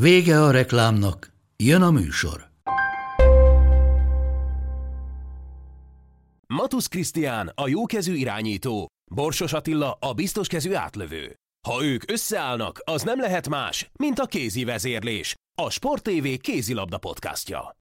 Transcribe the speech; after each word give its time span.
Vége 0.00 0.42
a 0.42 0.50
reklámnak, 0.50 1.32
jön 1.56 1.82
a 1.82 1.90
műsor. 1.90 2.48
Matusz 6.46 6.86
Krisztián 6.86 7.52
a 7.54 7.68
jókezű 7.68 8.14
irányító, 8.14 8.86
Borsos 9.10 9.52
Attila 9.52 9.96
a 10.00 10.12
biztoskezű 10.12 10.74
átlövő. 10.74 11.34
Ha 11.68 11.84
ők 11.84 12.10
összeállnak, 12.10 12.80
az 12.84 13.02
nem 13.02 13.20
lehet 13.20 13.48
más, 13.48 13.90
mint 13.98 14.18
a 14.18 14.26
kézi 14.26 14.64
vezérlés, 14.64 15.34
a 15.62 15.70
Sport 15.70 16.02
TV 16.02 16.26
kézilabda 16.40 16.98
podcastja. 16.98 17.76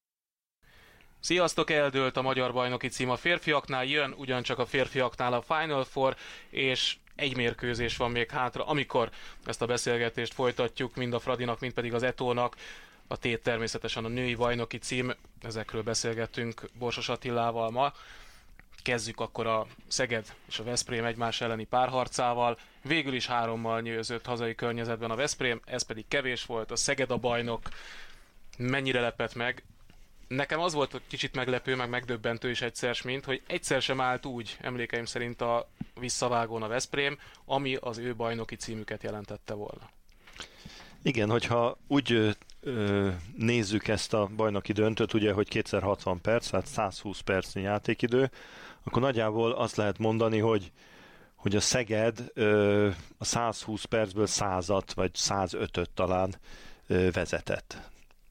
Sziasztok, 1.20 1.70
eldőlt 1.70 2.18
a 2.18 2.22
magyar 2.22 2.54
bajnoki 2.54 2.88
cím 2.88 3.10
a 3.10 3.16
férfiaknál, 3.16 3.86
jön 3.86 4.14
ugyancsak 4.18 4.60
a 4.60 4.66
férfiaknál 4.66 5.34
a 5.34 5.42
Final 5.42 5.84
Four, 5.84 6.16
és 6.50 6.98
egy 7.16 7.36
mérkőzés 7.36 7.98
van 7.98 8.12
még 8.12 8.30
hátra, 8.30 8.66
amikor 8.66 9.10
ezt 9.46 9.62
a 9.62 9.66
beszélgetést 9.66 10.34
folytatjuk, 10.34 10.96
mind 10.96 11.14
a 11.14 11.20
Fradinak, 11.20 11.60
mind 11.60 11.74
pedig 11.74 11.94
az 11.94 12.04
Etónak. 12.04 12.56
A 13.08 13.18
tét 13.18 13.44
természetesen 13.44 14.06
a 14.06 14.08
női 14.08 14.36
bajnoki 14.36 14.78
cím, 14.78 15.14
ezekről 15.42 15.84
beszélgettünk 15.84 16.70
Borsos 16.80 17.10
Attilával 17.10 17.70
ma. 17.70 17.94
Kezdjük 18.84 19.20
akkor 19.20 19.48
a 19.48 19.68
Szeged 19.88 20.34
és 20.48 20.60
a 20.60 20.64
Veszprém 20.64 21.06
egymás 21.06 21.42
elleni 21.42 21.66
párharcával. 21.66 22.58
Végül 22.84 23.14
is 23.14 23.28
hárommal 23.28 23.82
nyőzött 23.82 24.26
hazai 24.26 24.56
környezetben 24.56 25.12
a 25.12 25.16
Veszprém, 25.16 25.62
ez 25.66 25.82
pedig 25.84 26.08
kevés 26.08 26.46
volt. 26.46 26.72
A 26.72 26.76
Szeged 26.76 27.12
a 27.12 27.18
bajnok 27.18 27.70
mennyire 28.58 29.02
lepett 29.02 29.36
meg, 29.36 29.64
Nekem 30.28 30.60
az 30.60 30.74
volt 30.74 31.02
kicsit 31.08 31.36
meglepő, 31.36 31.76
meg 31.76 31.90
megdöbbentő 31.90 32.50
is 32.50 32.62
egyszer, 32.62 32.98
mint 33.04 33.26
hogy 33.26 33.42
egyszer 33.48 33.82
sem 33.82 34.02
állt 34.02 34.26
úgy, 34.26 34.58
emlékeim 34.62 35.06
szerint 35.06 35.42
a 35.42 35.70
visszavágón 36.00 36.64
a 36.64 36.68
Veszprém, 36.68 37.18
ami 37.46 37.76
az 37.76 37.98
ő 37.98 38.16
bajnoki 38.16 38.56
címüket 38.56 39.04
jelentette 39.04 39.54
volna. 39.54 39.90
Igen, 41.02 41.30
hogyha 41.30 41.78
úgy 41.88 42.36
ö, 42.62 43.10
nézzük 43.38 43.88
ezt 43.88 44.14
a 44.14 44.30
bajnoki 44.36 44.74
döntőt, 44.74 45.14
ugye, 45.14 45.34
hogy 45.34 45.48
kétszer 45.50 45.82
60 45.82 46.22
perc, 46.22 46.50
tehát 46.50 46.66
120 46.66 47.20
percnyi 47.20 47.62
játékidő, 47.62 48.32
akkor 48.84 49.02
nagyjából 49.02 49.52
azt 49.52 49.76
lehet 49.76 49.98
mondani, 49.98 50.40
hogy 50.40 50.72
hogy 51.36 51.56
a 51.56 51.60
Szeged 51.60 52.32
ö, 52.34 52.90
a 53.18 53.26
120 53.26 53.84
percből 53.84 54.28
100-at, 54.30 54.88
vagy 54.96 55.12
105-öt 55.14 55.90
talán 55.90 56.36
ö, 56.88 57.12
vezetett. 57.12 57.90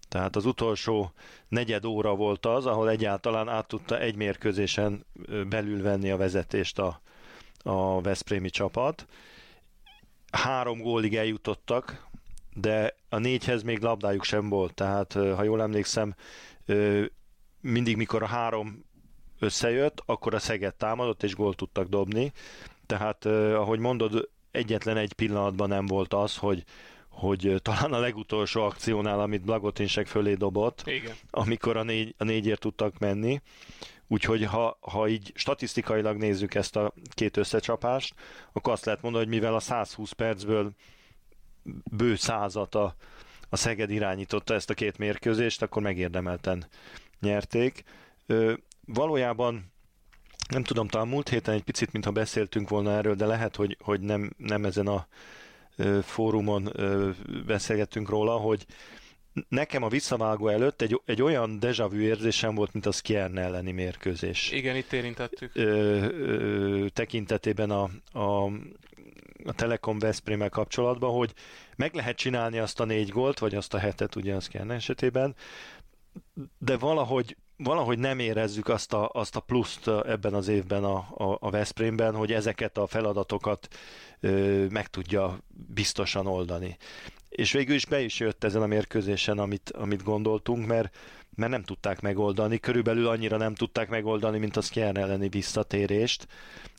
Tehát 0.09 0.37
az 0.37 0.47
utolsó 0.47 1.13
negyed 1.49 1.85
óra 1.85 2.15
volt 2.15 2.47
az, 2.47 2.67
ahol 2.67 2.91
egyáltalán 2.91 3.49
át 3.49 3.67
tudta 3.67 3.99
egy 3.99 4.15
mérkőzésen 4.15 5.05
belül 5.49 5.83
venni 5.83 6.11
a 6.11 6.17
vezetést 6.17 6.79
a, 6.79 7.01
a 7.67 8.01
Veszprémi 8.01 8.51
csapat. 8.51 9.07
Három 10.33 10.81
gólig 10.81 11.17
eljutottak, 11.17 12.07
de 12.55 12.97
a 13.09 13.19
négyhez 13.19 13.63
még 13.63 13.81
labdájuk 13.81 14.25
sem 14.25 14.49
volt, 14.49 14.75
tehát 14.75 15.13
ha 15.13 15.43
jól 15.43 15.63
emlékszem, 15.63 16.15
mindig 17.61 17.97
mikor 17.97 18.23
a 18.23 18.27
három 18.27 18.85
összejött, 19.39 20.03
akkor 20.07 20.35
a 20.35 20.39
Szeged 20.39 20.75
támadott 20.75 21.23
és 21.23 21.35
gólt 21.35 21.57
tudtak 21.57 21.89
dobni. 21.89 22.33
Tehát 22.87 23.27
ahogy 23.55 23.79
mondod, 23.79 24.29
egyetlen 24.51 24.97
egy 24.97 25.13
pillanatban 25.13 25.69
nem 25.69 25.87
volt 25.87 26.15
az, 26.15 26.37
hogy, 26.37 26.65
hogy 27.15 27.55
talán 27.63 27.93
a 27.93 27.99
legutolsó 27.99 28.63
akciónál, 28.63 29.21
amit 29.21 29.45
Blagotinsek 29.45 30.07
fölé 30.07 30.35
dobott, 30.35 30.83
Igen. 30.87 31.15
amikor 31.31 31.77
a, 31.77 31.83
négy, 31.83 32.15
a 32.19 32.25
négyért 32.25 32.61
tudtak 32.61 32.99
menni. 32.99 33.41
Úgyhogy 34.07 34.45
ha, 34.45 34.79
ha 34.81 35.09
így 35.09 35.33
statisztikailag 35.35 36.17
nézzük 36.17 36.55
ezt 36.55 36.77
a 36.77 36.93
két 37.09 37.37
összecsapást, 37.37 38.15
akkor 38.53 38.73
azt 38.73 38.85
lehet 38.85 39.03
mondani, 39.03 39.25
hogy 39.25 39.35
mivel 39.35 39.55
a 39.55 39.61
120 39.61 40.13
percből 40.13 40.73
bő 41.91 42.15
százat 42.15 42.75
a, 42.75 42.95
a 43.49 43.57
Szeged 43.57 43.91
irányította 43.91 44.55
ezt 44.55 44.71
a 44.71 44.75
két 44.75 44.99
mérkőzést, 44.99 45.63
akkor 45.63 45.83
megérdemelten 45.83 46.67
nyerték. 47.21 47.85
Ö, 48.27 48.53
valójában 48.87 49.73
nem 50.49 50.63
tudom, 50.63 50.89
talán 50.89 51.09
múlt 51.09 51.29
héten 51.29 51.55
egy 51.55 51.63
picit, 51.63 51.93
mintha 51.93 52.11
beszéltünk 52.11 52.69
volna 52.69 52.91
erről, 52.91 53.15
de 53.15 53.27
lehet, 53.27 53.57
hogy, 53.57 53.77
hogy 53.81 54.01
nem, 54.01 54.33
nem 54.37 54.65
ezen 54.65 54.87
a 54.87 55.07
fórumon 56.03 56.73
beszélgettünk 57.47 58.09
róla, 58.09 58.37
hogy 58.37 58.67
nekem 59.49 59.83
a 59.83 59.89
visszavágó 59.89 60.49
előtt 60.49 60.83
egy, 60.83 61.01
egy 61.05 61.23
olyan 61.23 61.59
deja 61.59 61.89
vu 61.89 61.99
érzésem 61.99 62.55
volt, 62.55 62.73
mint 62.73 62.87
a 62.87 62.93
Skjern 62.93 63.39
elleni 63.39 63.73
mérkőzés. 63.73 64.51
Igen, 64.51 64.77
itt 64.77 64.93
érintettük. 64.93 65.51
Ö, 65.55 65.63
ö, 66.07 66.87
tekintetében 66.93 67.71
a, 67.71 67.91
a, 68.13 68.45
a 69.45 69.53
Telekom 69.55 69.99
Veszprémmel 69.99 70.49
kapcsolatban, 70.49 71.11
hogy 71.13 71.33
meg 71.77 71.95
lehet 71.95 72.17
csinálni 72.17 72.59
azt 72.59 72.81
a 72.81 72.85
négy 72.85 73.09
gólt, 73.09 73.39
vagy 73.39 73.55
azt 73.55 73.75
a 73.75 73.79
hetet 73.79 74.17
ugye 74.17 74.35
a 74.35 74.41
Skjern 74.41 74.71
esetében, 74.71 75.35
de 76.59 76.77
valahogy 76.77 77.37
valahogy 77.65 77.99
nem 77.99 78.19
érezzük 78.19 78.69
azt 78.69 78.93
a, 78.93 79.11
azt 79.13 79.37
a 79.37 79.41
pluszt 79.41 79.89
ebben 79.89 80.35
az 80.35 80.49
évben 80.49 80.85
a, 80.85 80.97
a, 80.97 81.37
a 81.41 81.51
Veszprémben, 81.51 82.15
hogy 82.15 82.33
ezeket 82.33 82.79
a 82.79 82.87
feladatokat 82.87 83.69
ö, 84.21 84.67
meg 84.71 84.87
tudja 84.87 85.39
biztosan 85.75 86.27
oldani. 86.27 86.77
És 87.29 87.53
végül 87.53 87.75
is 87.75 87.87
be 87.87 88.01
is 88.01 88.21
jött 88.21 88.45
ezen 88.45 88.63
a 88.63 88.67
mérkőzésen, 88.67 89.39
amit, 89.39 89.71
amit 89.71 90.03
gondoltunk, 90.03 90.67
mert, 90.67 90.97
mert 91.35 91.51
nem 91.51 91.63
tudták 91.63 92.01
megoldani, 92.01 92.59
körülbelül 92.59 93.07
annyira 93.07 93.37
nem 93.37 93.55
tudták 93.55 93.89
megoldani, 93.89 94.39
mint 94.39 94.57
a 94.57 94.61
Skjern 94.61 94.99
elleni 94.99 95.29
visszatérést, 95.29 96.27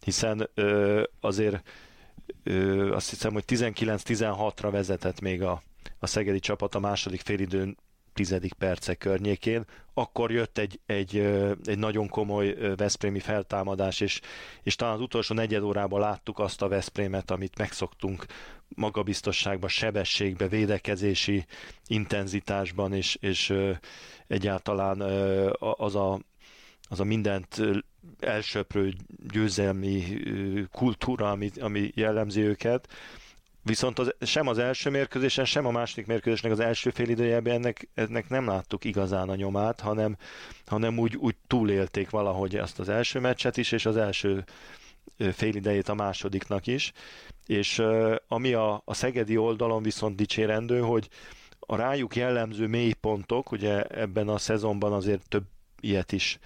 hiszen 0.03 0.49
ö, 0.53 1.03
azért 1.19 1.69
ö, 2.43 2.93
azt 2.93 3.09
hiszem, 3.09 3.33
hogy 3.33 3.43
19-16-ra 3.47 4.67
vezetett 4.71 5.21
még 5.21 5.41
a, 5.43 5.61
a 5.99 6.07
szegedi 6.07 6.39
csapat 6.39 6.75
a 6.75 6.79
második 6.79 7.21
félidőn 7.21 7.77
tizedik 8.15 8.53
percek 8.53 8.97
környékén, 8.97 9.65
akkor 9.93 10.31
jött 10.31 10.57
egy, 10.57 10.79
egy, 10.85 11.17
egy 11.65 11.77
nagyon 11.77 12.09
komoly 12.09 12.75
Veszprémi 12.75 13.19
feltámadás, 13.19 13.99
és, 13.99 14.21
és 14.63 14.75
talán 14.75 14.93
az 14.93 15.01
utolsó 15.01 15.35
negyed 15.35 15.63
órában 15.63 15.99
láttuk 15.99 16.39
azt 16.39 16.61
a 16.61 16.67
Veszprémet, 16.67 17.31
amit 17.31 17.57
megszoktunk 17.57 18.25
magabiztosságban, 18.67 19.69
sebességbe, 19.69 20.47
védekezési 20.47 21.45
intenzitásban, 21.87 22.93
és, 22.93 23.17
és 23.19 23.53
egyáltalán 24.27 25.01
az 25.59 25.95
a, 25.95 26.19
az 26.89 26.99
a 26.99 27.03
mindent 27.03 27.61
elsöprő 28.19 28.93
győzelmi 29.31 30.03
kultúra, 30.71 31.31
ami, 31.31 31.51
ami 31.59 31.91
jellemzi 31.93 32.41
őket, 32.41 32.87
Viszont 33.65 33.99
az, 33.99 34.15
sem 34.21 34.47
az 34.47 34.57
első 34.57 34.89
mérkőzésen, 34.89 35.45
sem 35.45 35.65
a 35.65 35.71
második 35.71 36.05
mérkőzésnek 36.05 36.51
az 36.51 36.59
első 36.59 36.89
fél 36.89 37.09
időjében 37.09 37.53
ennek, 37.55 37.87
ennek 37.93 38.29
nem 38.29 38.47
láttuk 38.47 38.83
igazán 38.83 39.29
a 39.29 39.35
nyomát, 39.35 39.79
hanem, 39.79 40.17
hanem 40.65 40.99
úgy, 40.99 41.15
úgy 41.15 41.35
túlélték 41.47 42.09
valahogy 42.09 42.55
ezt 42.55 42.79
az 42.79 42.89
első 42.89 43.19
meccset 43.19 43.57
is, 43.57 43.71
és 43.71 43.85
az 43.85 43.97
első 43.97 44.43
fél 45.17 45.55
idejét 45.55 45.89
a 45.89 45.93
másodiknak 45.93 46.67
is. 46.67 46.91
És 47.45 47.81
ami 48.27 48.53
a, 48.53 48.81
a 48.85 48.93
szegedi 48.93 49.37
oldalon 49.37 49.83
viszont 49.83 50.15
dicsérendő, 50.15 50.79
hogy 50.79 51.09
a 51.59 51.75
rájuk 51.75 52.15
jellemző 52.15 52.67
mélypontok, 52.67 53.51
ugye 53.51 53.83
ebben 53.83 54.27
a 54.27 54.37
szezonban 54.37 54.93
azért 54.93 55.29
több 55.29 55.45
ilyet 55.79 56.11
is 56.11 56.39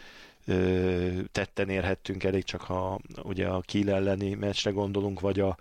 tetten 1.32 1.70
érhettünk, 1.70 2.24
elég 2.24 2.44
csak 2.44 2.62
ha 2.62 3.00
ugye 3.24 3.48
a 3.48 3.62
Kiel 3.62 3.96
elleni 3.96 4.34
meccsre 4.34 4.72
gondolunk, 4.72 5.20
vagy 5.20 5.40
a, 5.40 5.58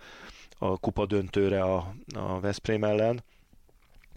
a 0.59 0.77
kupa 0.77 1.05
döntőre 1.05 1.61
a, 1.61 1.93
a 2.15 2.39
Veszprém 2.39 2.83
ellen. 2.83 3.23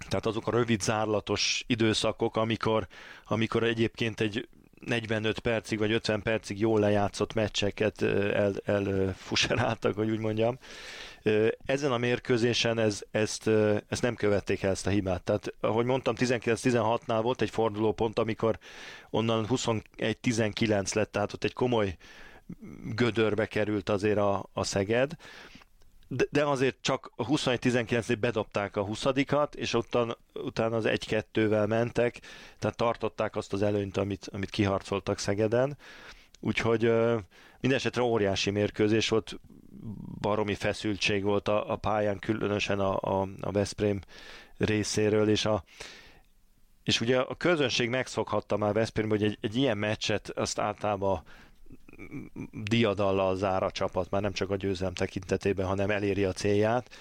Tehát 0.09 0.27
azok 0.27 0.47
a 0.47 0.51
rövid 0.51 0.81
zárlatos 0.81 1.65
időszakok, 1.67 2.37
amikor, 2.37 2.87
amikor 3.25 3.63
egyébként 3.63 4.21
egy 4.21 4.49
45 4.87 5.39
percig 5.39 5.79
vagy 5.79 5.93
50 5.93 6.23
percig 6.23 6.61
jól 6.61 6.81
lejátszott 6.81 7.35
meccseket 7.35 8.03
el, 8.03 8.55
elfuseráltak, 8.65 9.95
hogy 9.95 10.11
úgy 10.11 10.19
mondjam. 10.19 10.59
Ezen 11.65 11.93
a 11.93 11.99
mérkőzésen 11.99 12.79
ez, 12.79 13.01
ezt, 13.11 13.51
ezt 13.89 14.03
nem 14.03 14.15
követték 14.15 14.63
el 14.63 14.71
ezt 14.71 14.87
a 14.87 14.91
hibát. 14.91 15.23
Tehát, 15.23 15.55
ahogy 15.61 15.85
mondtam, 15.85 16.15
19-16-nál 16.19 17.21
volt 17.23 17.43
egy 17.43 17.51
fordulópont, 17.51 18.19
amikor 18.19 18.59
onnan 19.11 19.47
21-19 19.49 20.95
lett, 20.95 21.13
tehát 21.13 21.33
ott 21.33 21.45
egy 21.45 21.53
komoly 21.53 21.97
gödörbe 22.95 23.47
került 23.47 23.89
azért 23.89 24.19
a, 24.19 24.49
a 24.53 24.65
Szeged 24.65 25.17
de, 26.15 26.25
de 26.31 26.45
azért 26.45 26.77
csak 26.81 27.13
a 27.17 27.27
21-19-nél 27.27 28.17
bedobták 28.21 28.77
a 28.77 28.85
20 28.85 29.05
és 29.55 29.75
ottan, 29.75 30.17
utána 30.35 30.77
az 30.77 30.85
1-2-vel 30.87 31.69
mentek, 31.69 32.21
tehát 32.59 32.77
tartották 32.77 33.37
azt 33.37 33.53
az 33.53 33.63
előnyt, 33.63 33.97
amit, 33.97 34.29
amit 34.33 34.51
kiharcoltak 34.51 35.19
Szegeden. 35.19 35.77
Úgyhogy 36.41 36.83
minden 37.61 37.79
esetre 37.79 38.03
óriási 38.03 38.51
mérkőzés 38.51 39.09
volt, 39.09 39.41
baromi 40.21 40.55
feszültség 40.55 41.23
volt 41.23 41.49
a, 41.49 41.71
a 41.71 41.77
pályán, 41.77 42.19
különösen 42.19 42.81
a, 42.81 43.21
a, 43.21 43.29
a 43.41 43.51
Veszprém 43.51 44.01
részéről, 44.57 45.29
és 45.29 45.45
a, 45.45 45.65
és 46.83 47.01
ugye 47.01 47.19
a 47.19 47.35
közönség 47.35 47.89
megszokhatta 47.89 48.57
már 48.57 48.73
Veszprémben, 48.73 49.19
hogy 49.19 49.29
egy, 49.29 49.39
egy 49.41 49.57
ilyen 49.57 49.79
meccset 49.79 50.29
azt 50.29 50.59
általában 50.59 51.23
diadallal 52.65 53.37
zár 53.37 53.63
a 53.63 53.71
csapat, 53.71 54.11
már 54.11 54.23
nem 54.23 54.33
csak 54.33 54.51
a 54.51 54.57
győzelem 54.57 54.95
tekintetében, 54.95 55.67
hanem 55.67 55.91
eléri 55.91 56.25
a 56.25 56.33
célját, 56.33 56.97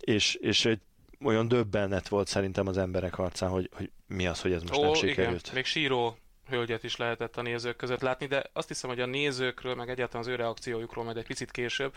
és, 0.00 0.34
és 0.34 0.64
egy 0.64 0.80
olyan 1.24 1.48
döbbenet 1.48 2.08
volt 2.08 2.28
szerintem 2.28 2.66
az 2.66 2.78
emberek 2.78 3.18
arcán, 3.18 3.50
hogy, 3.50 3.70
hogy 3.72 3.90
mi 4.06 4.26
az, 4.26 4.40
hogy 4.40 4.52
ez 4.52 4.62
most 4.62 4.78
Ó, 4.78 4.82
nem 4.82 4.94
sikerült. 4.94 5.40
Igen. 5.40 5.54
Még 5.54 5.64
síró 5.64 6.18
hölgyet 6.48 6.84
is 6.84 6.96
lehetett 6.96 7.36
a 7.36 7.42
nézők 7.42 7.76
között 7.76 8.00
látni, 8.00 8.26
de 8.26 8.44
azt 8.52 8.68
hiszem, 8.68 8.90
hogy 8.90 9.00
a 9.00 9.06
nézőkről, 9.06 9.74
meg 9.74 9.88
egyáltalán 9.88 10.26
az 10.26 10.32
ő 10.32 10.34
reakciójukról 10.34 11.04
majd 11.04 11.16
egy 11.16 11.26
picit 11.26 11.50
később, 11.50 11.94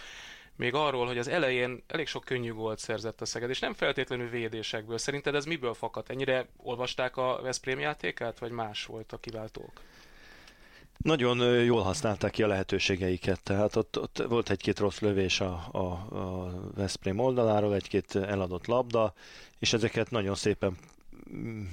még 0.56 0.74
arról, 0.74 1.06
hogy 1.06 1.18
az 1.18 1.27
elején 1.27 1.83
elég 1.88 2.07
sok 2.07 2.24
könnyű 2.24 2.53
gólt 2.53 2.80
szerzett 2.80 3.21
a 3.21 3.25
Szeged, 3.25 3.50
és 3.50 3.59
nem 3.59 3.74
feltétlenül 3.74 4.30
védésekből. 4.30 4.98
Szerinted 4.98 5.36
ez 5.36 5.45
miből 5.45 5.74
fakadt? 5.74 6.09
Ennyire 6.09 6.48
olvasták 6.57 7.18
a 7.18 7.39
Veszprém 7.42 7.80
játékát, 7.80 8.39
vagy 8.39 8.51
más 8.51 8.86
volt 8.86 9.12
a 9.12 9.19
kiváltók? 9.19 9.81
Nagyon 11.01 11.63
jól 11.63 11.81
használták 11.81 12.31
ki 12.31 12.44
a 12.44 12.48
lehetőségeiket, 12.48 13.44
tehát 13.44 13.75
ott, 13.75 14.00
ott 14.00 14.24
volt 14.27 14.50
egy-két 14.50 14.80
rossz 14.80 15.00
lövés 15.00 15.39
a, 15.39 15.68
a, 15.71 15.80
a 15.80 16.53
Veszprém 16.75 17.19
oldaláról, 17.19 17.75
egy-két 17.75 18.15
eladott 18.15 18.65
labda, 18.65 19.13
és 19.59 19.74
ezeket 19.74 20.09
nagyon 20.09 20.36
szépen 20.36 20.77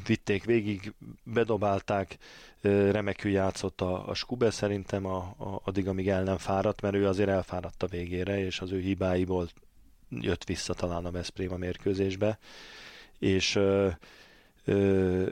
vitték 0.06 0.44
végig, 0.44 0.92
bedobálták, 1.22 2.18
remekül 2.60 3.30
játszott 3.30 3.80
a, 3.80 4.08
a 4.08 4.14
Skube 4.14 4.50
szerintem 4.50 5.06
a, 5.06 5.16
a, 5.16 5.60
addig, 5.64 5.88
amíg 5.88 6.08
el 6.08 6.22
nem 6.22 6.38
fáradt, 6.38 6.80
mert 6.80 6.94
ő 6.94 7.06
azért 7.06 7.28
elfáradt 7.28 7.82
a 7.82 7.86
végére, 7.86 8.44
és 8.44 8.60
az 8.60 8.72
ő 8.72 8.80
hibáiból 8.80 9.48
jött 10.10 10.44
vissza 10.44 10.74
talán 10.74 11.04
a 11.04 11.10
Veszprém 11.10 11.52
a 11.52 11.56
mérkőzésbe, 11.56 12.38
és 13.18 13.54
ö, 13.54 13.88
ö, 14.64 15.26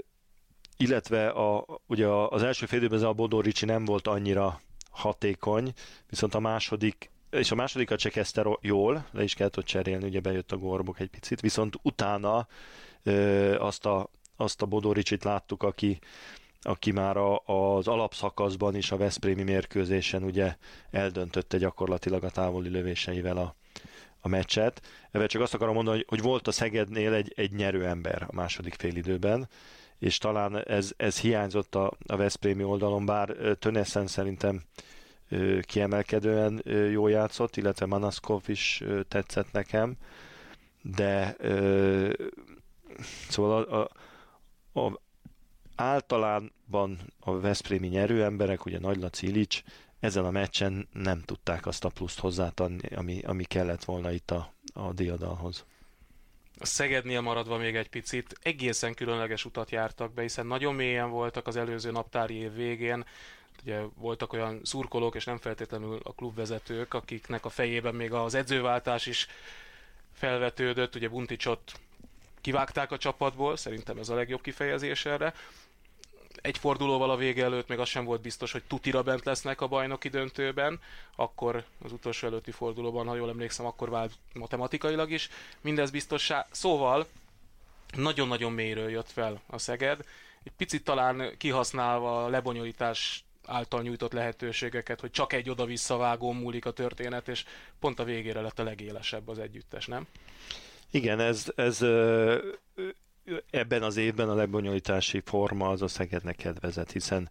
illetve 0.76 1.28
a, 1.28 1.64
ugye 1.86 2.06
az 2.08 2.42
első 2.42 2.66
fél 2.66 2.78
időben 2.78 3.04
a 3.04 3.12
Bodó 3.12 3.40
Ricsi 3.40 3.64
nem 3.64 3.84
volt 3.84 4.06
annyira 4.06 4.60
hatékony, 4.90 5.72
viszont 6.08 6.34
a 6.34 6.40
második 6.40 7.10
és 7.30 7.50
a 7.50 7.54
másodikat 7.54 7.98
se 7.98 8.08
kezdte 8.08 8.58
jól, 8.60 9.06
le 9.12 9.22
is 9.22 9.34
kellett 9.34 9.58
ott 9.58 9.64
cserélni, 9.64 10.04
ugye 10.04 10.20
bejött 10.20 10.52
a 10.52 10.56
gorbok 10.56 11.00
egy 11.00 11.08
picit, 11.08 11.40
viszont 11.40 11.78
utána 11.82 12.46
ö, 13.02 13.58
azt 13.58 13.86
a, 13.86 14.10
azt 14.36 14.62
a 14.62 14.66
Bodoricsit 14.66 15.24
láttuk, 15.24 15.62
aki, 15.62 15.98
aki 16.62 16.90
már 16.90 17.16
a, 17.16 17.38
az 17.44 17.88
alapszakaszban 17.88 18.74
is 18.74 18.90
a 18.90 18.96
Veszprémi 18.96 19.42
mérkőzésen 19.42 20.22
ugye 20.22 20.56
eldöntötte 20.90 21.58
gyakorlatilag 21.58 22.24
a 22.24 22.30
távoli 22.30 22.68
lövéseivel 22.68 23.36
a, 23.36 23.54
a 24.20 24.28
meccset. 24.28 24.82
Ebben 25.10 25.28
csak 25.28 25.42
azt 25.42 25.54
akarom 25.54 25.74
mondani, 25.74 25.96
hogy, 25.96 26.06
hogy 26.08 26.20
volt 26.20 26.46
a 26.46 26.52
Szegednél 26.52 27.12
egy, 27.12 27.32
egy 27.36 27.52
nyerő 27.52 27.86
ember 27.86 28.22
a 28.22 28.34
második 28.34 28.74
félidőben, 28.74 29.48
és 29.98 30.18
talán 30.18 30.64
ez, 30.64 30.92
ez 30.96 31.20
hiányzott 31.20 31.74
a, 31.74 31.92
a 32.06 32.16
Veszprémi 32.16 32.62
oldalon, 32.62 33.06
bár 33.06 33.36
Töneszen 33.58 34.06
szerintem 34.06 34.62
kiemelkedően 35.62 36.62
jól 36.90 37.10
játszott, 37.10 37.56
illetve 37.56 37.86
Manaszkov 37.86 38.42
is 38.46 38.82
tetszett 39.08 39.52
nekem, 39.52 39.96
de 40.82 41.36
szóval 43.28 43.62
a, 43.62 43.88
a, 44.72 44.80
a, 44.80 45.00
általában 45.74 46.98
a 47.20 47.40
Veszprémi 47.40 47.88
nyerő 47.88 48.24
emberek, 48.24 48.64
ugye 48.64 48.78
Nagy 48.78 49.00
Laci 49.00 49.26
Ilics, 49.26 49.62
ezen 50.00 50.24
a 50.24 50.30
meccsen 50.30 50.88
nem 50.92 51.22
tudták 51.22 51.66
azt 51.66 51.84
a 51.84 51.88
pluszt 51.88 52.18
hozzátenni, 52.18 52.88
ami, 52.94 53.20
ami 53.22 53.44
kellett 53.44 53.84
volna 53.84 54.10
itt 54.10 54.30
a, 54.30 54.52
a 54.74 54.92
diadalhoz. 54.92 55.64
Szegednél 56.60 57.20
maradva 57.20 57.56
még 57.56 57.76
egy 57.76 57.88
picit, 57.88 58.38
egészen 58.42 58.94
különleges 58.94 59.44
utat 59.44 59.70
jártak 59.70 60.12
be, 60.12 60.22
hiszen 60.22 60.46
nagyon 60.46 60.74
mélyen 60.74 61.10
voltak 61.10 61.46
az 61.46 61.56
előző 61.56 61.90
naptári 61.90 62.34
év 62.34 62.54
végén, 62.54 63.04
ugye 63.62 63.80
voltak 63.94 64.32
olyan 64.32 64.60
szurkolók, 64.64 65.14
és 65.14 65.24
nem 65.24 65.38
feltétlenül 65.38 66.00
a 66.02 66.12
klubvezetők, 66.12 66.94
akiknek 66.94 67.44
a 67.44 67.48
fejében 67.48 67.94
még 67.94 68.12
az 68.12 68.34
edzőváltás 68.34 69.06
is 69.06 69.26
felvetődött, 70.12 70.94
ugye 70.94 71.08
Bunticsot 71.08 71.72
kivágták 72.40 72.90
a 72.92 72.98
csapatból, 72.98 73.56
szerintem 73.56 73.98
ez 73.98 74.08
a 74.08 74.14
legjobb 74.14 74.40
kifejezés 74.40 75.04
erre. 75.04 75.34
Egy 76.46 76.58
fordulóval 76.58 77.10
a 77.10 77.16
vége 77.16 77.44
előtt 77.44 77.68
még 77.68 77.78
az 77.78 77.88
sem 77.88 78.04
volt 78.04 78.20
biztos, 78.20 78.52
hogy 78.52 78.62
tutira 78.64 79.02
bent 79.02 79.24
lesznek 79.24 79.60
a 79.60 79.66
bajnoki 79.66 80.08
döntőben, 80.08 80.80
akkor 81.16 81.64
az 81.84 81.92
utolsó 81.92 82.26
előtti 82.26 82.50
fordulóban, 82.50 83.06
ha 83.06 83.14
jól 83.14 83.28
emlékszem, 83.28 83.66
akkor 83.66 83.90
vált 83.90 84.12
matematikailag 84.34 85.10
is. 85.10 85.28
Mindez 85.60 85.90
biztossá. 85.90 86.46
Szóval 86.50 87.06
nagyon-nagyon 87.96 88.52
mélyről 88.52 88.90
jött 88.90 89.10
fel 89.10 89.40
a 89.46 89.58
Szeged, 89.58 90.04
egy 90.42 90.52
picit 90.56 90.84
talán 90.84 91.34
kihasználva 91.38 92.24
a 92.24 92.28
lebonyolítás 92.28 93.24
által 93.46 93.82
nyújtott 93.82 94.12
lehetőségeket, 94.12 95.00
hogy 95.00 95.10
csak 95.10 95.32
egy 95.32 95.50
oda-vissza 95.50 95.96
vágó 95.96 96.32
múlik 96.32 96.64
a 96.64 96.70
történet, 96.70 97.28
és 97.28 97.44
pont 97.80 97.98
a 97.98 98.04
végére 98.04 98.40
lett 98.40 98.58
a 98.58 98.64
legélesebb 98.64 99.28
az 99.28 99.38
együttes, 99.38 99.86
nem? 99.86 100.06
Igen, 100.90 101.20
ez, 101.20 101.52
ez 101.56 101.80
ebben 103.50 103.82
az 103.82 103.96
évben 103.96 104.28
a 104.28 104.34
lebonyolítási 104.34 105.22
forma 105.24 105.68
az 105.68 105.82
a 105.82 105.88
Szegednek 105.88 106.36
kedvezett, 106.36 106.92
hiszen 106.92 107.30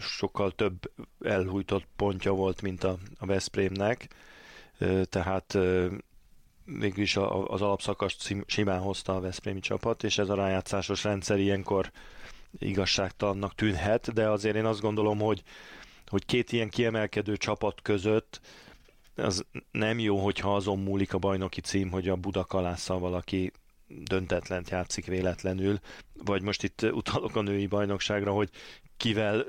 sokkal 0.00 0.50
több 0.50 0.92
elhújtott 1.20 1.86
pontja 1.96 2.32
volt, 2.32 2.62
mint 2.62 2.84
a, 2.84 2.98
a 3.18 3.26
Veszprémnek, 3.26 4.08
tehát 5.04 5.58
mégis 6.64 7.16
az 7.46 7.62
alapszakast 7.62 8.34
simán 8.46 8.80
hozta 8.80 9.16
a 9.16 9.20
Veszprémi 9.20 9.60
csapat, 9.60 10.04
és 10.04 10.18
ez 10.18 10.28
a 10.28 10.34
rájátszásos 10.34 11.04
rendszer 11.04 11.38
ilyenkor 11.38 11.90
igazságtalannak 12.58 13.54
tűnhet, 13.54 14.12
de 14.12 14.28
azért 14.28 14.56
én 14.56 14.64
azt 14.64 14.80
gondolom, 14.80 15.18
hogy, 15.18 15.42
hogy 16.06 16.24
két 16.24 16.52
ilyen 16.52 16.68
kiemelkedő 16.68 17.36
csapat 17.36 17.82
között 17.82 18.40
az 19.14 19.44
nem 19.70 19.98
jó, 19.98 20.18
hogyha 20.18 20.54
azon 20.54 20.78
múlik 20.78 21.14
a 21.14 21.18
bajnoki 21.18 21.60
cím, 21.60 21.90
hogy 21.90 22.08
a 22.08 22.16
Budakalásszal 22.16 22.98
valaki 22.98 23.52
döntetlent 23.90 24.70
játszik 24.70 25.06
véletlenül, 25.06 25.78
vagy 26.24 26.42
most 26.42 26.62
itt 26.62 26.82
utalok 26.82 27.36
a 27.36 27.40
női 27.40 27.66
bajnokságra, 27.66 28.32
hogy 28.32 28.50
kivel, 28.96 29.44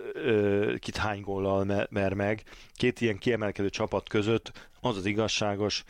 kit 0.79 0.97
hány 0.97 1.21
góllal 1.21 1.87
mer 1.89 2.13
meg. 2.13 2.43
Két 2.73 3.01
ilyen 3.01 3.17
kiemelkedő 3.17 3.69
csapat 3.69 4.09
között 4.09 4.69
az 4.79 4.97
az 4.97 5.05
igazságos, 5.05 5.83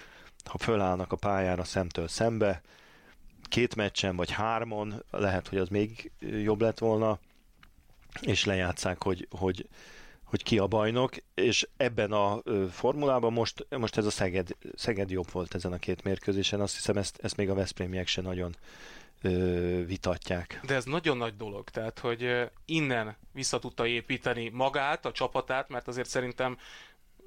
ha 0.46 0.58
fölállnak 0.58 1.12
a 1.12 1.16
pályára 1.16 1.64
szemtől 1.64 2.08
szembe, 2.08 2.62
két 3.44 3.75
meccsen 3.75 4.16
vagy 4.16 4.32
hármon, 4.32 5.04
lehet, 5.12 5.48
hogy 5.48 5.58
az 5.58 5.68
még 5.68 6.12
jobb 6.20 6.62
lett 6.62 6.80
volna, 6.80 7.20
és 8.22 8.46
lejátszák, 8.46 9.04
hogy, 9.04 9.28
hogy 9.30 9.68
hogy 10.32 10.44
ki 10.44 10.58
a 10.58 10.68
bajnok, 10.68 11.16
és 11.34 11.68
ebben 11.78 12.12
a 12.12 12.42
formulában 12.72 13.34
most, 13.34 13.68
most 13.70 13.98
ez 13.98 14.06
a 14.06 14.10
Szeged, 14.10 14.50
Szeged 14.76 15.10
jobb 15.10 15.32
volt 15.32 15.56
ezen 15.56 15.72
a 15.72 15.78
két 15.78 16.04
mérkőzésen, 16.04 16.62
azt 16.62 16.76
hiszem 16.76 16.98
ezt, 16.98 17.20
ezt 17.22 17.38
még 17.38 17.50
a 17.50 17.54
Veszprémiek 17.54 18.08
se 18.08 18.22
nagyon 18.22 18.56
ö, 19.22 19.30
vitatják. 19.86 20.60
De 20.66 20.76
ez 20.76 20.86
nagyon 20.86 21.18
nagy 21.18 21.36
dolog, 21.36 21.70
tehát 21.70 22.00
hogy 22.00 22.50
innen 22.66 23.18
vissza 23.34 23.60
tudta 23.60 23.88
építeni 23.88 24.50
magát, 24.50 25.06
a 25.06 25.12
csapatát, 25.12 25.70
mert 25.70 25.88
azért 25.88 26.10
szerintem 26.10 26.58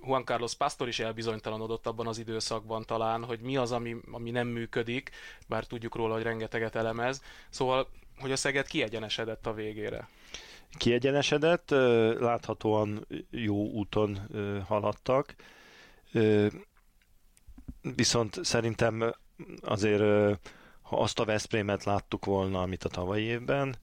Juan 0.06 0.24
Carlos 0.24 0.54
Pastor 0.54 0.88
is 0.88 0.98
elbizonytalanodott 0.98 1.86
abban 1.86 2.06
az 2.06 2.18
időszakban 2.18 2.84
talán, 2.84 3.24
hogy 3.24 3.40
mi 3.40 3.56
az, 3.56 3.72
ami, 3.72 3.96
ami 4.10 4.30
nem 4.30 4.46
működik, 4.46 5.10
bár 5.48 5.64
tudjuk 5.64 5.94
róla, 5.94 6.14
hogy 6.14 6.22
rengeteget 6.22 6.74
elemez. 6.74 7.22
Szóval, 7.48 7.88
hogy 8.18 8.32
a 8.32 8.36
Szeged 8.36 8.66
kiegyenesedett 8.66 9.46
a 9.46 9.54
végére 9.54 10.08
kiegyenesedett, 10.76 11.70
láthatóan 12.18 13.06
jó 13.30 13.70
úton 13.70 14.18
haladtak, 14.66 15.34
viszont 17.80 18.44
szerintem 18.44 19.14
azért, 19.60 20.00
ha 20.82 20.96
azt 20.96 21.18
a 21.18 21.24
Veszprémet 21.24 21.84
láttuk 21.84 22.24
volna, 22.24 22.62
amit 22.62 22.84
a 22.84 22.88
tavalyi 22.88 23.24
évben, 23.24 23.76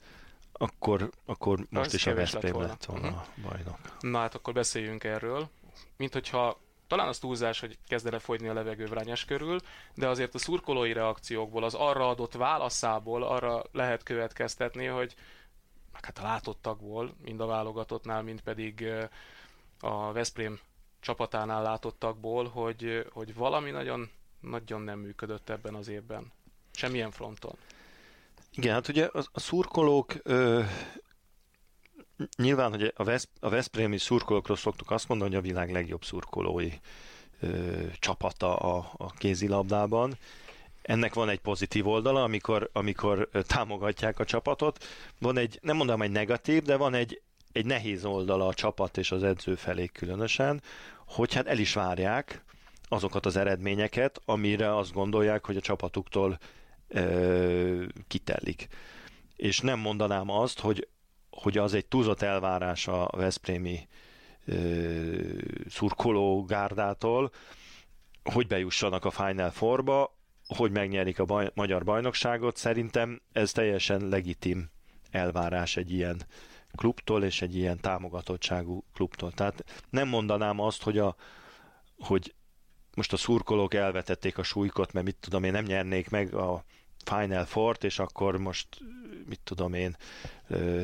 akkor, 0.52 1.10
akkor 1.26 1.66
most 1.70 1.86
Az 1.86 1.94
is 1.94 2.08
a 2.08 2.14
Veszprém 2.14 2.44
lett 2.44 2.54
volna, 2.54 2.68
lett 2.68 2.86
volna 2.86 3.08
uh-huh. 3.08 3.52
bajnok. 3.52 3.80
Na 4.00 4.20
hát 4.20 4.36
akkor 4.36 4.54
beszéljünk 4.54 5.04
erről. 5.04 5.50
Mint 5.98 6.14
hogyha 6.14 6.60
talán 6.88 7.08
az 7.08 7.20
túlzás, 7.20 7.60
hogy 7.60 7.78
kezdene 7.88 8.20
fogyni 8.20 8.48
a 8.48 8.54
levegő 8.54 8.86
Vrányes 8.86 9.26
körül, 9.26 9.60
de 9.96 10.08
azért 10.08 10.36
a 10.36 10.38
szurkolói 10.38 10.94
reakciókból, 10.94 11.64
az 11.64 11.74
arra 11.74 12.10
adott 12.10 12.34
válaszából 12.34 13.24
arra 13.24 13.64
lehet 13.72 14.04
következtetni, 14.04 14.86
hogy 14.86 15.16
meg 16.02 16.16
hát 16.16 16.26
a 16.26 16.28
látottakból, 16.28 17.16
mind 17.24 17.40
a 17.40 17.46
válogatottnál, 17.46 18.22
mind 18.22 18.42
pedig 18.42 18.88
a 19.80 20.12
Veszprém 20.12 20.60
csapatánál 21.00 21.62
látottakból, 21.62 22.48
hogy, 22.48 23.08
hogy 23.14 23.36
valami 23.36 23.72
nagyon 23.72 24.10
nagyon 24.42 24.82
nem 24.82 25.00
működött 25.00 25.50
ebben 25.50 25.76
az 25.76 25.88
évben. 25.88 26.32
Semmilyen 26.72 27.12
fronton. 27.12 27.56
Igen, 28.52 28.74
hát 28.74 28.88
ugye 28.88 29.06
a, 29.06 29.24
a 29.32 29.40
szurkolók 29.40 30.14
ö, 30.24 30.64
nyilván, 32.36 32.70
hogy 32.70 32.94
a, 32.96 33.04
Vesz, 33.04 33.28
a 33.40 33.50
Veszprémi 33.50 33.98
szurkolókról 33.98 34.58
szoktuk 34.58 34.92
azt 34.92 35.08
mondani, 35.08 35.30
hogy 35.30 35.40
a 35.40 35.48
világ 35.48 35.72
legjobb 35.72 36.04
szurkolói 36.04 36.72
ö, 37.40 37.86
csapata 38.00 38.56
a, 38.56 38.92
a 38.98 39.12
kézilabdában. 39.12 40.18
Ennek 40.82 41.14
van 41.14 41.30
egy 41.30 41.40
pozitív 41.40 41.88
oldala, 41.88 42.24
amikor, 42.24 42.70
amikor 42.74 43.30
támogatják 43.48 44.20
a 44.20 44.26
csapatot. 44.26 44.86
Van 45.20 45.38
egy, 45.38 45.60
nem 45.62 45.76
mondom 45.76 46.02
egy 46.02 46.12
negatív, 46.12 46.64
de 46.64 46.76
van 46.76 46.94
egy, 46.94 47.22
egy 47.52 47.66
nehéz 47.66 48.06
oldala 48.06 48.48
a 48.48 48.54
csapat 48.54 48.98
és 48.98 49.12
az 49.12 49.24
edző 49.24 49.56
felé 49.56 49.86
különösen, 49.86 50.62
hogy 51.08 51.34
hát 51.34 51.48
el 51.48 51.58
is 51.58 51.74
várják 51.74 52.44
azokat 52.88 53.26
az 53.26 53.36
eredményeket, 53.36 54.22
amire 54.26 54.76
azt 54.78 54.94
gondolják, 54.94 55.46
hogy 55.46 55.58
a 55.58 55.62
csapatuktól 55.62 56.40
ö, 56.88 57.84
kitellik. 58.08 58.68
És 59.36 59.60
nem 59.60 59.80
mondanám 59.80 60.30
azt, 60.30 60.60
hogy, 60.60 60.88
hogy 61.30 61.58
az 61.58 61.74
egy 61.74 61.86
túlzott 61.86 62.22
elvárás 62.22 62.88
a 62.88 63.10
Veszprémi 63.18 63.88
ö, 64.46 64.56
szurkoló 65.70 66.46
gárdától, 66.46 67.32
hogy 68.24 68.48
bejussanak 68.48 69.06
a 69.06 69.12
Final 69.12 69.52
Fourba, 69.52 70.20
hogy 70.56 70.72
megnyerik 70.72 71.20
a 71.20 71.26
baj, 71.26 71.52
magyar 71.54 71.84
bajnokságot. 71.84 72.58
Szerintem 72.58 73.22
ez 73.32 73.52
teljesen 73.52 74.08
legitim 74.08 74.70
elvárás 75.12 75.78
egy 75.78 75.92
ilyen 75.92 76.22
klubtól 76.76 77.24
és 77.24 77.42
egy 77.42 77.56
ilyen 77.56 77.80
támogatottságú 77.80 78.84
klubtól. 78.94 79.32
Tehát 79.32 79.84
nem 79.90 80.08
mondanám 80.08 80.60
azt, 80.60 80.84
hogy, 80.84 80.98
a, 80.98 81.16
hogy 81.98 82.34
most 82.96 83.14
a 83.14 83.18
szurkolók 83.18 83.74
elvetették 83.74 84.38
a 84.38 84.44
súlykot, 84.44 84.94
mert 84.94 85.06
mit 85.06 85.18
tudom 85.20 85.44
én, 85.44 85.52
nem 85.52 85.64
nyernék 85.64 86.10
meg 86.10 86.34
a 86.34 86.64
Final 87.06 87.46
Fort, 87.46 87.84
és 87.84 88.00
akkor 88.00 88.38
most, 88.38 88.68
mit 89.26 89.40
tudom 89.44 89.74
én, 89.74 89.98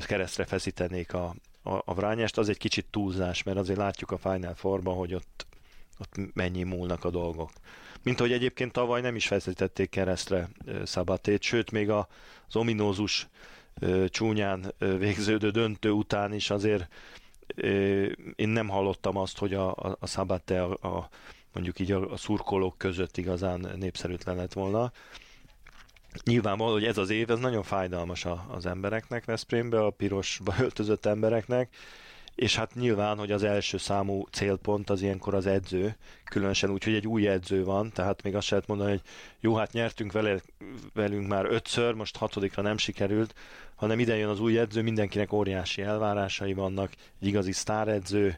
keresztre 0.06 0.46
feszítenék 0.46 1.14
a, 1.14 1.36
a, 1.64 1.82
a 1.86 1.94
vrányást, 1.94 2.38
az 2.38 2.50
egy 2.50 2.58
kicsit 2.58 2.86
túlzás, 2.90 3.44
mert 3.44 3.58
azért 3.58 3.80
látjuk 3.80 4.12
a 4.12 4.18
Final 4.18 4.56
Fourban, 4.56 4.96
hogy 4.96 5.14
ott, 5.14 5.48
ott 6.00 6.34
mennyi 6.34 6.64
múlnak 6.64 7.04
a 7.04 7.10
dolgok. 7.10 7.50
Mint 8.04 8.20
hogy 8.20 8.32
egyébként 8.32 8.72
tavaly 8.72 9.02
nem 9.02 9.16
is 9.16 9.28
feszítették 9.28 9.90
keresztre 9.90 10.50
Szabatét, 10.84 11.42
sőt 11.42 11.72
még 11.72 11.90
az 11.90 12.06
ominózus 12.54 13.28
csúnyán 14.08 14.74
végződő 14.78 15.50
döntő 15.50 15.92
után 15.92 16.34
is 16.34 16.50
azért 16.50 16.88
én 18.36 18.50
nem 18.50 18.68
hallottam 18.68 19.18
azt, 19.18 19.38
hogy 19.38 19.54
a, 19.54 19.72
a, 19.72 19.98
a 20.00 20.08
Szabate 20.08 20.64
a, 20.64 20.98
a, 20.98 21.10
mondjuk 21.54 21.80
így 21.80 21.92
a, 21.92 22.12
a 22.12 22.18
szurkolók 22.18 22.78
között 22.78 23.18
igazán 23.18 23.68
népszerűtlen 23.80 24.36
lett 24.36 24.54
volna. 24.54 24.92
Nyilvánvaló, 26.24 26.72
hogy 26.72 26.86
ez 26.86 26.98
az 26.98 27.10
év, 27.10 27.32
ez 27.32 27.40
nagyon 27.40 27.64
fájdalmas 27.64 28.26
a, 28.26 28.46
az 28.50 28.66
embereknek 28.66 29.26
Veszprémbe, 29.26 29.86
a 29.86 29.90
pirosba 29.90 30.54
öltözött 30.60 31.06
embereknek, 31.06 31.76
és 32.38 32.56
hát 32.56 32.74
nyilván, 32.76 33.18
hogy 33.18 33.32
az 33.32 33.44
első 33.44 33.78
számú 33.78 34.26
célpont 34.32 34.90
az 34.90 35.02
ilyenkor 35.02 35.34
az 35.34 35.46
edző, 35.46 35.96
különösen 36.24 36.70
úgy, 36.70 36.84
hogy 36.84 36.94
egy 36.94 37.08
új 37.08 37.28
edző 37.28 37.64
van, 37.64 37.92
tehát 37.92 38.24
még 38.24 38.36
azt 38.36 38.50
lehet 38.50 38.68
mondani, 38.68 38.90
hogy 38.90 39.02
jó, 39.40 39.56
hát 39.56 39.72
nyertünk 39.72 40.12
vele, 40.12 40.42
velünk 40.94 41.28
már 41.28 41.46
ötször, 41.46 41.94
most 41.94 42.18
hatodikra 42.18 42.62
nem 42.62 42.78
sikerült, 42.78 43.34
hanem 43.76 44.00
ide 44.00 44.16
jön 44.16 44.30
az 44.30 44.40
új 44.40 44.60
edző, 44.60 44.82
mindenkinek 44.82 45.34
óriási 45.34 45.82
elvárásai 45.82 46.54
vannak, 46.54 46.92
egy 47.22 47.28
igazi 47.28 47.52
sztáredző, 47.52 48.38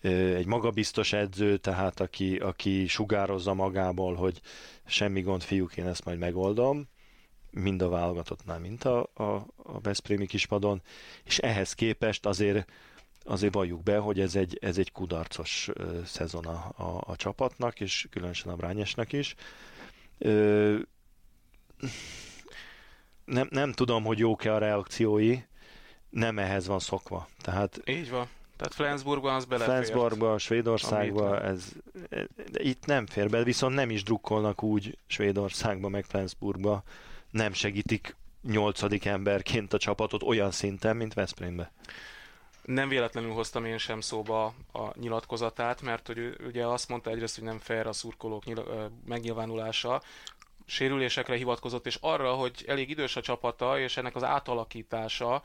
egy 0.00 0.46
magabiztos 0.46 1.12
edző, 1.12 1.56
tehát 1.56 2.00
aki, 2.00 2.36
aki 2.36 2.86
sugározza 2.86 3.54
magából, 3.54 4.14
hogy 4.14 4.40
semmi 4.86 5.20
gond, 5.20 5.42
fiúk, 5.42 5.76
én 5.76 5.86
ezt 5.86 6.04
majd 6.04 6.18
megoldom, 6.18 6.88
mind 7.50 7.82
a 7.82 7.88
válogatottnál, 7.88 8.58
mint 8.58 8.84
a, 8.84 9.10
a, 9.14 9.22
a 9.56 9.80
Veszprémi 9.82 10.26
kispadon, 10.26 10.82
és 11.24 11.38
ehhez 11.38 11.72
képest 11.72 12.26
azért 12.26 12.70
azért 13.28 13.54
valljuk 13.54 13.82
be, 13.82 13.98
hogy 13.98 14.20
ez 14.20 14.34
egy, 14.34 14.58
ez 14.60 14.78
egy 14.78 14.92
kudarcos 14.92 15.70
szezon 16.04 16.46
a, 16.46 16.72
a, 16.76 17.02
a 17.06 17.16
csapatnak, 17.16 17.80
és 17.80 18.06
különösen 18.10 18.52
a 18.52 18.56
Brányesnek 18.56 19.12
is. 19.12 19.34
Ö, 20.18 20.76
nem, 23.24 23.48
nem 23.50 23.72
tudom, 23.72 24.04
hogy 24.04 24.18
jók-e 24.18 24.54
a 24.54 24.58
reakciói, 24.58 25.38
nem 26.10 26.38
ehhez 26.38 26.66
van 26.66 26.78
szokva. 26.78 27.28
Tehát, 27.40 27.80
Így 27.84 28.10
van. 28.10 28.28
Tehát 28.56 28.74
Flensburgban 28.74 29.34
az 29.34 29.44
belefért. 29.44 29.76
Flensburgban, 29.76 30.38
Svédországban, 30.38 31.42
ez, 31.42 31.72
de 32.52 32.62
itt 32.62 32.86
nem 32.86 33.06
fér 33.06 33.30
be, 33.30 33.42
viszont 33.42 33.74
nem 33.74 33.90
is 33.90 34.02
drukkolnak 34.02 34.62
úgy 34.62 34.98
Svédországban, 35.06 35.90
meg 35.90 36.04
Flensburgban, 36.04 36.82
nem 37.30 37.52
segítik 37.52 38.16
nyolcadik 38.42 39.04
emberként 39.04 39.72
a 39.72 39.78
csapatot 39.78 40.22
olyan 40.22 40.50
szinten, 40.50 40.96
mint 40.96 41.14
Veszprémbe. 41.14 41.72
Nem 42.68 42.88
véletlenül 42.88 43.32
hoztam 43.32 43.64
én 43.64 43.78
sem 43.78 44.00
szóba 44.00 44.54
a 44.72 44.98
nyilatkozatát, 44.98 45.82
mert 45.82 46.06
hogy 46.06 46.36
ugye 46.46 46.66
azt 46.66 46.88
mondta 46.88 47.10
egyrészt, 47.10 47.34
hogy 47.34 47.44
nem 47.44 47.58
fair 47.58 47.86
a 47.86 47.92
szurkolók 47.92 48.44
nyil- 48.44 48.90
megnyilvánulása, 49.06 50.02
sérülésekre 50.66 51.36
hivatkozott, 51.36 51.86
és 51.86 51.98
arra, 52.00 52.34
hogy 52.34 52.64
elég 52.66 52.90
idős 52.90 53.16
a 53.16 53.20
csapata, 53.20 53.78
és 53.78 53.96
ennek 53.96 54.16
az 54.16 54.22
átalakítása 54.22 55.42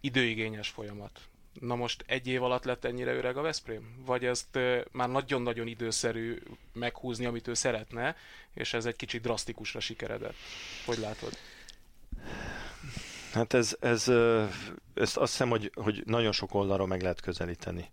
időigényes 0.00 0.68
folyamat. 0.68 1.20
Na 1.60 1.74
most 1.74 2.04
egy 2.06 2.26
év 2.26 2.42
alatt 2.42 2.64
lett 2.64 2.84
ennyire 2.84 3.12
öreg 3.12 3.36
a 3.36 3.42
Veszprém? 3.42 4.02
Vagy 4.06 4.24
ezt 4.24 4.58
már 4.92 5.08
nagyon-nagyon 5.08 5.66
időszerű 5.66 6.42
meghúzni, 6.72 7.26
amit 7.26 7.48
ő 7.48 7.54
szeretne, 7.54 8.16
és 8.54 8.74
ez 8.74 8.86
egy 8.86 8.96
kicsit 8.96 9.22
drasztikusra 9.22 9.80
sikeredett? 9.80 10.36
Hogy 10.86 10.98
látod? 10.98 11.38
Hát 13.32 13.54
ez, 13.54 13.76
ez, 13.80 14.08
ez 14.94 15.16
azt 15.16 15.16
hiszem, 15.16 15.48
hogy, 15.48 15.70
hogy 15.74 16.02
nagyon 16.06 16.32
sok 16.32 16.54
oldalról 16.54 16.86
meg 16.86 17.02
lehet 17.02 17.20
közelíteni. 17.20 17.90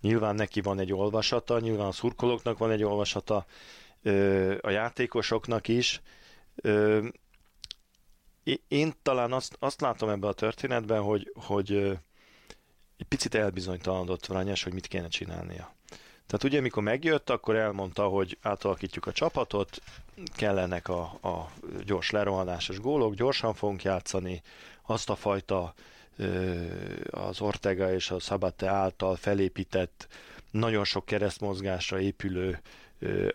Nyilván 0.00 0.34
neki 0.34 0.60
van 0.60 0.78
egy 0.78 0.92
olvasata, 0.92 1.60
nyilván 1.60 1.86
a 1.86 1.92
szurkolóknak 1.92 2.58
van 2.58 2.70
egy 2.70 2.82
olvasata, 2.82 3.46
a 4.60 4.70
játékosoknak 4.70 5.68
is. 5.68 6.00
Én 8.68 8.92
talán 9.02 9.32
azt, 9.32 9.56
azt 9.58 9.80
látom 9.80 10.08
ebben 10.08 10.30
a 10.30 10.32
történetben, 10.32 11.02
hogy, 11.02 11.32
hogy 11.34 11.72
egy 12.96 13.06
picit 13.08 13.34
elbizonytalanodott 13.34 14.26
Vrányás, 14.26 14.62
hogy 14.62 14.72
mit 14.72 14.86
kéne 14.86 15.08
csinálnia. 15.08 15.74
Tehát 16.26 16.44
ugye, 16.44 16.58
amikor 16.58 16.82
megjött, 16.82 17.30
akkor 17.30 17.56
elmondta, 17.56 18.06
hogy 18.06 18.38
átalakítjuk 18.42 19.06
a 19.06 19.12
csapatot, 19.12 19.80
kellenek 20.36 20.88
a, 20.88 21.00
a 21.02 21.50
gyors 21.84 22.10
lerohanásos 22.10 22.80
gólok, 22.80 23.14
gyorsan 23.14 23.54
fogunk 23.54 23.82
játszani, 23.82 24.42
azt 24.86 25.10
a 25.10 25.16
fajta 25.16 25.74
az 27.10 27.40
Ortega 27.40 27.92
és 27.92 28.10
a 28.10 28.18
Szabate 28.18 28.68
által 28.68 29.16
felépített, 29.16 30.08
nagyon 30.50 30.84
sok 30.84 31.04
keresztmozgásra 31.04 32.00
épülő, 32.00 32.60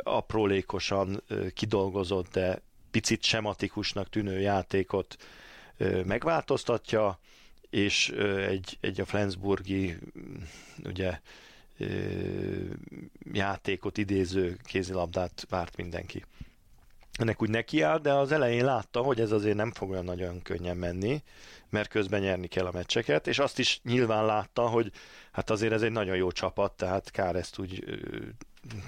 aprólékosan 0.03 1.23
kidolgozott, 1.53 2.31
de 2.31 2.61
picit 2.91 3.23
sematikusnak 3.23 4.09
tűnő 4.09 4.39
játékot 4.39 5.17
megváltoztatja, 6.05 7.19
és 7.69 8.09
egy, 8.47 8.77
egy 8.81 9.01
a 9.01 9.05
Flensburgi 9.05 9.97
ugye 10.85 11.19
játékot 13.33 13.97
idéző 13.97 14.57
kézilabdát 14.63 15.45
várt 15.49 15.77
mindenki 15.77 16.25
ennek 17.19 17.41
úgy 17.41 17.49
nekiáll, 17.49 17.97
de 17.97 18.13
az 18.13 18.31
elején 18.31 18.65
látta, 18.65 19.01
hogy 19.01 19.19
ez 19.19 19.31
azért 19.31 19.55
nem 19.55 19.71
fog 19.71 19.89
olyan 19.89 20.03
nagyon 20.03 20.41
könnyen 20.41 20.77
menni, 20.77 21.23
mert 21.69 21.89
közben 21.89 22.21
nyerni 22.21 22.47
kell 22.47 22.65
a 22.65 22.71
meccseket, 22.71 23.27
és 23.27 23.39
azt 23.39 23.59
is 23.59 23.79
nyilván 23.83 24.25
látta, 24.25 24.67
hogy 24.67 24.91
hát 25.31 25.49
azért 25.49 25.73
ez 25.73 25.81
egy 25.81 25.91
nagyon 25.91 26.15
jó 26.15 26.31
csapat, 26.31 26.71
tehát 26.71 27.11
kár 27.11 27.35
ezt 27.35 27.59
úgy 27.59 27.83
ö, 27.85 27.95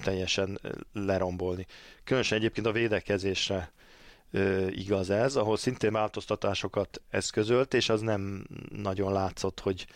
teljesen 0.03 0.59
lerombolni. 0.93 1.65
Különösen 2.03 2.37
egyébként 2.37 2.67
a 2.67 2.71
védekezésre 2.71 3.71
ö, 4.31 4.67
igaz 4.67 5.09
ez, 5.09 5.35
ahol 5.35 5.57
szintén 5.57 5.91
változtatásokat 5.91 7.01
eszközölt, 7.09 7.73
és 7.73 7.89
az 7.89 8.01
nem 8.01 8.47
nagyon 8.69 9.13
látszott, 9.13 9.59
hogy 9.59 9.87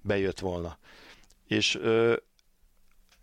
bejött 0.00 0.38
volna. 0.38 0.78
És 1.46 1.74
ö, 1.74 2.16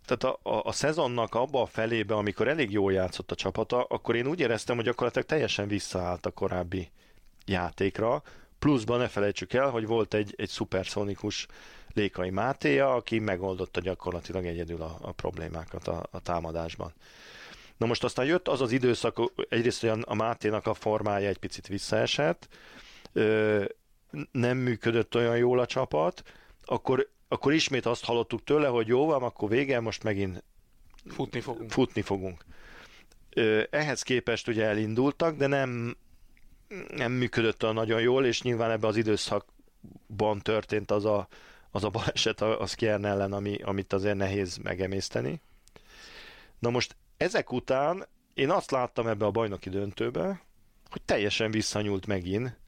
tehát 0.04 0.24
a, 0.24 0.50
a, 0.50 0.62
a 0.64 0.72
szezonnak 0.72 1.34
abba 1.34 1.60
a 1.60 1.66
felébe, 1.66 2.14
amikor 2.14 2.48
elég 2.48 2.70
jól 2.70 2.92
játszott 2.92 3.30
a 3.30 3.34
csapata, 3.34 3.82
akkor 3.82 4.16
én 4.16 4.26
úgy 4.26 4.40
éreztem, 4.40 4.76
hogy 4.76 4.84
gyakorlatilag 4.84 5.26
teljesen 5.26 5.68
visszaállt 5.68 6.26
a 6.26 6.30
korábbi 6.30 6.90
játékra, 7.46 8.22
pluszban 8.58 8.98
ne 8.98 9.08
felejtsük 9.08 9.52
el, 9.52 9.70
hogy 9.70 9.86
volt 9.86 10.14
egy, 10.14 10.34
egy 10.36 10.48
szuperszonikus 10.48 11.46
Lékai 11.94 12.30
Mátéja, 12.30 12.94
aki 12.94 13.18
megoldotta 13.18 13.80
gyakorlatilag 13.80 14.46
egyedül 14.46 14.82
a, 14.82 14.98
a 15.00 15.12
problémákat 15.12 15.88
a, 15.88 16.06
a 16.10 16.20
támadásban. 16.20 16.92
Na 17.76 17.86
most 17.86 18.04
aztán 18.04 18.26
jött 18.26 18.48
az 18.48 18.60
az 18.60 18.72
időszak, 18.72 19.20
egyrészt 19.48 19.82
olyan 19.82 20.02
a 20.02 20.14
Máténak 20.14 20.66
a 20.66 20.74
formája 20.74 21.28
egy 21.28 21.38
picit 21.38 21.66
visszaesett, 21.66 22.48
ö, 23.12 23.64
nem 24.30 24.56
működött 24.56 25.14
olyan 25.14 25.36
jól 25.36 25.58
a 25.58 25.66
csapat, 25.66 26.22
akkor 26.64 27.08
akkor 27.32 27.52
ismét 27.52 27.86
azt 27.86 28.04
hallottuk 28.04 28.44
tőle, 28.44 28.68
hogy 28.68 28.86
jó 28.86 29.06
van, 29.06 29.22
akkor 29.22 29.48
vége, 29.48 29.80
most 29.80 30.02
megint 30.02 30.42
futni 31.06 31.40
fogunk. 31.40 31.70
Futni 31.70 32.02
fogunk. 32.02 32.44
Ehhez 33.70 34.02
képest 34.02 34.48
ugye 34.48 34.64
elindultak, 34.64 35.36
de 35.36 35.46
nem, 35.46 35.96
nem 36.94 37.12
működött 37.12 37.62
olyan 37.62 37.74
nagyon 37.74 38.00
jól, 38.00 38.24
és 38.26 38.42
nyilván 38.42 38.70
ebben 38.70 38.90
az 38.90 38.96
időszakban 38.96 40.40
történt 40.40 40.90
az 40.90 41.04
a, 41.04 41.28
az 41.70 41.84
a 41.84 41.88
baleset 41.88 42.40
a, 42.40 42.60
a 42.60 42.66
Skjern 42.66 43.04
ellen, 43.04 43.32
ami, 43.32 43.56
amit 43.62 43.92
azért 43.92 44.16
nehéz 44.16 44.56
megemészteni. 44.56 45.40
Na 46.58 46.70
most 46.70 46.96
ezek 47.16 47.52
után 47.52 48.06
én 48.34 48.50
azt 48.50 48.70
láttam 48.70 49.06
ebbe 49.06 49.24
a 49.24 49.30
bajnoki 49.30 49.68
döntőbe, 49.68 50.42
hogy 50.90 51.02
teljesen 51.02 51.50
visszanyúlt 51.50 52.06
megint 52.06 52.60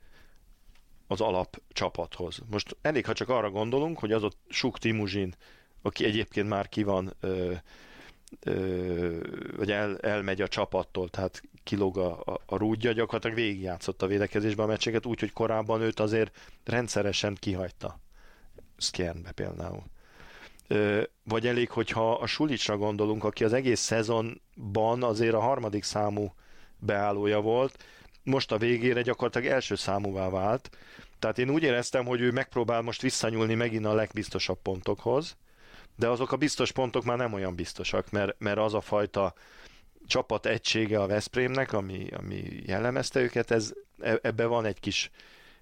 az 1.15 1.21
alapcsapathoz. 1.21 2.39
Most 2.51 2.77
elég, 2.83 3.07
ha 3.07 3.13
csak 3.13 3.29
arra 3.29 3.51
gondolunk, 3.51 3.99
hogy 3.99 4.13
az 4.13 4.23
ott 4.23 4.39
Suk 4.49 4.79
Timuzsin, 4.79 5.35
aki 5.83 6.05
egyébként 6.05 6.49
már 6.49 6.69
ki 6.69 6.83
van, 6.83 7.13
ö, 7.21 7.53
ö, 8.41 9.19
vagy 9.57 9.71
el, 9.71 9.99
elmegy 9.99 10.41
a 10.41 10.49
csapattól, 10.49 11.09
tehát 11.09 11.43
kilóg 11.63 11.99
a, 11.99 12.21
a, 12.25 12.41
a 12.47 12.57
rúdja, 12.57 12.93
gyakorlatilag 12.93 13.37
végigjátszott 13.37 14.03
a 14.03 14.07
védekezésben 14.07 14.65
a 14.65 14.69
meccseket, 14.69 15.07
úgyhogy 15.07 15.33
korábban 15.33 15.81
őt 15.81 16.01
azért 16.01 16.37
rendszeresen 16.65 17.37
kihagyta. 17.41 18.01
Skjernbe 18.77 19.33
például. 19.33 19.83
Ö, 20.69 21.03
vagy 21.25 21.47
elég, 21.47 21.71
hogyha 21.71 22.13
a 22.13 22.27
Sulicsra 22.27 22.77
gondolunk, 22.77 23.25
aki 23.25 23.45
az 23.45 23.53
egész 23.53 23.81
szezonban 23.81 25.03
azért 25.03 25.35
a 25.35 25.41
harmadik 25.41 25.83
számú 25.83 26.35
beállója 26.79 27.41
volt, 27.41 27.85
most 28.25 28.53
a 28.53 28.59
végére 28.59 29.03
gyakorlatilag 29.03 29.47
első 29.47 29.75
számúvá 29.75 30.29
vált. 30.29 30.71
Tehát 31.25 31.39
én 31.39 31.51
úgy 31.51 31.63
éreztem, 31.63 32.07
hogy 32.07 32.21
ő 32.21 32.31
megpróbál 32.31 32.83
most 32.83 33.03
visszanyúlni 33.03 33.55
megint 33.55 33.85
a 33.85 33.95
legbiztosabb 33.95 34.59
pontokhoz, 34.63 35.37
de 35.97 36.09
azok 36.09 36.33
a 36.33 36.37
biztos 36.37 36.73
pontok 36.73 37.05
már 37.05 37.17
nem 37.17 37.33
olyan 37.33 37.55
biztosak, 37.55 38.11
mert, 38.11 38.35
mert 38.39 38.59
az 38.59 38.75
a 38.75 38.81
fajta 38.81 39.35
csapat 40.07 40.47
egysége 40.47 41.01
a 41.01 41.07
Veszprémnek, 41.07 41.73
ami, 41.73 42.09
ami 42.11 42.63
jellemezte 42.67 43.21
őket, 43.21 43.51
ez, 43.51 43.73
e, 44.01 44.19
ebbe 44.23 44.47
van 44.47 44.65
egy 44.65 44.81
kis, 44.81 45.11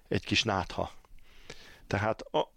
egy 0.07 0.25
kis 0.25 0.43
nátha. 0.43 0.91
Tehát 1.87 2.21
a, 2.21 2.51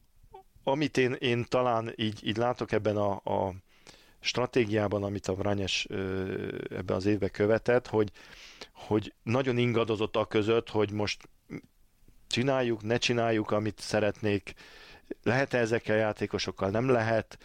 amit 0.63 0.97
én, 0.97 1.13
én 1.13 1.45
talán 1.49 1.93
így, 1.97 2.27
így 2.27 2.37
látok 2.37 2.73
ebben 2.73 2.97
a, 2.97 3.11
a 3.13 3.55
stratégiában, 4.21 5.03
amit 5.03 5.29
a 5.29 5.35
Vranyes 5.35 5.85
ebben 6.71 6.97
az 6.97 7.07
évben 7.07 7.31
követett, 7.31 7.87
hogy, 7.87 8.11
hogy 8.73 9.15
nagyon 9.23 9.59
ingadozott 9.59 10.17
a 10.17 10.25
között, 10.25 10.71
hogy 10.71 10.91
most 10.91 11.29
csináljuk, 12.27 12.83
ne 12.83 12.97
csináljuk, 12.97 13.51
amit 13.51 13.79
szeretnék, 13.79 14.55
lehet-e 15.23 15.59
ezekkel 15.59 15.97
a 15.97 15.99
játékosokkal, 15.99 16.71
nem 16.71 16.89
lehet, 16.89 17.39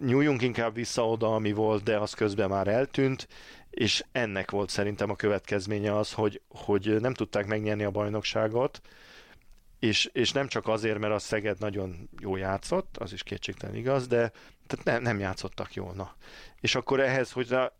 nyúljunk 0.00 0.42
inkább 0.42 0.74
vissza 0.74 1.08
oda, 1.08 1.34
ami 1.34 1.52
volt, 1.52 1.82
de 1.82 1.98
az 1.98 2.12
közben 2.14 2.48
már 2.48 2.68
eltűnt, 2.68 3.28
és 3.70 4.04
ennek 4.12 4.50
volt 4.50 4.70
szerintem 4.70 5.10
a 5.10 5.16
következménye 5.16 5.96
az, 5.96 6.12
hogy, 6.12 6.40
hogy 6.48 7.00
nem 7.00 7.14
tudták 7.14 7.46
megnyerni 7.46 7.84
a 7.84 7.90
bajnokságot, 7.90 8.80
és, 9.78 10.10
és 10.12 10.32
nem 10.32 10.48
csak 10.48 10.68
azért, 10.68 10.98
mert 10.98 11.14
a 11.14 11.18
Szeged 11.18 11.58
nagyon 11.58 12.08
jó 12.20 12.36
játszott, 12.36 12.96
az 12.96 13.12
is 13.12 13.22
kétségtelen 13.22 13.74
igaz, 13.74 14.06
de 14.06 14.32
tehát 14.66 14.84
ne, 14.84 14.98
nem 14.98 15.18
játszottak 15.18 15.74
jól. 15.74 15.92
Na. 15.92 16.14
És 16.60 16.74
akkor 16.74 17.00
ehhez, 17.00 17.32
hogy 17.32 17.48
rá, 17.48 17.72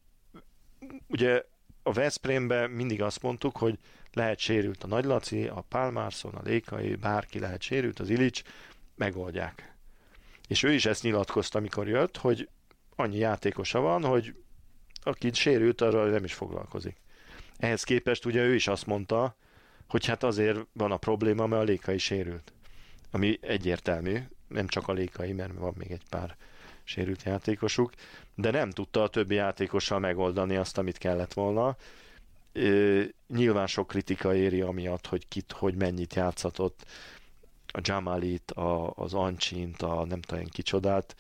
ugye 1.07 1.43
a 1.83 1.93
Veszprémben 1.93 2.71
mindig 2.71 3.03
azt 3.03 3.23
mondtuk, 3.23 3.57
hogy 3.57 3.79
lehet 4.13 4.39
sérült 4.39 4.83
a 4.83 4.87
Nagy 4.87 5.05
Laci, 5.05 5.47
a 5.47 5.65
Pálmárszon, 5.69 6.35
a 6.35 6.43
Lékai, 6.43 6.95
bárki 6.95 7.39
lehet 7.39 7.63
sérült, 7.63 8.01
az 8.01 8.11
Ilics, 8.11 8.43
megoldják. 8.95 9.75
És 10.49 10.63
ő 10.63 10.73
is 10.73 10.87
ezt 10.87 11.03
nyilatkozta, 11.03 11.59
amikor 11.59 11.89
jött, 11.89 12.17
hogy 12.17 12.49
annyi 12.97 13.17
játékosa 13.17 13.81
van, 13.81 14.05
hogy 14.05 14.35
aki 15.03 15.33
sérült, 15.33 15.81
arra 15.81 16.05
nem 16.05 16.25
is 16.25 16.35
foglalkozik. 16.35 16.97
Ehhez 17.57 17.83
képest 17.83 18.25
ugye 18.25 18.43
ő 18.43 18.55
is 18.55 18.67
azt 18.67 18.87
mondta, 18.87 19.37
hogy 19.89 20.07
hát 20.07 20.23
azért 20.23 20.59
van 20.73 20.93
a 20.93 20.97
probléma, 20.97 21.47
mert 21.47 21.63
a 21.63 21.65
Lékai 21.65 21.99
sérült. 21.99 22.53
Ami 23.11 23.39
egyértelmű, 23.41 24.19
nem 24.49 24.67
csak 24.67 24.89
a 24.89 24.93
Lékai, 24.93 25.33
mert 25.33 25.53
van 25.53 25.75
még 25.77 25.91
egy 25.91 26.05
pár 26.09 26.37
sérült 26.85 27.23
játékosuk, 27.23 27.93
de 28.35 28.51
nem 28.51 28.71
tudta 28.71 29.03
a 29.03 29.09
többi 29.09 29.35
játékossal 29.35 29.99
megoldani 29.99 30.57
azt, 30.57 30.79
amit 30.79 30.99
kellett 30.99 31.33
volna. 31.33 31.77
Nyilván 33.29 33.67
sok 33.67 33.87
kritika 33.87 34.35
éri 34.35 34.61
amiatt, 34.61 35.07
hogy 35.07 35.29
kit, 35.29 35.53
hogy 35.53 35.75
mennyit 35.75 36.15
játszatott 36.15 36.85
a 37.67 37.81
Jamalit, 37.83 38.51
a, 38.51 38.91
az 38.91 39.15
Ancsint, 39.15 39.83
a 39.83 40.05
nem 40.05 40.21
tudom 40.21 40.45
kicsodát, 40.45 41.17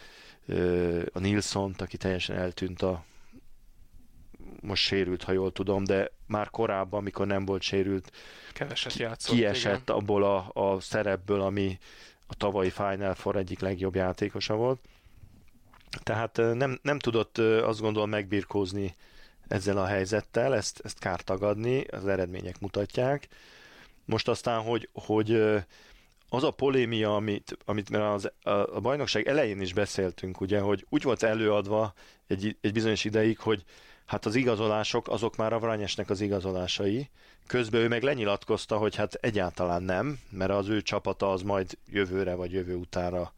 a 1.12 1.18
Nilsont, 1.18 1.81
aki 1.81 1.97
teljesen 1.97 2.37
eltűnt 2.37 2.83
a 2.83 3.05
most 4.61 4.83
sérült, 4.83 5.23
ha 5.23 5.33
jól 5.33 5.53
tudom, 5.53 5.85
de 5.85 6.11
már 6.27 6.51
korábban, 6.51 7.01
amikor 7.01 7.27
nem 7.27 7.45
volt 7.45 7.62
sérült, 7.62 8.12
Keveset 8.53 8.95
játszott, 8.95 9.35
kiesett 9.35 9.83
igen. 9.83 9.97
abból 9.97 10.25
a, 10.25 10.51
a 10.53 10.81
szerepből, 10.81 11.40
ami 11.40 11.79
a 12.27 12.35
tavalyi 12.35 12.71
Final 12.71 13.14
Four 13.14 13.37
egyik 13.37 13.61
legjobb 13.61 13.95
játékosa 13.95 14.55
volt. 14.55 14.81
Tehát 16.03 16.37
nem, 16.37 16.79
nem 16.83 16.99
tudott 16.99 17.38
azt 17.38 17.81
gondolom 17.81 18.11
megbirkózni 18.11 18.95
ezzel 19.53 19.79
a 19.79 19.87
helyzettel, 19.87 20.55
ezt, 20.55 20.81
ezt 20.85 20.99
kár 20.99 21.21
tagadni, 21.21 21.85
az 21.85 22.07
eredmények 22.07 22.61
mutatják. 22.61 23.29
Most 24.05 24.29
aztán, 24.29 24.61
hogy, 24.61 24.88
hogy 24.93 25.31
az 26.29 26.45
a 26.45 26.51
polémia, 26.51 27.17
amit, 27.17 27.59
amit 27.65 27.91
mert 27.91 28.05
az, 28.05 28.33
a, 28.43 28.51
a 28.51 28.81
bajnokság 28.81 29.29
elején 29.29 29.61
is 29.61 29.73
beszéltünk, 29.73 30.41
ugye, 30.41 30.61
hogy 30.61 30.87
úgy 30.88 31.03
volt 31.03 31.23
előadva 31.23 31.95
egy, 32.27 32.57
egy 32.61 32.73
bizonyos 32.73 33.05
ideig, 33.05 33.38
hogy 33.38 33.65
hát 34.07 34.27
az 34.27 34.35
igazolások 34.35 35.09
azok 35.09 35.37
már 35.37 35.53
a 35.53 35.59
Vranyesnek 35.59 36.11
az 36.11 36.21
igazolásai. 36.21 37.11
Közben 37.47 37.81
ő 37.81 37.88
meg 37.88 38.03
lenyilatkozta, 38.03 38.77
hogy 38.77 38.95
hát 38.95 39.15
egyáltalán 39.15 39.83
nem, 39.83 40.19
mert 40.31 40.51
az 40.51 40.69
ő 40.69 40.83
csapata 40.83 41.33
az 41.33 41.43
majd 41.43 41.79
jövőre 41.91 42.35
vagy 42.35 42.53
jövő 42.53 42.75
utára 42.75 43.33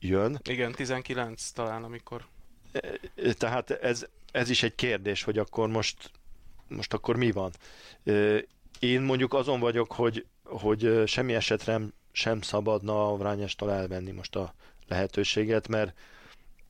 jön. 0.00 0.40
Igen, 0.48 0.72
19 0.72 1.50
talán, 1.50 1.84
amikor... 1.84 2.24
E, 2.72 2.98
e, 3.16 3.32
tehát 3.32 3.70
ez, 3.70 4.06
ez 4.32 4.50
is 4.50 4.62
egy 4.62 4.74
kérdés, 4.74 5.22
hogy 5.22 5.38
akkor 5.38 5.68
most, 5.68 6.10
most 6.68 6.92
akkor 6.94 7.16
mi 7.16 7.30
van. 7.30 7.52
Én 8.78 9.00
mondjuk 9.00 9.34
azon 9.34 9.60
vagyok, 9.60 9.92
hogy, 9.92 10.26
hogy 10.44 11.02
semmi 11.06 11.34
esetre 11.34 11.80
sem 12.12 12.40
szabadna 12.40 13.12
a 13.12 13.16
Vrányestól 13.16 13.72
elvenni 13.72 14.10
most 14.10 14.36
a 14.36 14.54
lehetőséget, 14.88 15.68
mert, 15.68 15.98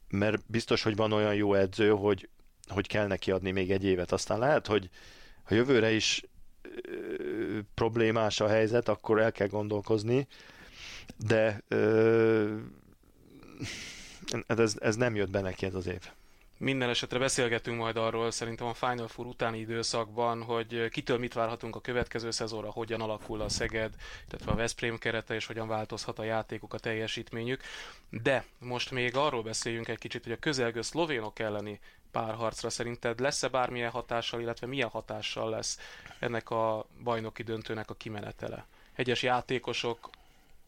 mert 0.09 0.42
biztos, 0.47 0.83
hogy 0.83 0.97
van 0.97 1.12
olyan 1.12 1.35
jó 1.35 1.55
edző, 1.55 1.90
hogy, 1.90 2.29
hogy 2.68 2.87
kell 2.87 3.07
neki 3.07 3.31
adni 3.31 3.51
még 3.51 3.71
egy 3.71 3.85
évet. 3.85 4.12
Aztán 4.12 4.38
lehet, 4.38 4.66
hogy 4.66 4.88
ha 5.44 5.55
jövőre 5.55 5.90
is 5.90 6.23
ö, 6.62 7.59
problémás 7.75 8.40
a 8.40 8.49
helyzet, 8.49 8.88
akkor 8.88 9.21
el 9.21 9.33
kell 9.33 9.47
gondolkozni, 9.49 10.27
de 11.27 11.62
ö, 11.68 12.57
ez, 14.47 14.77
ez 14.81 14.97
nem 14.97 15.14
jött 15.14 15.31
be 15.31 15.40
neki 15.40 15.66
ez 15.66 15.75
az 15.75 15.87
év. 15.87 16.11
Minden 16.61 16.88
esetre 16.88 17.18
beszélgetünk 17.18 17.79
majd 17.79 17.97
arról 17.97 18.31
szerintem 18.31 18.66
a 18.66 18.75
Final 18.75 19.09
Four 19.09 19.27
utáni 19.27 19.59
időszakban, 19.59 20.42
hogy 20.42 20.88
kitől 20.88 21.18
mit 21.18 21.33
várhatunk 21.33 21.77
a 21.77 21.81
következő 21.81 22.31
szezonra, 22.31 22.71
hogyan 22.71 23.01
alakul 23.01 23.40
a 23.40 23.49
Szeged, 23.49 23.94
illetve 24.29 24.53
a 24.53 24.55
Veszprém 24.55 24.99
kerete, 24.99 25.35
és 25.35 25.47
hogyan 25.47 25.68
változhat 25.68 26.18
a 26.18 26.23
játékok, 26.23 26.75
a 26.75 26.79
teljesítményük. 26.79 27.62
De 28.11 28.44
most 28.59 28.90
még 28.90 29.16
arról 29.16 29.42
beszéljünk 29.42 29.88
egy 29.88 29.99
kicsit, 29.99 30.23
hogy 30.23 30.33
a 30.33 30.38
közelgő 30.38 30.83
szlovénok 30.83 31.38
elleni 31.38 31.81
párharcra 32.11 32.71
szerinted 32.71 33.21
lesz-e 33.21 33.49
bármilyen 33.49 33.90
hatással, 33.90 34.40
illetve 34.40 34.66
milyen 34.66 34.88
hatással 34.88 35.51
lesz 35.51 35.79
ennek 36.18 36.51
a 36.51 36.87
bajnoki 37.03 37.42
döntőnek 37.42 37.90
a 37.90 37.94
kimenetele? 37.94 38.66
Egyes 38.94 39.23
játékosok, 39.23 40.11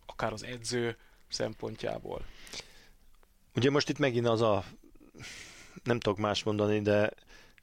akár 0.07 0.33
az 0.33 0.45
edző 0.45 0.97
szempontjából. 1.29 2.25
Ugye 3.55 3.71
most 3.71 3.89
itt 3.89 3.99
megint 3.99 4.27
az 4.27 4.41
a, 4.41 4.65
nem 5.83 6.01
tudok 6.01 6.19
más 6.19 6.43
mondani, 6.43 6.81
de 6.81 7.11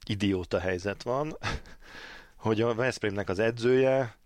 idióta 0.05 0.59
helyzet 0.59 1.03
van, 1.03 1.37
hogy 2.45 2.61
a 2.61 2.73
Veszprémnek 2.73 3.29
az 3.29 3.39
edzője 3.39 4.17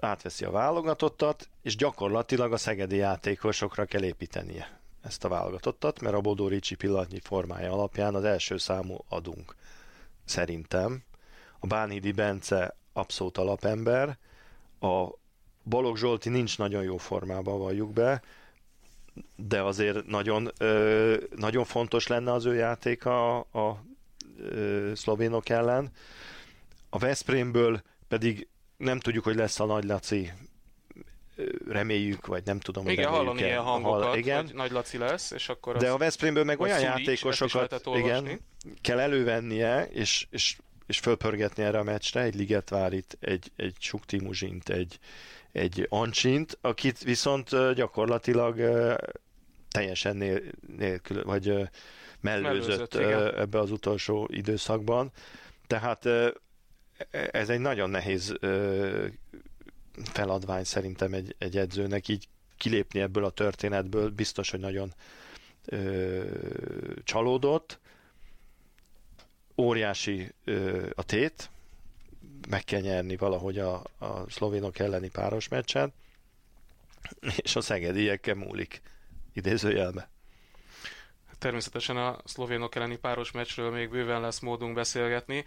átveszi 0.00 0.44
a 0.44 0.50
válogatottat, 0.50 1.48
és 1.62 1.76
gyakorlatilag 1.76 2.52
a 2.52 2.56
szegedi 2.56 2.96
játékosokra 2.96 3.84
kell 3.84 4.02
építenie 4.02 4.80
ezt 5.02 5.24
a 5.24 5.28
válogatottat, 5.28 6.00
mert 6.00 6.14
a 6.14 6.20
Bodó 6.20 6.48
Ricsi 6.48 6.74
pillanatnyi 6.74 7.20
formája 7.20 7.72
alapján 7.72 8.14
az 8.14 8.24
első 8.24 8.56
számú 8.56 9.04
adunk. 9.08 9.54
Szerintem. 10.24 11.02
A 11.58 11.66
Bánhidi 11.66 12.12
Bence 12.12 12.76
abszolút 12.92 13.38
alapember, 13.38 14.18
a 14.80 15.06
Balogh 15.64 15.98
Zsolti 15.98 16.28
nincs 16.28 16.58
nagyon 16.58 16.82
jó 16.82 16.96
formában, 16.96 17.58
valljuk 17.58 17.92
be, 17.92 18.22
de 19.36 19.62
azért 19.62 20.06
nagyon, 20.06 20.50
ö, 20.58 21.16
nagyon 21.36 21.64
fontos 21.64 22.06
lenne 22.06 22.32
az 22.32 22.44
ő 22.44 22.54
játéka 22.54 23.38
a, 23.38 23.58
a 23.58 23.84
ö, 24.38 24.92
szlovénok 24.94 25.48
ellen. 25.48 25.90
A 26.90 26.98
Veszprémből 26.98 27.82
pedig 28.08 28.48
nem 28.76 29.00
tudjuk, 29.00 29.24
hogy 29.24 29.36
lesz 29.36 29.60
a 29.60 29.64
Nagy 29.64 29.84
Laci, 29.84 30.32
reméljük, 31.68 32.26
vagy 32.26 32.42
nem 32.44 32.60
tudom, 32.60 32.88
igen, 32.88 33.08
hallani 33.08 33.40
ilyen 33.40 33.62
hangokat, 33.62 34.02
hall, 34.02 34.16
igen. 34.16 34.44
hogy 34.44 34.54
Nagy 34.54 34.70
Laci 34.70 34.98
lesz, 34.98 35.30
és 35.30 35.48
akkor 35.48 35.76
De 35.76 35.90
a 35.90 35.96
Veszprémből 35.96 36.44
meg 36.44 36.60
olyan 36.60 36.80
játékosokat 36.80 37.82
igen, 37.94 38.40
kell 38.80 38.98
elővennie, 38.98 39.86
és, 39.86 40.26
és 40.30 40.56
és 40.86 40.98
fölpörgetni 40.98 41.62
erre 41.62 41.78
a 41.78 41.82
meccsre 41.82 42.20
egy 42.20 42.34
Ligetvárit, 42.34 43.16
egy, 43.20 43.52
egy 43.56 43.76
Suktimuzsint, 43.78 44.68
egy, 44.68 44.98
egy 45.56 45.86
Ancsint, 45.88 46.58
akit 46.60 47.02
viszont 47.02 47.72
gyakorlatilag 47.74 48.56
teljesen 49.70 50.16
nél, 50.16 50.40
nélkül, 50.76 51.24
vagy 51.24 51.46
mellőzött, 52.20 52.94
mellőzött 52.94 52.94
ebbe 53.38 53.58
az 53.58 53.70
utolsó 53.70 54.28
időszakban. 54.32 55.12
Tehát 55.66 56.08
ez 57.10 57.48
egy 57.48 57.60
nagyon 57.60 57.90
nehéz 57.90 58.34
feladvány 60.12 60.64
szerintem 60.64 61.12
egy, 61.12 61.34
egy 61.38 61.56
edzőnek 61.56 62.08
így 62.08 62.28
kilépni 62.56 63.00
ebből 63.00 63.24
a 63.24 63.30
történetből. 63.30 64.10
Biztos, 64.10 64.50
hogy 64.50 64.60
nagyon 64.60 64.94
ö, 65.64 66.24
csalódott. 67.04 67.80
Óriási 69.56 70.32
ö, 70.44 70.86
a 70.94 71.02
tét, 71.02 71.50
meg 72.48 72.64
kell 72.64 72.80
nyerni 72.80 73.16
valahogy 73.16 73.58
a, 73.58 73.74
a 73.98 74.30
szlovénok 74.30 74.78
elleni 74.78 75.08
páros 75.08 75.48
meccsen, 75.48 75.92
és 77.36 77.56
a 77.56 77.60
szegediekkel 77.60 78.34
múlik 78.34 78.80
idézőjelbe. 79.32 80.08
Természetesen 81.38 81.96
a 81.96 82.16
szlovénok 82.24 82.74
elleni 82.74 82.96
páros 82.96 83.30
meccsről 83.30 83.70
még 83.70 83.90
bőven 83.90 84.20
lesz 84.20 84.38
módunk 84.40 84.74
beszélgetni. 84.74 85.44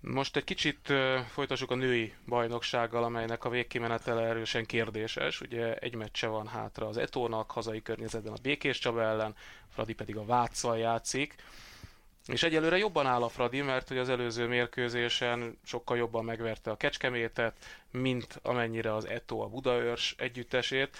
Most 0.00 0.36
egy 0.36 0.44
kicsit 0.44 0.92
folytassuk 1.28 1.70
a 1.70 1.74
női 1.74 2.14
bajnoksággal, 2.26 3.04
amelynek 3.04 3.44
a 3.44 3.48
végkimenetele 3.48 4.22
erősen 4.22 4.66
kérdéses. 4.66 5.40
Ugye 5.40 5.74
egy 5.74 5.94
meccse 5.94 6.26
van 6.26 6.46
hátra 6.46 6.86
az 6.86 6.96
Etónak, 6.96 7.50
hazai 7.50 7.82
környezetben 7.82 8.32
a 8.32 8.40
Békés 8.42 8.78
Csaba 8.78 9.02
ellen, 9.02 9.34
Fradi 9.68 9.94
pedig 9.94 10.16
a 10.16 10.24
Váccal 10.24 10.78
játszik. 10.78 11.34
És 12.26 12.42
egyelőre 12.42 12.78
jobban 12.78 13.06
áll 13.06 13.22
a 13.22 13.28
Fradi, 13.28 13.60
mert 13.60 13.88
hogy 13.88 13.98
az 13.98 14.08
előző 14.08 14.46
mérkőzésen 14.46 15.58
sokkal 15.64 15.96
jobban 15.96 16.24
megverte 16.24 16.70
a 16.70 16.76
Kecskemétet, 16.76 17.56
mint 17.90 18.38
amennyire 18.42 18.94
az 18.94 19.04
Eto 19.06 19.38
a 19.38 19.48
Budaörs 19.48 20.14
együttesét. 20.18 20.96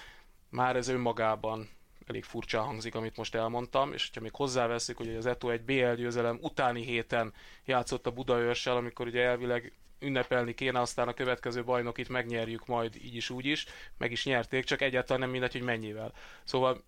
Már 0.48 0.76
ez 0.76 0.88
önmagában 0.88 1.68
elég 2.06 2.24
furcsa 2.24 2.62
hangzik, 2.62 2.94
amit 2.94 3.16
most 3.16 3.34
elmondtam, 3.34 3.92
és 3.92 4.10
ha 4.14 4.20
még 4.20 4.34
hozzáveszik, 4.34 4.96
hogy 4.96 5.14
az 5.16 5.26
Eto 5.26 5.50
egy 5.50 5.62
BL 5.62 5.92
győzelem 5.94 6.38
utáni 6.40 6.84
héten 6.84 7.32
játszott 7.64 8.06
a 8.06 8.10
Budaörssel, 8.10 8.76
amikor 8.76 9.06
ugye 9.06 9.22
elvileg 9.22 9.72
ünnepelni 9.98 10.54
kéne, 10.54 10.80
aztán 10.80 11.08
a 11.08 11.14
következő 11.14 11.64
bajnokit 11.64 12.08
megnyerjük 12.08 12.66
majd 12.66 12.96
így 12.96 13.14
is 13.14 13.30
úgy 13.30 13.46
is, 13.46 13.66
meg 13.98 14.10
is 14.10 14.24
nyerték, 14.24 14.64
csak 14.64 14.80
egyáltalán 14.80 15.20
nem 15.20 15.30
mindegy, 15.30 15.52
hogy 15.52 15.62
mennyivel. 15.62 16.12
Szóval 16.44 16.82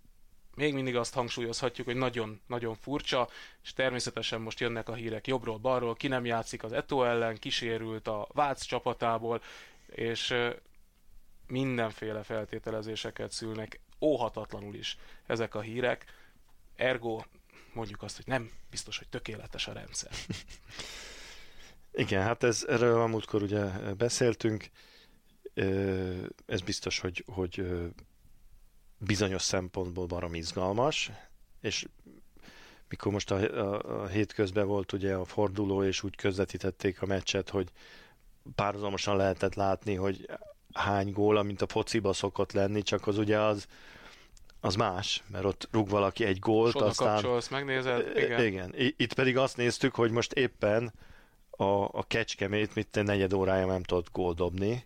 még 0.54 0.74
mindig 0.74 0.96
azt 0.96 1.14
hangsúlyozhatjuk, 1.14 1.86
hogy 1.86 1.96
nagyon-nagyon 1.96 2.74
furcsa, 2.74 3.28
és 3.62 3.72
természetesen 3.72 4.40
most 4.40 4.60
jönnek 4.60 4.88
a 4.88 4.94
hírek 4.94 5.26
jobbról, 5.26 5.58
balról, 5.58 5.94
ki 5.94 6.08
nem 6.08 6.24
játszik 6.24 6.64
az 6.64 6.72
Eto 6.72 7.04
ellen, 7.04 7.38
kísérült 7.38 8.08
a 8.08 8.28
Vác 8.32 8.64
csapatából, 8.64 9.42
és 9.86 10.34
mindenféle 11.46 12.22
feltételezéseket 12.22 13.32
szülnek 13.32 13.80
óhatatlanul 14.00 14.74
is 14.74 14.98
ezek 15.26 15.54
a 15.54 15.60
hírek. 15.60 16.04
Ergo 16.76 17.22
mondjuk 17.72 18.02
azt, 18.02 18.16
hogy 18.16 18.26
nem 18.26 18.50
biztos, 18.70 18.98
hogy 18.98 19.08
tökéletes 19.08 19.66
a 19.68 19.72
rendszer. 19.72 20.10
Igen, 21.92 22.22
hát 22.22 22.42
ez, 22.42 22.64
erről 22.68 23.00
a 23.00 23.06
múltkor 23.06 23.42
ugye 23.42 23.64
beszéltünk. 23.94 24.70
Ez 26.46 26.60
biztos, 26.60 26.98
hogy, 26.98 27.24
hogy 27.26 27.66
bizonyos 29.04 29.42
szempontból 29.42 30.06
barom 30.06 30.34
izgalmas, 30.34 31.10
és 31.60 31.86
mikor 32.88 33.12
most 33.12 33.30
a, 33.30 33.36
a, 33.36 34.02
a 34.02 34.06
hétközben 34.06 34.66
volt 34.66 34.92
ugye 34.92 35.14
a 35.14 35.24
forduló, 35.24 35.84
és 35.84 36.02
úgy 36.02 36.16
közvetítették 36.16 37.02
a 37.02 37.06
meccset, 37.06 37.50
hogy 37.50 37.68
párhuzamosan 38.54 39.16
lehetett 39.16 39.54
látni, 39.54 39.94
hogy 39.94 40.28
hány 40.72 41.12
gól, 41.12 41.42
mint 41.42 41.62
a 41.62 41.66
fociba 41.66 42.12
szokott 42.12 42.52
lenni, 42.52 42.82
csak 42.82 43.06
az 43.06 43.18
ugye 43.18 43.40
az, 43.40 43.66
az 44.60 44.74
más, 44.74 45.22
mert 45.26 45.44
ott 45.44 45.68
rúg 45.72 45.88
valaki 45.88 46.24
egy 46.24 46.38
gólt, 46.38 46.72
Soda 46.72 46.84
aztán... 46.84 47.14
kapcsolsz, 47.14 47.48
megnézed, 47.48 48.16
igen. 48.16 48.44
igen. 48.44 48.74
Itt 48.76 49.12
pedig 49.14 49.36
azt 49.36 49.56
néztük, 49.56 49.94
hogy 49.94 50.10
most 50.10 50.32
éppen 50.32 50.92
a, 51.50 51.98
a 51.98 52.04
Kecskemét, 52.08 52.74
mit 52.74 53.02
negyed 53.02 53.32
órája 53.32 53.66
nem 53.66 53.82
tudott 53.82 54.12
gól 54.12 54.34
dobni, 54.34 54.84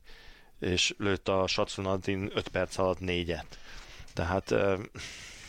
és 0.60 0.94
lőtt 0.98 1.28
a 1.28 1.46
Satsunadin 1.46 2.30
5 2.34 2.48
perc 2.48 2.78
alatt 2.78 3.00
négyet. 3.00 3.58
Tehát 4.18 4.54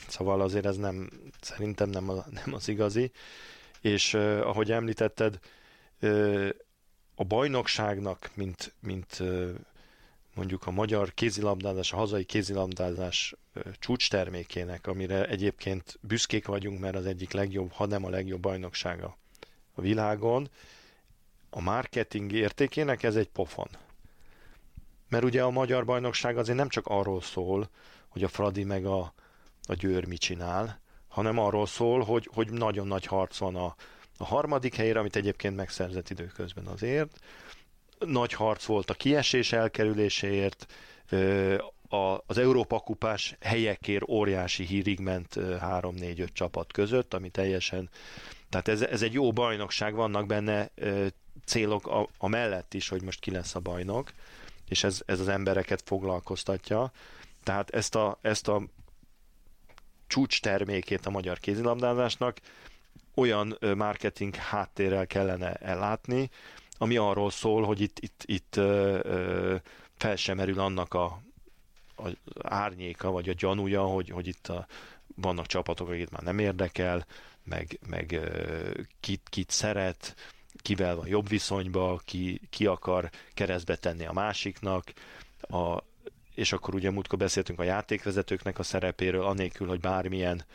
szóval 0.07 0.41
azért 0.41 0.65
ez 0.65 0.77
nem, 0.77 1.09
szerintem 1.41 1.89
nem, 1.89 2.09
a, 2.09 2.25
nem 2.29 2.53
az 2.53 2.67
igazi. 2.67 3.11
És 3.81 4.13
ahogy 4.13 4.71
említetted, 4.71 5.39
a 7.15 7.23
bajnokságnak, 7.23 8.29
mint, 8.33 8.73
mint 8.79 9.23
mondjuk 10.35 10.67
a 10.67 10.71
magyar 10.71 11.13
kézilabdázás, 11.13 11.93
a 11.93 11.95
hazai 11.95 12.23
kézilabdázás 12.23 13.35
csúcs 13.79 14.09
termékének, 14.09 14.87
amire 14.87 15.27
egyébként 15.27 15.99
büszkék 16.01 16.45
vagyunk, 16.45 16.79
mert 16.79 16.95
az 16.95 17.05
egyik 17.05 17.31
legjobb, 17.31 17.71
ha 17.71 17.85
nem 17.85 18.05
a 18.05 18.09
legjobb 18.09 18.41
bajnoksága 18.41 19.17
a 19.73 19.81
világon, 19.81 20.49
a 21.49 21.61
marketing 21.61 22.31
értékének 22.31 23.03
ez 23.03 23.15
egy 23.15 23.29
pofon. 23.29 23.67
Mert 25.07 25.23
ugye 25.23 25.43
a 25.43 25.49
magyar 25.49 25.85
bajnokság 25.85 26.37
azért 26.37 26.57
nem 26.57 26.69
csak 26.69 26.87
arról 26.87 27.21
szól, 27.21 27.69
hogy 28.09 28.23
a 28.23 28.27
Fradi 28.27 28.63
meg 28.63 28.85
a, 28.85 29.13
a 29.67 29.73
Győr 29.73 30.05
mit 30.05 30.19
csinál, 30.19 30.81
hanem 31.07 31.37
arról 31.37 31.65
szól, 31.65 32.03
hogy, 32.03 32.29
hogy 32.33 32.51
nagyon 32.51 32.87
nagy 32.87 33.05
harc 33.05 33.37
van 33.37 33.55
a, 33.55 33.75
a 34.17 34.25
harmadik 34.25 34.75
helyre, 34.75 34.99
amit 34.99 35.15
egyébként 35.15 35.55
megszerzett 35.55 36.09
időközben 36.09 36.65
azért, 36.65 37.19
nagy 37.99 38.33
harc 38.33 38.65
volt 38.65 38.89
a 38.89 38.93
kiesés 38.93 39.51
elkerüléséért, 39.51 40.65
az 42.25 42.37
Európa 42.37 42.79
kupás 42.79 43.35
helyekért 43.39 44.09
óriási 44.09 44.65
hírig 44.65 44.99
ment 44.99 45.35
3-4-5 45.37 46.27
csapat 46.33 46.71
között, 46.71 47.13
ami 47.13 47.29
teljesen, 47.29 47.89
tehát 48.49 48.67
ez, 48.67 48.81
ez 48.81 49.01
egy 49.01 49.13
jó 49.13 49.31
bajnokság, 49.31 49.93
vannak 49.93 50.25
benne 50.25 50.69
célok 51.45 51.87
a, 51.87 52.07
a 52.17 52.27
mellett 52.27 52.73
is, 52.73 52.89
hogy 52.89 53.01
most 53.01 53.19
ki 53.19 53.31
lesz 53.31 53.55
a 53.55 53.59
bajnok, 53.59 54.11
és 54.67 54.83
ez, 54.83 55.01
ez 55.05 55.19
az 55.19 55.27
embereket 55.27 55.81
foglalkoztatja. 55.85 56.91
Tehát 57.49 57.69
ezt 57.69 57.95
a, 57.95 58.17
ezt 58.21 58.47
a 58.47 58.61
csúcs 60.07 60.41
termékét 60.41 61.05
a 61.05 61.09
magyar 61.09 61.39
kézilabdázásnak 61.39 62.39
olyan 63.13 63.57
marketing 63.75 64.35
háttérrel 64.35 65.07
kellene 65.07 65.53
ellátni, 65.53 66.29
ami 66.77 66.97
arról 66.97 67.29
szól, 67.29 67.63
hogy 67.63 67.81
itt, 67.81 67.99
itt, 67.99 68.23
itt 68.25 68.55
ö, 68.55 69.55
fel 69.97 70.15
sem 70.15 70.37
merül 70.37 70.59
annak 70.59 70.93
a, 70.93 71.21
a 71.95 72.09
árnyéka, 72.41 73.11
vagy 73.11 73.29
a 73.29 73.33
gyanúja, 73.33 73.83
hogy, 73.83 74.09
hogy 74.09 74.27
itt 74.27 74.47
a, 74.47 74.67
vannak 75.15 75.45
csapatok, 75.45 75.89
akik 75.89 76.09
már 76.09 76.23
nem 76.23 76.39
érdekel, 76.39 77.05
meg, 77.43 77.79
meg 77.87 78.11
ö, 78.11 78.71
kit, 78.99 79.27
kit 79.29 79.49
szeret, 79.49 80.15
kivel 80.61 80.95
van 80.95 81.07
jobb 81.07 81.27
viszonyba, 81.27 82.01
ki, 82.05 82.41
ki 82.49 82.65
akar 82.65 83.09
keresztbe 83.33 83.75
tenni 83.75 84.05
a 84.05 84.13
másiknak, 84.13 84.93
a, 85.41 85.87
és 86.39 86.51
akkor 86.51 86.75
ugye 86.75 86.91
múltkor 86.91 87.19
beszéltünk 87.19 87.59
a 87.59 87.63
játékvezetőknek 87.63 88.59
a 88.59 88.63
szerepéről, 88.63 89.23
anélkül, 89.23 89.67
hogy 89.67 89.79
bármilyen 89.79 90.45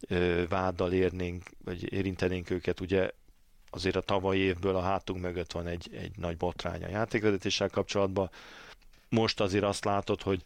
ö, 0.00 0.44
váddal 0.48 0.92
érnénk, 0.92 1.42
vagy 1.64 1.92
érintenénk 1.92 2.50
őket, 2.50 2.80
ugye 2.80 3.10
azért 3.70 3.96
a 3.96 4.00
tavalyi 4.00 4.40
évből 4.40 4.76
a 4.76 4.80
hátunk 4.80 5.20
mögött 5.20 5.52
van 5.52 5.66
egy, 5.66 5.90
egy 5.92 6.16
nagy 6.16 6.36
botrány 6.36 6.84
a 6.84 6.88
játékvezetéssel 6.88 7.68
kapcsolatban. 7.68 8.30
Most 9.08 9.40
azért 9.40 9.64
azt 9.64 9.84
látod, 9.84 10.22
hogy 10.22 10.42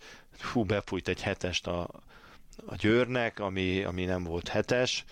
hú, 0.52 0.64
befújt 0.64 1.08
egy 1.08 1.22
hetest 1.22 1.66
a, 1.66 1.88
a 2.66 2.74
Győrnek, 2.74 3.38
ami, 3.40 3.84
ami 3.84 4.04
nem 4.04 4.24
volt 4.24 4.48
hetes, 4.48 5.04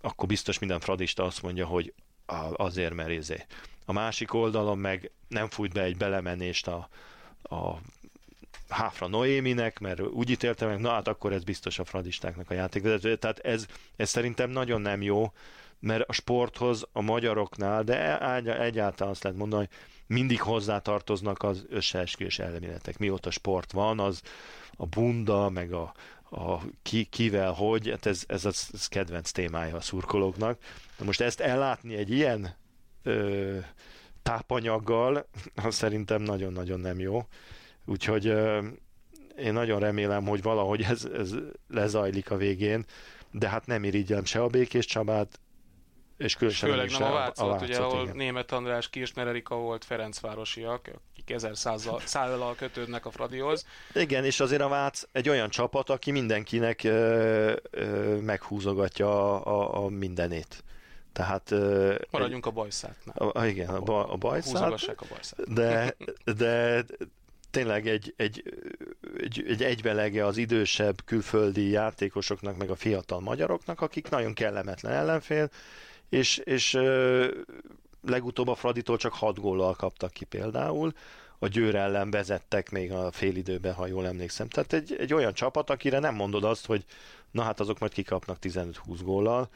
akkor 0.00 0.28
biztos 0.28 0.58
minden 0.58 0.80
fradista 0.80 1.24
azt 1.24 1.42
mondja, 1.42 1.66
hogy 1.66 1.94
azért, 2.56 2.94
mert 2.94 3.10
izé. 3.10 3.46
A 3.84 3.92
másik 3.92 4.34
oldalon 4.34 4.78
meg 4.78 5.10
nem 5.28 5.48
fújt 5.48 5.72
be 5.72 5.82
egy 5.82 5.96
belemenést 5.96 6.66
a, 6.66 6.88
a 7.42 7.80
Háfra 8.68 9.06
Noéminek, 9.06 9.78
mert 9.78 10.00
úgy 10.00 10.30
ítélte 10.30 10.66
meg, 10.66 10.80
na 10.80 10.90
hát 10.90 11.08
akkor 11.08 11.32
ez 11.32 11.44
biztos 11.44 11.78
a 11.78 11.84
fradistáknak 11.84 12.50
a 12.50 12.54
játékvezető. 12.54 13.16
Tehát 13.16 13.38
ez, 13.38 13.66
ez 13.96 14.08
szerintem 14.08 14.50
nagyon 14.50 14.80
nem 14.80 15.02
jó, 15.02 15.32
mert 15.80 16.08
a 16.08 16.12
sporthoz 16.12 16.86
a 16.92 17.00
magyaroknál, 17.00 17.82
de 17.82 18.18
egyáltalán 18.60 19.12
azt 19.12 19.22
lehet 19.22 19.38
mondani, 19.38 19.66
hogy 19.66 19.76
mindig 20.06 20.40
hozzátartoznak 20.40 21.42
az 21.42 21.66
összeesküvés 21.68 22.38
elméletek. 22.38 22.98
Mióta 22.98 23.30
sport 23.30 23.72
van, 23.72 24.00
az 24.00 24.22
a 24.76 24.86
bunda, 24.86 25.48
meg 25.48 25.72
a, 25.72 25.94
a 26.30 26.60
ki, 26.82 27.04
kivel, 27.04 27.52
hogy, 27.52 27.90
hát 27.90 28.06
ez, 28.06 28.24
ez 28.26 28.44
az 28.44 28.70
ez 28.72 28.86
kedvenc 28.86 29.30
témája 29.30 29.76
a 29.76 29.80
szurkolóknak. 29.80 30.58
Na 30.98 31.04
most 31.04 31.20
ezt 31.20 31.40
ellátni 31.40 31.94
egy 31.94 32.10
ilyen 32.10 32.56
ö, 33.02 33.58
tápanyaggal, 34.22 35.28
az 35.54 35.74
szerintem 35.74 36.22
nagyon-nagyon 36.22 36.80
nem 36.80 36.98
jó. 36.98 37.26
Úgyhogy 37.88 38.24
én 39.38 39.52
nagyon 39.52 39.80
remélem, 39.80 40.26
hogy 40.26 40.42
valahogy 40.42 40.82
ez, 40.82 41.04
ez 41.04 41.34
lezajlik 41.68 42.30
a 42.30 42.36
végén, 42.36 42.84
de 43.30 43.48
hát 43.48 43.66
nem 43.66 43.84
irigyelem 43.84 44.24
se 44.24 44.42
a 44.42 44.46
Békés 44.46 44.84
Csabát, 44.84 45.40
és 46.16 46.34
különösen 46.34 46.70
Főleg 46.70 46.90
nem 46.90 47.02
a 47.02 47.12
Vácot, 47.12 47.60
a 47.60 47.64
ugye, 47.64 47.78
ahol 47.78 48.02
igen. 48.02 48.16
német 48.16 48.52
András 48.52 48.90
Kirchner 48.90 49.26
Erika 49.26 49.54
volt 49.54 49.84
Ferencvárosiak, 49.84 50.90
akik 51.12 51.30
ezer 51.30 51.56
szállal 52.04 52.54
kötődnek 52.54 53.06
a 53.06 53.10
Fradihoz. 53.10 53.66
Igen, 53.94 54.24
és 54.24 54.40
azért 54.40 54.62
a 54.62 54.68
Vác 54.68 55.02
egy 55.12 55.28
olyan 55.28 55.48
csapat, 55.48 55.90
aki 55.90 56.10
mindenkinek 56.10 56.84
ö, 56.84 57.56
ö, 57.70 58.16
meghúzogatja 58.16 59.42
a, 59.42 59.60
a, 59.60 59.84
a 59.84 59.88
mindenét. 59.88 60.64
Tehát, 61.12 61.50
Maradjunk 62.10 62.46
egy, 62.46 62.52
a 62.52 62.54
bajszátnál. 62.54 63.28
A, 63.28 63.44
igen, 63.44 63.68
a, 63.68 63.98
a, 64.00 64.12
a 64.12 64.16
bajszát. 64.16 64.62
a 64.62 65.04
bajszát. 65.08 65.52
De, 65.52 65.96
de 66.38 66.84
tényleg 67.50 67.88
egy, 67.88 68.14
egy, 68.16 68.42
egy, 69.16 69.44
egy 69.48 69.62
egyvelege 69.62 70.26
az 70.26 70.36
idősebb 70.36 71.04
külföldi 71.04 71.70
játékosoknak, 71.70 72.56
meg 72.56 72.70
a 72.70 72.76
fiatal 72.76 73.20
magyaroknak, 73.20 73.80
akik 73.80 74.08
nagyon 74.08 74.34
kellemetlen 74.34 74.92
ellenfél, 74.92 75.50
és, 76.08 76.36
és 76.38 76.78
legutóbb 78.02 78.48
a 78.48 78.54
Fraditól 78.54 78.96
csak 78.96 79.12
6 79.12 79.40
góllal 79.40 79.74
kaptak 79.74 80.12
ki 80.12 80.24
például, 80.24 80.92
a 81.38 81.48
Győr 81.48 81.74
ellen 81.74 82.10
vezettek 82.10 82.70
még 82.70 82.92
a 82.92 83.10
félidőben, 83.10 83.74
ha 83.74 83.86
jól 83.86 84.06
emlékszem. 84.06 84.48
Tehát 84.48 84.72
egy, 84.72 84.96
egy 84.98 85.14
olyan 85.14 85.32
csapat, 85.32 85.70
akire 85.70 85.98
nem 85.98 86.14
mondod 86.14 86.44
azt, 86.44 86.66
hogy 86.66 86.84
na 87.30 87.42
hát 87.42 87.60
azok 87.60 87.78
majd 87.78 87.92
kikapnak 87.92 88.38
15-20 88.40 88.72
góllal, 89.02 89.48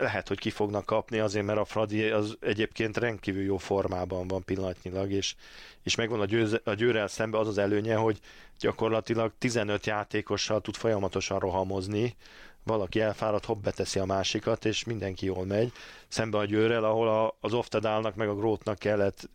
lehet, 0.00 0.28
hogy 0.28 0.38
ki 0.38 0.50
fognak 0.50 0.86
kapni 0.86 1.18
azért, 1.18 1.46
mert 1.46 1.58
a 1.58 1.64
Fradi 1.64 2.04
az 2.04 2.36
egyébként 2.40 2.96
rendkívül 2.96 3.42
jó 3.42 3.56
formában 3.56 4.28
van 4.28 4.44
pillanatnyilag, 4.44 5.10
és, 5.12 5.34
és 5.82 5.94
megvan 5.94 6.20
a, 6.20 6.24
győz, 6.24 6.60
a 6.64 6.74
győrel 6.74 7.06
szembe 7.08 7.38
az 7.38 7.48
az 7.48 7.58
előnye, 7.58 7.94
hogy 7.96 8.18
gyakorlatilag 8.60 9.32
15 9.38 9.86
játékossal 9.86 10.60
tud 10.60 10.74
folyamatosan 10.74 11.38
rohamozni, 11.38 12.16
valaki 12.62 13.00
elfárad, 13.00 13.44
hopp 13.44 13.62
beteszi 13.62 13.98
a 13.98 14.04
másikat, 14.04 14.64
és 14.64 14.84
mindenki 14.84 15.26
jól 15.26 15.44
megy. 15.44 15.72
Szembe 16.08 16.38
a 16.38 16.44
győrrel, 16.44 16.84
ahol 16.84 17.08
a, 17.08 17.36
az 17.40 17.52
Oftedálnak 17.52 18.14
meg 18.14 18.28
a 18.28 18.34
Grótnak 18.34 18.78
kellett 18.78 19.30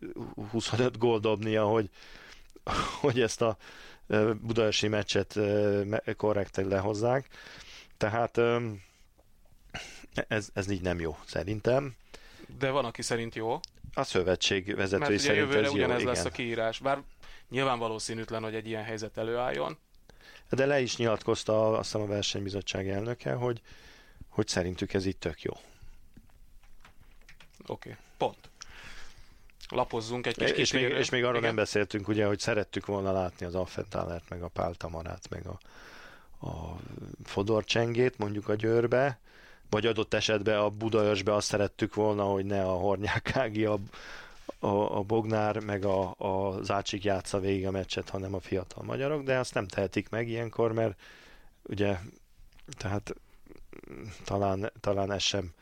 25 0.50 0.98
gól 0.98 1.18
dobnia, 1.18 1.64
hogy, 1.64 1.90
hogy 3.00 3.20
ezt 3.20 3.42
a 3.42 3.56
budaörsi 4.40 4.88
meccset 4.88 5.38
korrekten 6.16 6.68
lehozzák. 6.68 7.28
Tehát 7.96 8.40
ez, 10.28 10.48
ez 10.52 10.70
így 10.70 10.80
nem 10.80 11.00
jó, 11.00 11.18
szerintem. 11.24 11.96
De 12.58 12.70
van, 12.70 12.84
aki 12.84 13.02
szerint 13.02 13.34
jó. 13.34 13.60
A 13.94 14.02
szövetség 14.02 14.74
vezetői 14.74 15.08
Mert 15.08 15.20
szerint 15.20 15.38
jövőre 15.38 15.66
ez 15.66 15.72
ugyanez 15.72 16.00
jó, 16.00 16.06
lesz 16.06 16.18
igen. 16.18 16.32
a 16.32 16.34
kiírás. 16.34 16.78
Bár 16.78 17.02
nyilván 17.48 17.78
valószínűtlen, 17.78 18.42
hogy 18.42 18.54
egy 18.54 18.66
ilyen 18.66 18.84
helyzet 18.84 19.16
előálljon. 19.16 19.78
De 20.50 20.66
le 20.66 20.80
is 20.80 20.96
nyilatkozta 20.96 21.78
azt 21.78 21.92
hiszem 21.92 22.00
a 22.00 22.06
versenybizottság 22.06 22.88
elnöke, 22.88 23.32
hogy, 23.32 23.60
hogy 24.28 24.48
szerintük 24.48 24.94
ez 24.94 25.06
itt 25.06 25.20
tök 25.20 25.42
jó. 25.42 25.52
Oké, 27.66 27.90
okay. 27.90 28.02
pont. 28.16 28.48
Lapozzunk 29.68 30.26
egy 30.26 30.36
kis 30.36 30.50
és 30.50 30.72
még, 30.72 30.82
és 30.82 31.10
még 31.10 31.22
arról 31.22 31.36
Igen? 31.36 31.46
nem 31.46 31.56
beszéltünk, 31.56 32.08
ugye, 32.08 32.26
hogy 32.26 32.38
szerettük 32.38 32.86
volna 32.86 33.12
látni 33.12 33.46
az 33.46 33.54
Affentálert, 33.54 34.28
meg 34.28 34.42
a 34.42 34.48
Páltamarát, 34.48 35.28
meg 35.30 35.46
a, 35.46 35.58
a 36.46 36.76
Fodor 37.24 37.64
Csengét, 37.64 38.18
mondjuk 38.18 38.48
a 38.48 38.54
Győrbe, 38.54 39.18
vagy 39.70 39.86
adott 39.86 40.14
esetben 40.14 40.58
a 40.58 40.70
Budaörsbe 40.70 41.34
azt 41.34 41.46
szerettük 41.46 41.94
volna, 41.94 42.24
hogy 42.24 42.44
ne 42.44 42.62
a 42.62 42.72
Hornyák 42.72 43.36
Ági, 43.36 43.64
a, 43.64 43.78
a, 44.58 44.96
a 44.96 45.02
Bognár, 45.02 45.58
meg 45.58 45.84
a, 45.84 46.14
a 46.18 46.62
Zácsik 46.62 47.04
játsza 47.04 47.40
végig 47.40 47.66
a 47.66 47.70
meccset, 47.70 48.08
hanem 48.08 48.34
a 48.34 48.40
fiatal 48.40 48.84
magyarok, 48.84 49.22
de 49.22 49.38
azt 49.38 49.54
nem 49.54 49.66
tehetik 49.66 50.08
meg 50.08 50.28
ilyenkor, 50.28 50.72
mert 50.72 51.00
ugye, 51.62 51.98
tehát 52.76 53.14
talán, 54.24 54.72
talán 54.80 55.12
ez 55.12 55.22
sem 55.22 55.52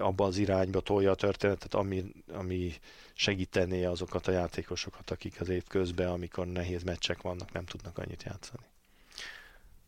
abba 0.00 0.24
az 0.24 0.36
irányba 0.36 0.80
tolja 0.80 1.10
a 1.10 1.14
történetet, 1.14 1.74
ami, 1.74 2.04
ami 2.32 2.72
segítené 3.14 3.84
azokat 3.84 4.26
a 4.26 4.32
játékosokat, 4.32 5.10
akik 5.10 5.40
az 5.40 5.48
év 5.48 5.64
közben, 5.68 6.08
amikor 6.08 6.46
nehéz 6.46 6.82
meccsek 6.82 7.22
vannak, 7.22 7.52
nem 7.52 7.64
tudnak 7.64 7.98
annyit 7.98 8.22
játszani 8.22 8.64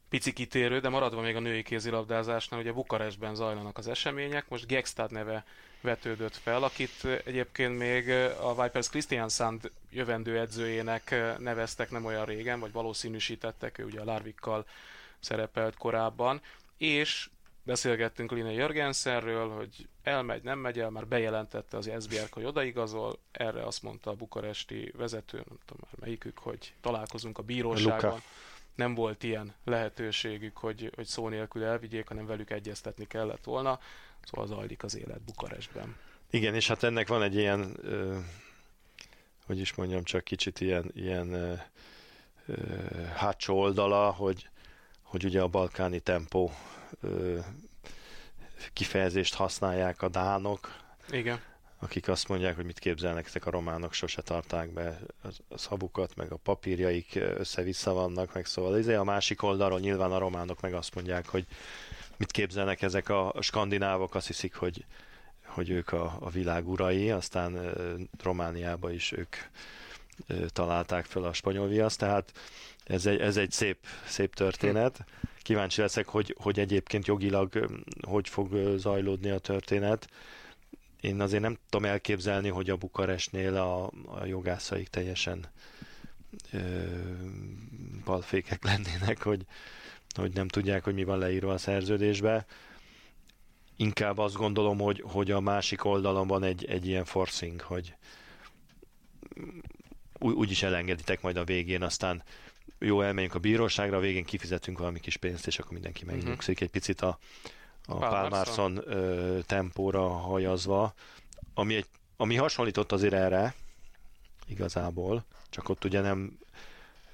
pici 0.08 0.32
kitérő, 0.32 0.80
de 0.80 0.88
maradva 0.88 1.20
még 1.20 1.36
a 1.36 1.40
női 1.40 1.62
kézilabdázásnál, 1.62 2.60
ugye 2.60 2.72
Bukarestben 2.72 3.34
zajlanak 3.34 3.78
az 3.78 3.88
események, 3.88 4.48
most 4.48 4.66
Gegstad 4.66 5.10
neve 5.10 5.44
vetődött 5.80 6.36
fel, 6.36 6.62
akit 6.62 7.04
egyébként 7.24 7.78
még 7.78 8.10
a 8.40 8.62
Vipers 8.62 8.88
Christian 8.88 9.28
Sand 9.28 9.70
jövendő 9.90 10.38
edzőjének 10.38 11.14
neveztek 11.38 11.90
nem 11.90 12.04
olyan 12.04 12.24
régen, 12.24 12.60
vagy 12.60 12.72
valószínűsítettek, 12.72 13.78
ő 13.78 13.84
ugye 13.84 14.00
a 14.00 14.04
Larvikkal 14.04 14.66
szerepelt 15.20 15.76
korábban, 15.76 16.40
és 16.76 17.28
beszélgettünk 17.62 18.30
Line 18.30 18.52
Jörgensenről, 18.52 19.48
hogy 19.48 19.88
elmegy, 20.02 20.42
nem 20.42 20.58
megy 20.58 20.78
el, 20.78 20.90
már 20.90 21.06
bejelentette 21.06 21.76
az 21.76 21.90
SBR, 22.00 22.28
hogy 22.30 22.44
odaigazol, 22.44 23.18
erre 23.32 23.62
azt 23.62 23.82
mondta 23.82 24.10
a 24.10 24.14
bukaresti 24.14 24.92
vezető, 24.96 25.36
nem 25.36 25.58
tudom 25.66 25.82
már 25.84 26.00
melyikük, 26.00 26.38
hogy 26.38 26.72
találkozunk 26.80 27.38
a 27.38 27.42
bíróságon. 27.42 28.10
Luka 28.10 28.22
nem 28.76 28.94
volt 28.94 29.22
ilyen 29.22 29.54
lehetőségük, 29.64 30.56
hogy, 30.56 30.92
hogy 30.94 31.06
szó 31.06 31.28
nélkül 31.28 31.64
elvigyék, 31.64 32.08
hanem 32.08 32.26
velük 32.26 32.50
egyeztetni 32.50 33.06
kellett 33.06 33.44
volna. 33.44 33.80
Szóval 34.22 34.46
zajlik 34.46 34.82
az 34.82 34.96
élet 34.96 35.22
Bukarestben. 35.22 35.96
Igen, 36.30 36.54
és 36.54 36.68
hát 36.68 36.82
ennek 36.82 37.08
van 37.08 37.22
egy 37.22 37.34
ilyen, 37.34 37.76
ö, 37.82 38.18
hogy 39.46 39.58
is 39.58 39.74
mondjam, 39.74 40.04
csak 40.04 40.24
kicsit 40.24 40.60
ilyen, 40.60 40.90
ilyen 40.94 41.32
ö, 41.32 41.54
ö, 42.46 42.54
hátsó 43.16 43.58
oldala, 43.58 44.10
hogy, 44.10 44.48
hogy 45.02 45.24
ugye 45.24 45.40
a 45.40 45.48
balkáni 45.48 46.00
tempó 46.00 46.52
ö, 47.00 47.38
kifejezést 48.72 49.34
használják 49.34 50.02
a 50.02 50.08
dánok. 50.08 50.76
Igen 51.10 51.40
akik 51.78 52.08
azt 52.08 52.28
mondják, 52.28 52.56
hogy 52.56 52.64
mit 52.64 52.78
képzelnek 52.78 53.26
ezek 53.26 53.46
a 53.46 53.50
románok, 53.50 53.92
sose 53.92 54.22
tarták 54.22 54.72
be 54.72 54.98
a 55.48 55.58
szabukat, 55.58 56.16
meg 56.16 56.32
a 56.32 56.36
papírjaik 56.36 57.14
össze-vissza 57.14 57.92
vannak, 57.92 58.34
meg 58.34 58.46
szóval 58.46 58.78
izé 58.78 58.94
a 58.94 59.04
másik 59.04 59.42
oldalról 59.42 59.80
nyilván 59.80 60.12
a 60.12 60.18
románok 60.18 60.60
meg 60.60 60.74
azt 60.74 60.94
mondják, 60.94 61.28
hogy 61.28 61.46
mit 62.16 62.30
képzelnek 62.30 62.82
ezek 62.82 63.08
a 63.08 63.34
skandinávok, 63.40 64.14
azt 64.14 64.26
hiszik, 64.26 64.54
hogy, 64.54 64.84
hogy 65.44 65.70
ők 65.70 65.92
a, 65.92 66.16
a 66.20 66.30
világ 66.30 66.68
urai, 66.68 67.10
aztán 67.10 67.74
Romániában 68.22 68.92
is 68.92 69.12
ők 69.12 69.36
találták 70.48 71.04
fel 71.04 71.24
a 71.24 71.32
spanyol 71.32 71.68
viaszt, 71.68 71.98
tehát 71.98 72.32
ez 72.84 73.06
egy, 73.06 73.20
ez 73.20 73.36
egy 73.36 73.50
szép, 73.50 73.78
szép 74.06 74.34
történet. 74.34 75.04
Kíváncsi 75.42 75.80
leszek, 75.80 76.06
hogy, 76.06 76.36
hogy 76.38 76.58
egyébként 76.58 77.06
jogilag 77.06 77.68
hogy 78.00 78.28
fog 78.28 78.76
zajlódni 78.76 79.30
a 79.30 79.38
történet 79.38 80.08
én 81.00 81.20
azért 81.20 81.42
nem 81.42 81.58
tudom 81.68 81.90
elképzelni, 81.90 82.48
hogy 82.48 82.70
a 82.70 82.76
Bukarestnél 82.76 83.56
a, 83.56 83.90
a 84.06 84.24
jogászaik 84.24 84.88
teljesen 84.88 85.46
ö, 86.52 86.58
balfékek 88.04 88.64
lennének, 88.70 89.22
hogy, 89.22 89.44
hogy 90.14 90.32
nem 90.32 90.48
tudják, 90.48 90.84
hogy 90.84 90.94
mi 90.94 91.04
van 91.04 91.18
leírva 91.18 91.52
a 91.52 91.58
szerződésbe. 91.58 92.46
Inkább 93.76 94.18
azt 94.18 94.34
gondolom, 94.36 94.78
hogy, 94.78 95.02
hogy 95.06 95.30
a 95.30 95.40
másik 95.40 95.84
oldalon 95.84 96.26
van 96.26 96.42
egy, 96.42 96.64
egy 96.64 96.86
ilyen 96.86 97.04
forcing, 97.04 97.60
hogy 97.60 97.94
úgy 100.18 100.50
is 100.50 100.62
elengeditek 100.62 101.20
majd 101.20 101.36
a 101.36 101.44
végén, 101.44 101.82
aztán 101.82 102.22
jó, 102.78 103.02
elmegyünk 103.02 103.34
a 103.34 103.38
bíróságra, 103.38 103.96
a 103.96 104.00
végén 104.00 104.24
kifizetünk 104.24 104.78
valami 104.78 105.00
kis 105.00 105.16
pénzt, 105.16 105.46
és 105.46 105.58
akkor 105.58 105.72
mindenki 105.72 106.04
mhm. 106.04 106.14
megnyugszik. 106.14 106.54
Uh-huh. 106.54 106.62
Egy 106.62 106.70
picit 106.70 107.00
a, 107.00 107.18
a 107.86 107.96
Pálmárszon 107.96 108.84
tempóra 109.46 110.08
hajazva, 110.08 110.94
ami, 111.54 111.74
egy, 111.74 111.86
ami 112.16 112.36
hasonlított 112.36 112.92
azért 112.92 113.12
erre, 113.12 113.54
igazából, 114.46 115.24
csak 115.50 115.68
ott 115.68 115.84
ugye 115.84 116.00
nem 116.00 116.38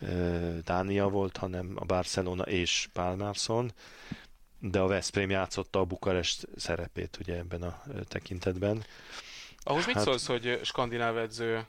ö, 0.00 0.58
Dánia 0.64 1.08
volt, 1.08 1.36
hanem 1.36 1.72
a 1.74 1.84
Barcelona 1.84 2.42
és 2.42 2.88
Pálmárszon, 2.92 3.72
de 4.58 4.80
a 4.80 4.86
Veszprém 4.86 5.30
játszotta 5.30 5.78
a 5.78 5.84
Bukarest 5.84 6.48
szerepét 6.56 7.18
ugye 7.20 7.36
ebben 7.36 7.62
a 7.62 7.82
tekintetben. 8.08 8.84
Ahhoz 9.62 9.84
hát, 9.84 9.94
mit 9.94 10.04
szólsz, 10.04 10.26
hogy 10.26 10.60
skandináv 10.62 11.16
edző 11.16 11.66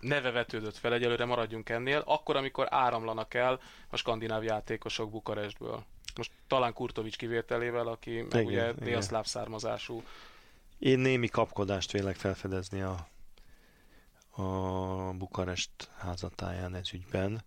neve 0.00 0.30
vetődött 0.30 0.76
fel, 0.76 0.92
egyelőre 0.92 1.24
maradjunk 1.24 1.68
ennél, 1.68 2.02
akkor, 2.06 2.36
amikor 2.36 2.66
áramlanak 2.70 3.34
el 3.34 3.60
a 3.90 3.96
skandináv 3.96 4.42
játékosok 4.42 5.10
Bukarestből? 5.10 5.84
Most 6.16 6.32
talán 6.46 6.72
Kurtovics 6.72 7.16
kivételével, 7.16 7.86
aki 7.86 8.26
meg 8.30 8.30
igen, 8.30 8.44
ugye 8.46 8.72
délszláv 8.72 9.26
származású. 9.26 10.02
Én 10.78 10.98
némi 10.98 11.28
kapkodást 11.28 11.92
vélek 11.92 12.16
felfedezni 12.16 12.80
a, 12.80 13.08
a 14.42 15.12
Bukarest 15.12 15.70
házatáján 15.98 16.74
ez 16.74 16.92
ügyben. 16.92 17.44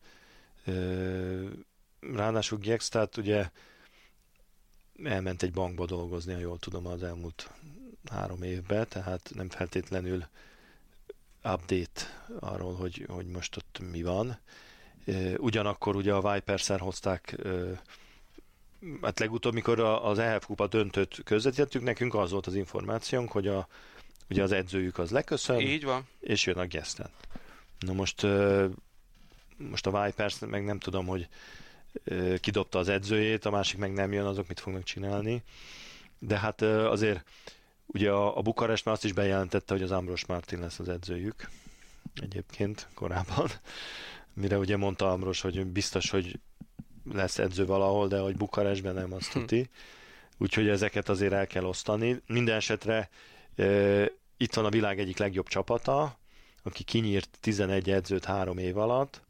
Ráadásul 2.00 2.60
Gjextát 2.60 3.18
ugye 3.18 3.50
elment 5.04 5.44
egy 5.44 5.52
bankba 5.52 5.86
dolgozni, 5.86 6.34
ha 6.34 6.40
jól 6.40 6.60
tudom, 6.60 6.88
az 6.88 7.04
elmúlt 7.04 7.52
három 8.12 8.44
évben, 8.44 8.88
tehát 8.90 9.32
nem 9.34 9.50
feltétlenül 9.50 10.26
update 11.44 12.02
arról, 12.40 12.76
hogy, 12.76 13.06
hogy 13.08 13.28
most 13.28 13.58
ott 13.58 13.80
mi 13.92 14.02
van. 14.02 14.40
Ugyanakkor 15.38 15.96
ugye 15.96 16.14
a 16.14 16.34
Vipers-el 16.34 16.78
hozták 16.78 17.38
hát 19.02 19.20
legutóbb, 19.20 19.54
mikor 19.54 19.80
az 19.80 20.20
EHF 20.20 20.46
Kupa 20.46 20.68
döntőt 20.68 21.22
közvetítettük, 21.24 21.84
nekünk 21.84 22.14
az 22.16 22.32
volt 22.32 22.48
az 22.48 22.56
információnk, 22.56 23.32
hogy 23.32 23.48
a, 23.48 23.68
ugye 24.30 24.44
az 24.44 24.52
edzőjük 24.52 24.98
az 24.98 25.12
leköszön, 25.12 25.60
Így 25.60 25.84
van. 25.84 26.08
és 26.20 26.46
jön 26.46 26.58
a 26.58 26.66
Gesten. 26.66 27.10
Na 27.80 27.94
most, 27.94 28.26
most 29.58 29.88
a 29.88 30.04
Vipers 30.04 30.40
meg 30.40 30.66
nem 30.66 30.80
tudom, 30.80 31.06
hogy 31.06 31.28
kidobta 32.40 32.80
az 32.80 32.90
edzőjét, 32.90 33.46
a 33.46 33.50
másik 33.50 33.78
meg 33.78 33.94
nem 33.94 34.12
jön, 34.14 34.26
azok 34.26 34.48
mit 34.48 34.60
fognak 34.60 34.84
csinálni. 34.84 35.44
De 36.20 36.40
hát 36.40 36.62
azért 36.62 37.24
ugye 37.86 38.12
a, 38.12 38.38
a 38.38 38.42
Bukarest 38.42 38.86
már 38.86 38.94
azt 38.94 39.06
is 39.06 39.14
bejelentette, 39.14 39.74
hogy 39.74 39.84
az 39.84 39.92
Ambros 39.92 40.26
Martin 40.26 40.60
lesz 40.60 40.80
az 40.80 40.90
edzőjük 40.90 41.50
egyébként 42.22 42.88
korábban. 42.94 43.50
Mire 44.34 44.58
ugye 44.58 44.78
mondta 44.78 45.12
Ambros, 45.12 45.42
hogy 45.42 45.66
biztos, 45.66 46.10
hogy 46.10 46.40
lesz 47.14 47.38
edző 47.40 47.66
valahol, 47.66 48.08
de 48.08 48.20
hogy 48.20 48.38
Bukarestben 48.38 48.94
nem, 48.94 49.14
azt 49.14 49.32
hm. 49.32 49.40
tuti. 49.40 49.70
Úgyhogy 50.38 50.68
ezeket 50.68 51.10
azért 51.10 51.34
el 51.34 51.48
kell 51.48 51.64
osztani. 51.64 52.22
Minden 52.28 52.56
esetre 52.56 53.10
e, 53.56 54.12
itt 54.38 54.54
van 54.54 54.66
a 54.66 54.70
világ 54.70 55.00
egyik 55.00 55.18
legjobb 55.18 55.48
csapata, 55.48 56.18
aki 56.64 56.84
kinyírt 56.84 57.38
11 57.40 57.90
edzőt 57.90 58.26
három 58.26 58.58
év 58.58 58.78
alatt. 58.78 59.22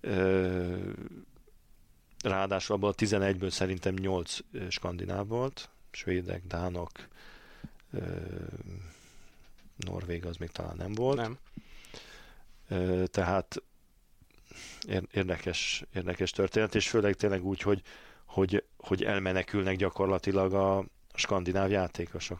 E, 0.00 0.10
ráadásul 2.22 2.76
abból 2.76 2.88
a 2.88 2.94
11-ből 2.94 3.50
szerintem 3.50 3.94
8 3.94 4.38
skandináv 4.68 5.26
volt, 5.26 5.68
svédek, 5.90 6.42
dánok, 6.46 6.90
e, 7.92 7.98
norvég 9.76 10.26
az 10.26 10.36
még 10.36 10.50
talán 10.50 10.76
nem 10.76 10.92
volt. 10.92 11.16
Nem. 11.16 11.38
Tehát 13.06 13.62
érdekes, 15.12 15.84
érdekes 15.94 16.30
történet, 16.30 16.74
és 16.74 16.88
főleg 16.88 17.14
tényleg 17.14 17.44
úgy, 17.44 17.60
hogy, 17.60 17.82
hogy, 18.26 18.64
hogy 18.76 19.02
elmenekülnek 19.02 19.76
gyakorlatilag 19.76 20.54
a 20.54 20.84
skandináv 21.14 21.70
játékosok. 21.70 22.38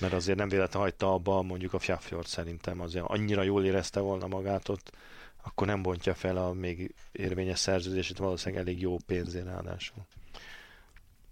Mert 0.00 0.12
azért 0.12 0.38
nem 0.38 0.48
véletlenül 0.48 0.88
hagyta 0.88 1.12
abba 1.12 1.42
mondjuk 1.42 1.72
a 1.72 1.78
Fjafjord 1.78 2.26
szerintem, 2.26 2.80
azért 2.80 3.04
annyira 3.08 3.42
jól 3.42 3.64
érezte 3.64 4.00
volna 4.00 4.26
magát 4.26 4.68
ott, 4.68 4.92
akkor 5.42 5.66
nem 5.66 5.82
bontja 5.82 6.14
fel 6.14 6.36
a 6.36 6.52
még 6.52 6.94
érvényes 7.12 7.58
szerződését, 7.58 8.18
valószínűleg 8.18 8.66
elég 8.66 8.80
jó 8.80 8.96
pénzén 9.06 9.44
ráadásul. 9.44 10.06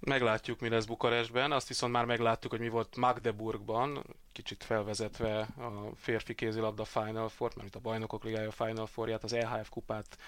Meglátjuk, 0.07 0.61
mi 0.61 0.69
lesz 0.69 0.85
Bukarestben, 0.85 1.53
azt 1.53 1.69
viszont 1.69 1.93
már 1.93 2.05
megláttuk, 2.05 2.51
hogy 2.51 2.61
mi 2.61 2.69
volt 2.69 2.97
Magdeburgban, 2.97 4.05
kicsit 4.33 4.65
felvezetve 4.65 5.39
a 5.41 5.97
férfi 5.97 6.35
kézilabda 6.35 6.85
Final 6.85 7.29
Four, 7.29 7.53
mert 7.57 7.75
a 7.75 7.81
bajnokok 7.81 8.25
ligája 8.25 8.51
Final 8.51 8.87
Fourját, 8.87 9.25
az 9.25 9.33
EHF 9.33 9.69
kupát 9.69 10.19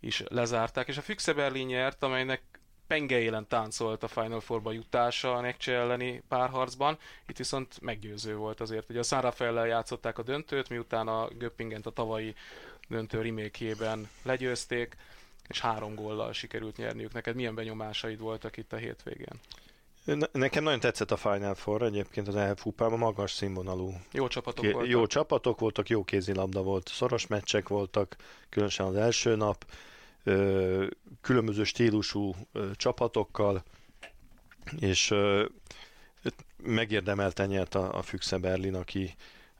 is 0.00 0.22
lezárták, 0.28 0.88
és 0.88 0.96
a 0.96 1.02
Füchse 1.02 1.32
Berlin 1.32 1.66
nyert, 1.66 2.02
amelynek 2.02 2.42
penge 2.86 3.18
élen 3.18 3.46
táncolt 3.46 4.02
a 4.02 4.08
Final 4.08 4.40
Fourba 4.40 4.72
jutása 4.72 5.34
a 5.34 5.40
Nekcse 5.40 5.72
elleni 5.72 6.22
párharcban, 6.28 6.98
itt 7.26 7.36
viszont 7.36 7.80
meggyőző 7.80 8.36
volt 8.36 8.60
azért. 8.60 8.90
Ugye 8.90 8.98
a 8.98 9.02
San 9.02 9.20
Rafael 9.20 9.66
játszották 9.66 10.18
a 10.18 10.22
döntőt, 10.22 10.68
miután 10.68 11.08
a 11.08 11.28
Göppingent 11.28 11.86
a 11.86 11.90
tavalyi 11.90 12.34
döntő 12.88 13.20
remékjében 13.22 14.08
legyőzték, 14.22 14.96
és 15.48 15.60
három 15.60 15.94
góllal 15.94 16.32
sikerült 16.32 16.76
nyerniük. 16.76 17.12
Neked 17.12 17.34
milyen 17.34 17.54
benyomásaid 17.54 18.18
voltak 18.18 18.56
itt 18.56 18.72
a 18.72 18.76
hétvégén? 18.76 19.40
Nekem 20.32 20.62
nagyon 20.62 20.80
tetszett 20.80 21.10
a 21.10 21.16
Final 21.16 21.54
Four 21.54 21.82
egyébként 21.82 22.28
az 22.28 22.36
EHF 22.36 22.62
kupában, 22.62 22.98
magas 22.98 23.30
színvonalú. 23.32 23.92
Jó 24.12 24.28
csapatok 24.28 24.64
Ké- 24.64 24.72
voltak. 24.72 24.90
Jó 24.90 25.06
csapatok 25.06 25.58
voltak, 25.60 25.88
jó 25.88 26.04
kézilabda 26.04 26.62
volt, 26.62 26.88
szoros 26.88 27.26
meccsek 27.26 27.68
voltak, 27.68 28.16
különösen 28.48 28.86
az 28.86 28.94
első 28.94 29.36
nap, 29.36 29.64
ö, 30.24 30.86
különböző 31.20 31.64
stílusú 31.64 32.34
ö, 32.52 32.70
csapatokkal, 32.74 33.62
és 34.78 35.10
ö, 35.10 35.44
megérdemelten 36.62 37.48
nyert 37.48 37.74
a, 37.74 37.98
a 37.98 38.02
Füchse 38.02 38.38
Berlin, 38.38 38.74
aki, 38.74 39.14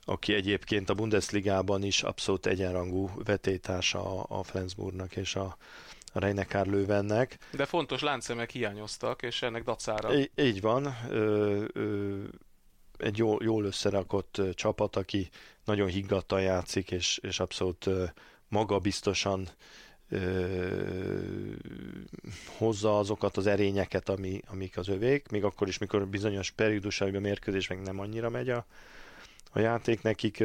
aki 0.09 0.33
egyébként 0.33 0.89
a 0.89 0.93
Bundesligában 0.93 1.83
is 1.83 2.03
abszolút 2.03 2.45
egyenrangú 2.45 3.09
vetétársa 3.23 4.21
a, 4.21 4.39
a 4.39 4.43
Flensburgnak 4.43 5.15
és 5.15 5.35
a, 5.35 5.57
a 6.13 6.19
Reinekár 6.19 6.65
Lővennek. 6.65 7.37
De 7.51 7.65
fontos 7.65 8.01
láncszemek 8.01 8.49
hiányoztak, 8.49 9.21
és 9.21 9.41
ennek 9.41 9.63
dacára. 9.63 10.15
Így, 10.17 10.31
így 10.35 10.61
van. 10.61 10.95
Ö, 11.09 11.63
ö, 11.73 12.23
egy 12.97 13.17
jól, 13.17 13.39
jól 13.43 13.65
összerakott 13.65 14.41
csapat, 14.53 14.95
aki 14.95 15.29
nagyon 15.65 15.87
higgadtan 15.87 16.41
játszik, 16.41 16.91
és, 16.91 17.19
és 17.21 17.39
abszolút 17.39 17.85
ö, 17.85 18.03
magabiztosan 18.47 19.47
ö, 20.09 20.79
hozza 22.57 22.99
azokat 22.99 23.37
az 23.37 23.47
erényeket, 23.47 24.09
ami, 24.09 24.41
amik 24.47 24.77
az 24.77 24.87
övék, 24.87 25.27
még 25.27 25.43
akkor 25.43 25.67
is, 25.67 25.77
mikor 25.77 26.07
bizonyos 26.07 26.51
periódusaiban 26.51 27.21
mérkőzés 27.21 27.67
meg 27.67 27.81
nem 27.81 27.99
annyira 27.99 28.29
megy 28.29 28.49
a, 28.49 28.65
a 29.49 29.59
játék 29.59 30.01
nekik. 30.01 30.43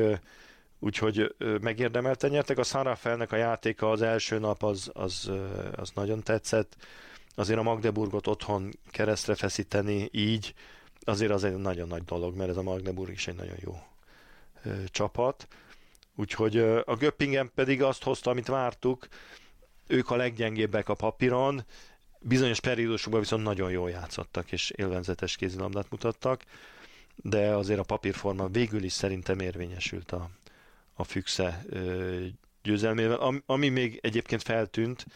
Úgyhogy 0.79 1.35
megérdemelten 1.61 2.31
nyertek. 2.31 2.59
A 2.59 2.63
Sarafelnek 2.63 3.33
a 3.33 3.37
játéka 3.37 3.91
az 3.91 4.03
első 4.03 4.39
nap 4.39 4.63
az, 4.63 4.91
az, 4.93 5.31
az 5.73 5.91
nagyon 5.95 6.23
tetszett. 6.23 6.77
Azért 7.35 7.59
a 7.59 7.63
Magdeburgot 7.63 8.27
otthon 8.27 8.71
keresztre 8.91 9.35
feszíteni 9.35 10.09
így, 10.13 10.55
azért 11.01 11.31
az 11.31 11.45
egy 11.45 11.57
nagyon 11.57 11.89
nagy 11.89 12.05
dolog, 12.05 12.37
mert 12.37 12.51
ez 12.51 12.57
a 12.57 12.63
Magdeburg 12.63 13.11
is 13.11 13.27
egy 13.27 13.35
nagyon 13.35 13.57
jó 13.61 13.77
csapat. 14.87 15.49
Úgyhogy 16.17 16.59
a 16.85 16.97
Göppingen 16.99 17.51
pedig 17.55 17.83
azt 17.83 18.03
hozta, 18.03 18.31
amit 18.31 18.47
vártuk, 18.47 19.09
ők 19.87 20.11
a 20.11 20.17
leggyengébbek 20.17 20.89
a 20.89 20.95
papíron, 20.95 21.65
bizonyos 22.21 22.61
periódusokban 22.61 23.21
viszont 23.21 23.43
nagyon 23.43 23.71
jól 23.71 23.91
játszottak, 23.91 24.53
és 24.53 24.71
élvenzetes 24.71 25.37
kézilabdát 25.37 25.91
mutattak, 25.91 26.45
de 27.17 27.55
azért 27.55 27.79
a 27.79 27.83
papírforma 27.83 28.49
végül 28.49 28.83
is 28.83 28.93
szerintem 28.93 29.41
érvényesült 29.41 30.13
a, 30.13 30.31
a 30.95 31.05
Füchse 31.05 31.65
győzelmével. 32.63 33.43
Ami 33.47 33.69
még 33.69 33.99
egyébként 34.03 34.43
feltűnt, 34.43 35.07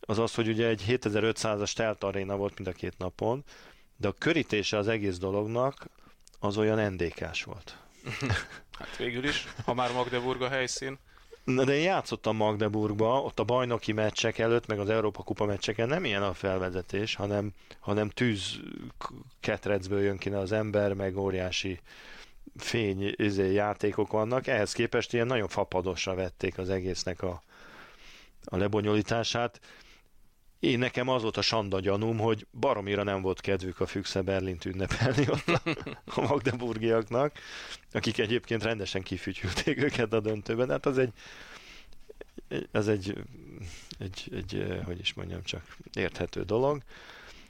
az 0.00 0.18
az, 0.18 0.34
hogy 0.34 0.48
ugye 0.48 0.66
egy 0.66 0.84
7500-as 0.88 1.72
telt 1.72 2.02
aréna 2.04 2.36
volt 2.36 2.54
mind 2.54 2.68
a 2.68 2.72
két 2.72 2.98
napon, 2.98 3.44
de 3.96 4.08
a 4.08 4.12
körítése 4.12 4.76
az 4.76 4.88
egész 4.88 5.18
dolognak 5.18 5.86
az 6.38 6.56
olyan 6.56 6.92
ndk 6.92 7.44
volt. 7.44 7.76
hát 8.78 8.96
végül 8.96 9.24
is, 9.24 9.46
ha 9.64 9.74
már 9.74 9.92
Magdeburg 9.92 10.42
a 10.42 10.48
helyszín. 10.48 10.98
De 11.44 11.62
én 11.74 11.82
játszottam 11.82 12.36
Magdeburgba, 12.36 13.22
ott 13.22 13.38
a 13.38 13.44
bajnoki 13.44 13.92
meccsek 13.92 14.38
előtt, 14.38 14.66
meg 14.66 14.78
az 14.78 14.88
Európa 14.90 15.22
Kupa 15.22 15.44
meccseken 15.44 15.88
nem 15.88 16.04
ilyen 16.04 16.22
a 16.22 16.34
felvezetés, 16.34 17.14
hanem, 17.14 17.52
hanem 17.80 18.08
tűz 18.08 18.60
ketrecből 19.40 20.00
jön 20.02 20.18
ki 20.18 20.30
az 20.30 20.52
ember, 20.52 20.92
meg 20.92 21.16
óriási 21.16 21.80
fény 22.56 23.14
izé, 23.16 23.52
játékok 23.52 24.10
vannak, 24.12 24.46
ehhez 24.46 24.72
képest 24.72 25.12
ilyen 25.12 25.26
nagyon 25.26 25.48
fapadosra 25.48 26.14
vették 26.14 26.58
az 26.58 26.70
egésznek 26.70 27.22
a, 27.22 27.42
a 28.44 28.56
lebonyolítását. 28.56 29.60
Én 30.62 30.78
nekem 30.78 31.08
az 31.08 31.22
volt 31.22 31.36
a 31.36 31.42
sanda 31.42 31.80
gyanúm, 31.80 32.18
hogy 32.18 32.46
baromira 32.60 33.02
nem 33.02 33.22
volt 33.22 33.40
kedvük 33.40 33.80
a 33.80 33.86
Füchse 33.86 34.20
Berlint 34.20 34.64
ünnepelni 34.64 35.26
ott 35.28 35.48
a, 35.48 35.60
a 36.04 36.20
magdeburgiaknak, 36.20 37.38
akik 37.92 38.18
egyébként 38.18 38.62
rendesen 38.62 39.02
kifütyülték 39.02 39.82
őket 39.82 40.12
a 40.12 40.20
döntőben. 40.20 40.68
Hát 40.68 40.86
az 40.86 40.98
egy, 40.98 41.12
ez 42.72 42.88
egy, 42.88 43.24
egy, 43.98 44.28
egy, 44.32 44.80
hogy 44.84 44.98
is 44.98 45.14
mondjam, 45.14 45.42
csak 45.42 45.76
érthető 45.92 46.42
dolog. 46.42 46.82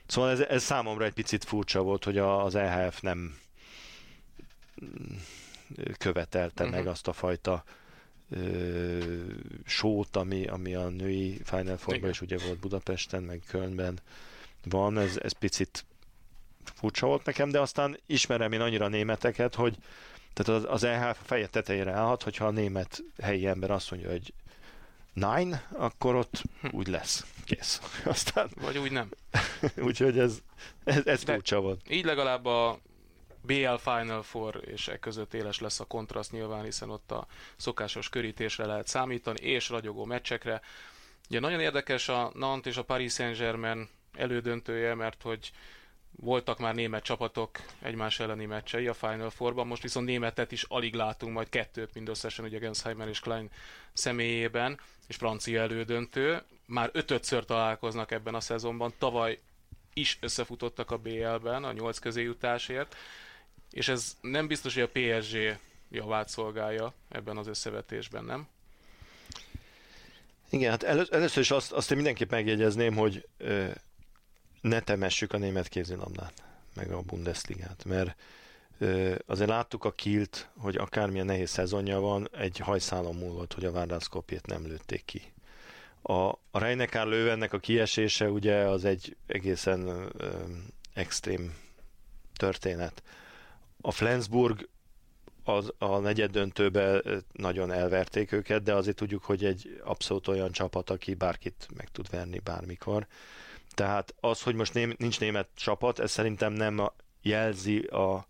Szóval 0.05 0.29
ez, 0.29 0.39
ez 0.39 0.63
számomra 0.63 1.05
egy 1.05 1.13
picit 1.13 1.43
furcsa 1.43 1.81
volt, 1.81 2.03
hogy 2.03 2.17
az 2.17 2.55
EHF 2.55 2.99
nem, 2.99 3.37
követelte 5.97 6.63
uh-huh. 6.63 6.77
meg 6.77 6.87
azt 6.87 7.07
a 7.07 7.13
fajta 7.13 7.63
sót, 9.65 10.15
ami, 10.15 10.47
ami 10.47 10.75
a 10.75 10.89
női 10.89 11.41
Final 11.43 11.77
four 11.77 12.09
is 12.09 12.21
ugye 12.21 12.37
volt 12.37 12.59
Budapesten, 12.59 13.23
meg 13.23 13.41
Kölnben 13.47 13.99
van, 14.63 14.97
ez, 14.97 15.17
ez 15.21 15.31
picit 15.31 15.85
furcsa 16.63 17.07
volt 17.07 17.25
nekem, 17.25 17.49
de 17.49 17.59
aztán 17.59 17.99
ismerem 18.05 18.51
én 18.51 18.61
annyira 18.61 18.87
németeket, 18.87 19.55
hogy 19.55 19.77
tehát 20.33 20.63
az, 20.63 20.69
az 20.69 20.83
EH 20.83 21.15
feje 21.23 21.47
tetejére 21.47 21.91
állhat, 21.91 22.23
hogyha 22.23 22.45
a 22.45 22.51
német 22.51 23.03
helyi 23.21 23.47
ember 23.47 23.71
azt 23.71 23.91
mondja, 23.91 24.09
hogy 24.09 24.33
nine, 25.13 25.67
akkor 25.71 26.15
ott 26.15 26.41
hm. 26.61 26.67
úgy 26.71 26.87
lesz. 26.87 27.25
Kész. 27.45 27.81
Aztán... 28.05 28.49
Vagy 28.61 28.77
úgy 28.77 28.91
nem. 28.91 29.09
Úgyhogy 29.87 30.19
ez, 30.19 30.41
ez, 30.83 31.05
ez 31.05 31.23
furcsa 31.23 31.59
volt. 31.59 31.81
Így 31.89 32.05
legalább 32.05 32.45
a 32.45 32.79
BL 33.45 33.75
Final 33.77 34.21
Four, 34.21 34.61
és 34.65 34.87
e 34.87 34.97
között 34.97 35.33
éles 35.33 35.59
lesz 35.59 35.79
a 35.79 35.85
kontraszt 35.85 36.31
nyilván, 36.31 36.63
hiszen 36.63 36.89
ott 36.89 37.11
a 37.11 37.27
szokásos 37.55 38.09
körítésre 38.09 38.65
lehet 38.65 38.87
számítani, 38.87 39.39
és 39.39 39.69
ragyogó 39.69 40.05
meccsekre. 40.05 40.61
Ugye 41.29 41.39
nagyon 41.39 41.59
érdekes 41.59 42.09
a 42.09 42.31
Nantes 42.33 42.71
és 42.71 42.77
a 42.77 42.83
Paris 42.83 43.13
Saint-Germain 43.13 43.89
elődöntője, 44.13 44.93
mert 44.93 45.21
hogy 45.21 45.51
voltak 46.15 46.59
már 46.59 46.75
német 46.75 47.03
csapatok 47.03 47.59
egymás 47.81 48.19
elleni 48.19 48.45
meccsei 48.45 48.87
a 48.87 48.93
Final 48.93 49.29
Fourban, 49.29 49.67
most 49.67 49.81
viszont 49.81 50.05
németet 50.05 50.51
is 50.51 50.63
alig 50.63 50.93
látunk, 50.93 51.33
majd 51.33 51.49
kettőt 51.49 51.93
mindösszesen 51.93 52.45
ugye 52.45 52.57
Gensheimer 52.57 53.07
és 53.07 53.19
Klein 53.19 53.49
személyében, 53.93 54.79
és 55.07 55.15
francia 55.15 55.61
elődöntő. 55.61 56.41
Már 56.65 56.89
ötötször 56.93 57.45
találkoznak 57.45 58.11
ebben 58.11 58.35
a 58.35 58.39
szezonban, 58.39 58.93
tavaly 58.97 59.39
is 59.93 60.17
összefutottak 60.21 60.91
a 60.91 60.97
BL-ben 60.97 61.63
a 61.63 61.71
nyolc 61.71 61.99
közé 61.99 62.21
jutásért, 62.21 62.95
és 63.73 63.87
ez 63.87 64.17
nem 64.21 64.47
biztos, 64.47 64.73
hogy 64.73 64.83
a 64.83 64.99
PSG 64.99 65.59
javát 65.89 66.29
szolgálja 66.29 66.93
ebben 67.09 67.37
az 67.37 67.47
összevetésben, 67.47 68.23
nem? 68.23 68.47
Igen, 70.49 70.69
hát 70.69 70.83
elő, 70.83 71.05
először 71.11 71.41
is 71.41 71.51
azt, 71.51 71.71
azt 71.71 71.89
én 71.91 71.95
mindenképp 71.95 72.31
megjegyezném, 72.31 72.95
hogy 72.95 73.27
ö, 73.37 73.69
ne 74.61 74.79
temessük 74.79 75.33
a 75.33 75.37
német 75.37 75.67
kézilabdát, 75.67 76.43
meg 76.73 76.91
a 76.91 77.01
Bundesligát, 77.01 77.83
mert 77.85 78.15
ö, 78.77 79.15
azért 79.25 79.49
láttuk 79.49 79.83
a 79.83 79.91
Kilt, 79.91 80.49
hogy 80.57 80.75
akármilyen 80.75 81.25
nehéz 81.25 81.49
szezonja 81.49 81.99
van, 81.99 82.29
egy 82.31 82.57
hajszálon 82.57 83.15
múlott, 83.15 83.53
hogy 83.53 83.65
a 83.65 83.71
Várdászkopjét 83.71 84.45
nem 84.45 84.67
lőtték 84.67 85.05
ki. 85.05 85.21
A, 86.01 86.13
a 86.29 86.59
Reinekár 86.59 87.07
lővennek 87.07 87.53
a 87.53 87.59
kiesése 87.59 88.29
ugye 88.29 88.55
az 88.55 88.85
egy 88.85 89.15
egészen 89.27 89.87
ö, 89.87 90.29
extrém 90.93 91.55
történet. 92.37 93.03
A 93.85 93.91
Flensburg 93.91 94.69
az, 95.43 95.73
a 95.77 95.97
negyed 95.97 96.31
döntőbe 96.31 97.01
nagyon 97.31 97.71
elverték 97.71 98.31
őket, 98.31 98.63
de 98.63 98.73
azért 98.73 98.95
tudjuk, 98.95 99.23
hogy 99.23 99.45
egy 99.45 99.81
abszolút 99.83 100.27
olyan 100.27 100.51
csapat, 100.51 100.89
aki 100.89 101.13
bárkit 101.13 101.67
meg 101.75 101.89
tud 101.89 102.09
verni 102.09 102.39
bármikor. 102.39 103.07
Tehát 103.73 104.15
az, 104.19 104.41
hogy 104.41 104.55
most 104.55 104.73
ném, 104.73 104.93
nincs 104.97 105.19
német 105.19 105.47
csapat, 105.55 105.99
ez 105.99 106.11
szerintem 106.11 106.53
nem 106.53 106.81
jelzi 107.21 107.79
a, 107.79 108.25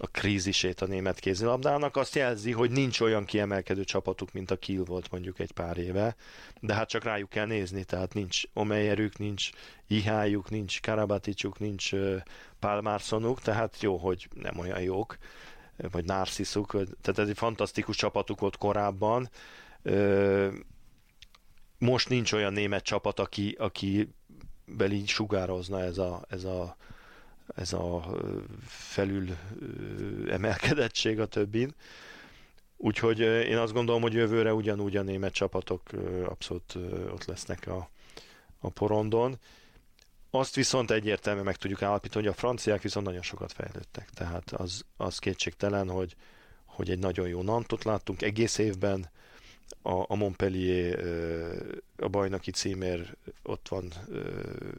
a 0.00 0.06
krízisét 0.06 0.80
a 0.80 0.86
német 0.86 1.18
kézilabdának, 1.18 1.96
azt 1.96 2.14
jelzi, 2.14 2.52
hogy 2.52 2.70
nincs 2.70 3.00
olyan 3.00 3.24
kiemelkedő 3.24 3.84
csapatuk, 3.84 4.32
mint 4.32 4.50
a 4.50 4.56
Kiel 4.56 4.84
volt 4.84 5.10
mondjuk 5.10 5.38
egy 5.38 5.52
pár 5.52 5.78
éve, 5.78 6.16
de 6.60 6.74
hát 6.74 6.88
csak 6.88 7.04
rájuk 7.04 7.28
kell 7.28 7.46
nézni, 7.46 7.84
tehát 7.84 8.14
nincs 8.14 8.42
Omeyerük, 8.52 9.18
nincs 9.18 9.50
Ihájuk, 9.86 10.50
nincs 10.50 10.80
Karabaticsuk, 10.80 11.58
nincs 11.58 11.90
Pálmárszonuk, 12.58 13.40
tehát 13.40 13.82
jó, 13.82 13.96
hogy 13.96 14.28
nem 14.34 14.58
olyan 14.58 14.80
jók, 14.80 15.16
vagy 15.90 16.04
Narciszuk, 16.04 16.70
tehát 16.70 17.18
ez 17.18 17.28
egy 17.28 17.36
fantasztikus 17.36 17.96
csapatuk 17.96 18.42
ott 18.42 18.56
korábban. 18.56 19.30
Most 21.78 22.08
nincs 22.08 22.32
olyan 22.32 22.52
német 22.52 22.84
csapat, 22.84 23.20
aki, 23.20 23.56
aki 23.58 24.14
belígy 24.64 25.08
sugározna 25.08 25.80
ez 25.80 25.98
a, 25.98 26.24
ez 26.28 26.44
a, 26.44 26.76
ez 27.54 27.72
a 27.72 28.16
felül 28.66 29.36
emelkedettség 30.28 31.20
a 31.20 31.26
többin. 31.26 31.74
Úgyhogy 32.76 33.20
én 33.20 33.56
azt 33.56 33.72
gondolom, 33.72 34.02
hogy 34.02 34.12
jövőre 34.12 34.54
ugyanúgy 34.54 34.96
a 34.96 35.02
német 35.02 35.32
csapatok 35.32 35.82
abszolút 36.24 36.74
ott 37.10 37.24
lesznek 37.24 37.66
a, 37.66 37.90
a 38.58 38.68
porondon. 38.68 39.38
Azt 40.30 40.54
viszont 40.54 40.90
egyértelműen 40.90 41.44
meg 41.44 41.56
tudjuk 41.56 41.82
állapítani, 41.82 42.24
hogy 42.24 42.34
a 42.34 42.38
franciák 42.38 42.82
viszont 42.82 43.06
nagyon 43.06 43.22
sokat 43.22 43.52
fejlődtek. 43.52 44.10
Tehát 44.10 44.52
az, 44.52 44.84
az 44.96 45.18
kétségtelen, 45.18 45.88
hogy, 45.88 46.16
hogy 46.64 46.90
egy 46.90 46.98
nagyon 46.98 47.28
jó 47.28 47.42
Nantot 47.42 47.84
láttunk 47.84 48.22
egész 48.22 48.58
évben, 48.58 49.10
a, 49.82 50.04
a 50.12 50.14
Montpellier 50.14 50.98
a 51.96 52.08
bajnoki 52.08 52.50
címér 52.50 53.16
ott 53.42 53.68
van 53.68 53.92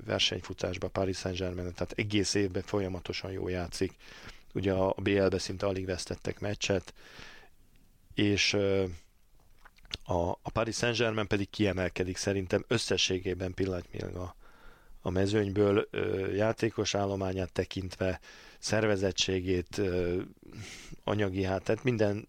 versenyfutásban, 0.06 0.92
Paris 0.92 1.18
Saint-Germain, 1.18 1.74
tehát 1.74 1.94
egész 1.96 2.34
évben 2.34 2.62
folyamatosan 2.64 3.32
jó 3.32 3.48
játszik. 3.48 3.94
Ugye 4.54 4.74
a 4.74 4.96
BL-be 4.98 5.38
szinte 5.40 5.66
alig 5.66 5.86
vesztettek 5.86 6.40
meccset, 6.40 6.94
és 8.14 8.54
a, 10.04 10.30
a 10.30 10.50
Paris 10.54 10.76
Saint-Germain 10.76 11.28
pedig 11.28 11.50
kiemelkedik 11.50 12.18
szerintem 12.18 12.66
összességében 12.68 13.54
pillanatnyilag 13.54 14.16
a, 14.16 14.36
a 15.02 15.10
mezőnyből 15.10 15.88
játékos 16.36 16.96
állományát 16.96 17.52
tekintve, 17.52 18.20
szervezettségét, 18.60 19.82
anyagi 21.04 21.44
hát, 21.44 21.64
tehát 21.64 21.84
minden 21.84 22.28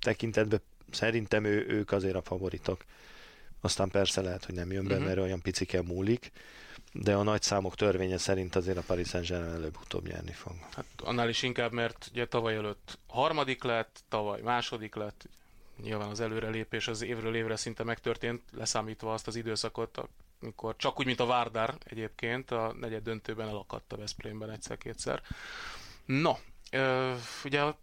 tekintetben 0.00 0.60
szerintem 0.90 1.44
ő, 1.44 1.66
ők 1.68 1.92
azért 1.92 2.14
a 2.14 2.22
favoritok. 2.22 2.84
Aztán 3.60 3.88
persze 3.88 4.20
lehet, 4.20 4.44
hogy 4.44 4.54
nem 4.54 4.72
jön 4.72 4.84
be, 4.86 4.92
uh-huh. 4.92 5.06
mert 5.06 5.18
olyan 5.18 5.42
picike 5.42 5.82
múlik, 5.82 6.32
de 6.92 7.14
a 7.14 7.22
nagy 7.22 7.42
számok 7.42 7.74
törvénye 7.74 8.18
szerint 8.18 8.56
azért 8.56 8.76
a 8.76 8.82
Paris 8.86 9.08
Saint-Germain 9.08 9.54
előbb-utóbb 9.54 10.06
nyerni 10.06 10.32
fog. 10.32 10.52
Hát 10.74 10.84
annál 10.96 11.28
is 11.28 11.42
inkább, 11.42 11.72
mert 11.72 12.08
ugye 12.10 12.26
tavaly 12.26 12.54
előtt 12.54 12.98
harmadik 13.06 13.62
lett, 13.62 14.00
tavaly 14.08 14.40
második 14.40 14.94
lett, 14.94 15.28
nyilván 15.82 16.08
az 16.08 16.20
előrelépés 16.20 16.88
az 16.88 17.02
évről 17.02 17.34
évre 17.34 17.56
szinte 17.56 17.84
megtörtént, 17.84 18.42
leszámítva 18.52 19.12
azt 19.12 19.26
az 19.26 19.36
időszakot, 19.36 20.08
amikor 20.42 20.76
csak 20.76 20.98
úgy, 20.98 21.06
mint 21.06 21.20
a 21.20 21.26
Várdár 21.26 21.74
egyébként, 21.84 22.50
a 22.50 22.74
negyed 22.80 23.02
döntőben 23.02 23.48
elakadt 23.48 23.92
a 23.92 23.96
Veszprémben 23.96 24.50
egyszer-kétszer. 24.50 25.22
No, 26.04 26.32
ugye 27.44 27.60
a 27.60 27.78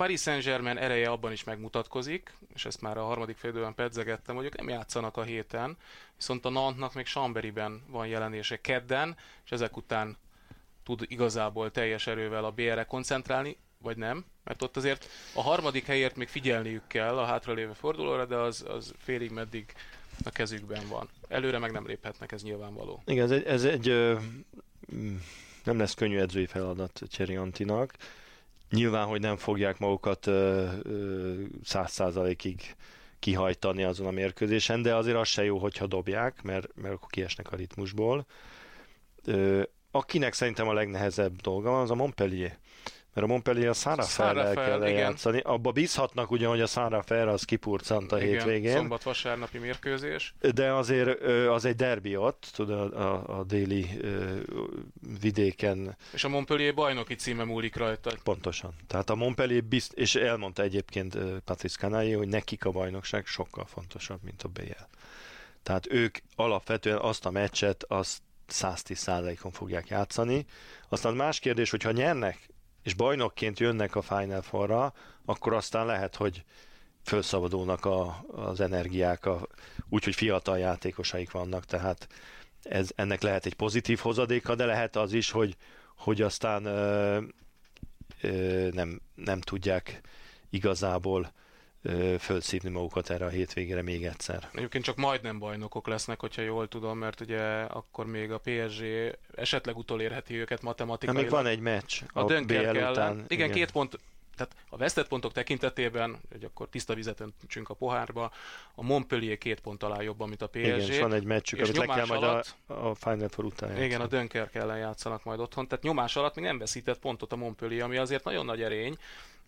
Paris 0.00 0.20
Saint-Germain 0.20 0.76
ereje 0.76 1.10
abban 1.10 1.32
is 1.32 1.44
megmutatkozik, 1.44 2.34
és 2.54 2.64
ezt 2.64 2.80
már 2.80 2.98
a 2.98 3.04
harmadik 3.04 3.36
félidőben 3.36 3.74
pedzegettem, 3.74 4.36
hogy 4.36 4.44
ők 4.44 4.56
nem 4.56 4.68
játszanak 4.68 5.16
a 5.16 5.22
héten, 5.22 5.76
viszont 6.16 6.44
a 6.44 6.48
Nantnak 6.48 6.94
még 6.94 7.06
Chamberiben 7.06 7.82
van 7.88 8.06
jelenése 8.06 8.60
kedden, 8.60 9.16
és 9.44 9.50
ezek 9.50 9.76
után 9.76 10.16
tud 10.84 11.04
igazából 11.08 11.70
teljes 11.70 12.06
erővel 12.06 12.44
a 12.44 12.50
BR-re 12.50 12.84
koncentrálni, 12.84 13.56
vagy 13.78 13.96
nem, 13.96 14.24
mert 14.44 14.62
ott 14.62 14.76
azért 14.76 15.08
a 15.34 15.42
harmadik 15.42 15.86
helyért 15.86 16.16
még 16.16 16.28
figyelniük 16.28 16.86
kell 16.86 17.18
a 17.18 17.24
hátralévő 17.24 17.72
fordulóra, 17.72 18.24
de 18.24 18.36
az, 18.36 18.64
az 18.68 18.94
félig 18.98 19.30
meddig 19.30 19.72
a 20.24 20.30
kezükben 20.30 20.88
van. 20.88 21.08
Előre 21.28 21.58
meg 21.58 21.72
nem 21.72 21.86
léphetnek, 21.86 22.32
ez 22.32 22.42
nyilvánvaló. 22.42 23.02
Igen, 23.06 23.24
ez 23.24 23.30
egy, 23.30 23.44
ez 23.44 23.64
egy 23.64 23.88
ö, 23.88 24.18
nem 25.64 25.78
lesz 25.78 25.94
könnyű 25.94 26.18
edzői 26.18 26.46
feladat 26.46 27.00
Antinak. 27.36 27.94
Nyilván, 28.70 29.06
hogy 29.06 29.20
nem 29.20 29.36
fogják 29.36 29.78
magukat 29.78 30.28
száz 31.64 31.90
százalékig 31.90 32.76
kihajtani 33.18 33.84
azon 33.84 34.06
a 34.06 34.10
mérkőzésen, 34.10 34.82
de 34.82 34.94
azért 34.94 35.16
az 35.16 35.28
se 35.28 35.44
jó, 35.44 35.58
hogyha 35.58 35.86
dobják, 35.86 36.42
mert, 36.42 36.68
mert 36.74 36.94
akkor 36.94 37.08
kiesnek 37.10 37.52
a 37.52 37.56
ritmusból. 37.56 38.26
Ö, 39.24 39.62
akinek 39.90 40.32
szerintem 40.32 40.68
a 40.68 40.72
legnehezebb 40.72 41.40
dolga 41.40 41.70
van, 41.70 41.80
az 41.80 41.90
a 41.90 41.94
Montpellier 41.94 42.58
mert 43.14 43.26
a 43.26 43.30
Montpellier 43.30 43.68
a 43.68 43.72
Száraferrel 43.72 44.54
kell 44.54 44.88
játszani. 44.88 45.40
Abba 45.40 45.70
bízhatnak 45.70 46.30
ugye, 46.30 46.46
hogy 46.46 46.60
a 46.60 46.66
Szárafer 46.66 47.28
az 47.28 47.42
kipurcant 47.42 48.12
a 48.12 48.16
igen, 48.16 48.28
hétvégén. 48.28 48.76
szombat-vasárnapi 48.76 49.58
mérkőzés. 49.58 50.34
De 50.54 50.72
azért 50.72 51.20
az 51.48 51.64
egy 51.64 51.76
derbi 51.76 52.16
ott, 52.16 52.50
tudod, 52.54 52.92
a, 52.92 53.38
a, 53.38 53.44
déli 53.44 54.00
vidéken. 55.20 55.96
És 56.12 56.24
a 56.24 56.28
Montpellier 56.28 56.74
bajnoki 56.74 57.14
címe 57.14 57.44
múlik 57.44 57.76
rajta. 57.76 58.12
Pontosan. 58.24 58.74
Tehát 58.86 59.10
a 59.10 59.14
Montpellier 59.14 59.64
bizt, 59.64 59.92
és 59.92 60.14
elmondta 60.14 60.62
egyébként 60.62 61.18
Patrice 61.44 61.78
Canaille, 61.78 62.16
hogy 62.16 62.28
nekik 62.28 62.64
a 62.64 62.70
bajnokság 62.70 63.26
sokkal 63.26 63.64
fontosabb, 63.64 64.20
mint 64.22 64.42
a 64.42 64.48
BL. 64.48 64.84
Tehát 65.62 65.92
ők 65.92 66.18
alapvetően 66.36 66.98
azt 66.98 67.26
a 67.26 67.30
meccset, 67.30 67.84
azt 67.88 68.22
110%-on 68.52 69.52
fogják 69.52 69.88
játszani. 69.88 70.46
Aztán 70.88 71.14
más 71.14 71.38
kérdés, 71.38 71.70
hogyha 71.70 71.90
nyernek 71.90 72.48
és 72.82 72.94
bajnokként 72.94 73.58
jönnek 73.58 73.96
a 73.96 74.02
Final 74.02 74.42
Four-ra, 74.42 74.92
akkor 75.24 75.52
aztán 75.52 75.86
lehet, 75.86 76.16
hogy 76.16 76.44
felszabadulnak 77.02 77.84
a, 77.84 78.24
az 78.32 78.60
energiák, 78.60 79.28
úgyhogy 79.88 80.14
fiatal 80.14 80.58
játékosaik 80.58 81.30
vannak, 81.30 81.64
tehát 81.64 82.08
ez, 82.62 82.90
ennek 82.94 83.22
lehet 83.22 83.46
egy 83.46 83.54
pozitív 83.54 83.98
hozadéka, 83.98 84.54
de 84.54 84.64
lehet 84.64 84.96
az 84.96 85.12
is, 85.12 85.30
hogy, 85.30 85.56
hogy 85.96 86.22
aztán 86.22 86.64
ö, 86.64 87.20
ö, 88.20 88.68
nem, 88.72 89.00
nem 89.14 89.40
tudják 89.40 90.00
igazából 90.50 91.32
fölszívni 92.18 92.70
magukat 92.70 93.10
erre 93.10 93.24
a 93.24 93.28
hétvégére 93.28 93.82
még 93.82 94.04
egyszer. 94.04 94.48
Egyébként 94.52 94.84
csak 94.84 94.96
majdnem 94.96 95.38
bajnokok 95.38 95.86
lesznek, 95.86 96.20
hogyha 96.20 96.42
jól 96.42 96.68
tudom, 96.68 96.98
mert 96.98 97.20
ugye 97.20 97.42
akkor 97.62 98.06
még 98.06 98.30
a 98.30 98.38
PSG 98.38 98.84
esetleg 99.34 99.76
utolérheti 99.76 100.34
őket 100.34 100.62
matematikailag. 100.62 101.22
még 101.22 101.32
van 101.32 101.46
egy 101.46 101.60
meccs 101.60 102.00
a, 102.12 102.20
a 102.20 102.32
ellen. 102.32 103.14
Igen, 103.14 103.24
igen, 103.28 103.50
két 103.50 103.70
pont, 103.70 103.98
tehát 104.36 104.54
a 104.68 104.76
vesztett 104.76 105.08
pontok 105.08 105.32
tekintetében, 105.32 106.20
hogy 106.30 106.44
akkor 106.44 106.68
tiszta 106.68 106.94
vizet 106.94 107.20
öntsünk 107.20 107.68
a 107.68 107.74
pohárba, 107.74 108.32
a 108.74 108.82
Montpellier 108.82 109.38
két 109.38 109.60
pont 109.60 109.82
alá 109.82 110.02
jobban, 110.02 110.28
mint 110.28 110.42
a 110.42 110.46
PSG. 110.46 110.64
Igen, 110.64 110.80
és 110.80 110.98
van 110.98 111.12
egy 111.12 111.24
meccsük, 111.24 111.60
amit 111.60 111.76
le 111.76 111.86
kell 111.86 112.06
majd 112.06 112.22
alatt, 112.22 112.56
a, 112.66 112.72
a 112.72 112.94
Final 112.94 113.28
Four 113.28 113.44
után 113.44 113.68
játszani. 113.68 113.86
Igen, 113.86 114.00
a 114.00 114.06
Dönkerk 114.06 114.54
ellen 114.54 114.78
játszanak 114.78 115.24
majd 115.24 115.40
otthon, 115.40 115.68
tehát 115.68 115.84
nyomás 115.84 116.16
alatt 116.16 116.34
még 116.34 116.44
nem 116.44 116.58
veszített 116.58 116.98
pontot 116.98 117.32
a 117.32 117.36
Montpellier, 117.36 117.84
ami 117.84 117.96
azért 117.96 118.24
nagyon 118.24 118.44
nagy 118.44 118.62
erény, 118.62 118.98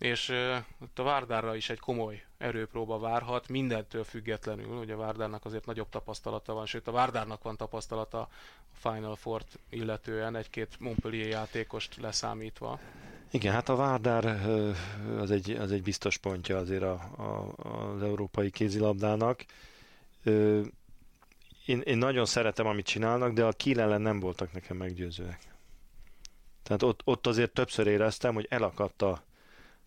és 0.02 0.28
uh, 0.28 0.56
a 0.94 1.02
Várdárra 1.02 1.56
is 1.56 1.70
egy 1.70 1.78
komoly 1.78 2.22
erőpróba 2.38 2.98
várhat, 2.98 3.48
mindentől 3.48 4.04
függetlenül, 4.04 4.78
ugye 4.78 4.96
Várdárnak 4.96 5.44
azért 5.44 5.66
nagyobb 5.66 5.88
tapasztalata 5.88 6.52
van, 6.52 6.66
sőt 6.66 6.88
a 6.88 6.92
Várdárnak 6.92 7.42
van 7.42 7.56
tapasztalata 7.56 8.20
a 8.20 8.28
Final 8.72 9.16
Four-t 9.16 9.58
illetően, 9.68 10.36
egy-két 10.36 10.76
Montpellier 10.78 11.28
játékost 11.28 11.96
leszámítva. 11.96 12.78
Igen, 13.30 13.52
hát 13.52 13.68
a 13.68 13.76
Várdár 13.76 14.24
az 15.18 15.30
egy, 15.30 15.50
az 15.50 15.72
egy 15.72 15.82
biztos 15.82 16.16
pontja 16.16 16.58
azért 16.58 16.82
a, 16.82 16.92
a, 17.16 17.54
az 17.94 18.02
európai 18.02 18.50
kézilabdának. 18.50 19.44
én, 21.66 21.80
én 21.80 21.98
nagyon 21.98 22.24
szeretem, 22.24 22.66
amit 22.66 22.86
csinálnak, 22.86 23.32
de 23.32 23.44
a 23.44 23.52
Kiel 23.52 23.80
ellen 23.80 24.00
nem 24.00 24.20
voltak 24.20 24.52
nekem 24.52 24.76
meggyőzőek. 24.76 25.40
Tehát 26.62 26.82
ott, 26.82 27.00
ott 27.04 27.26
azért 27.26 27.52
többször 27.52 27.86
éreztem, 27.86 28.34
hogy 28.34 28.46
elakadt 28.50 29.02
a 29.02 29.22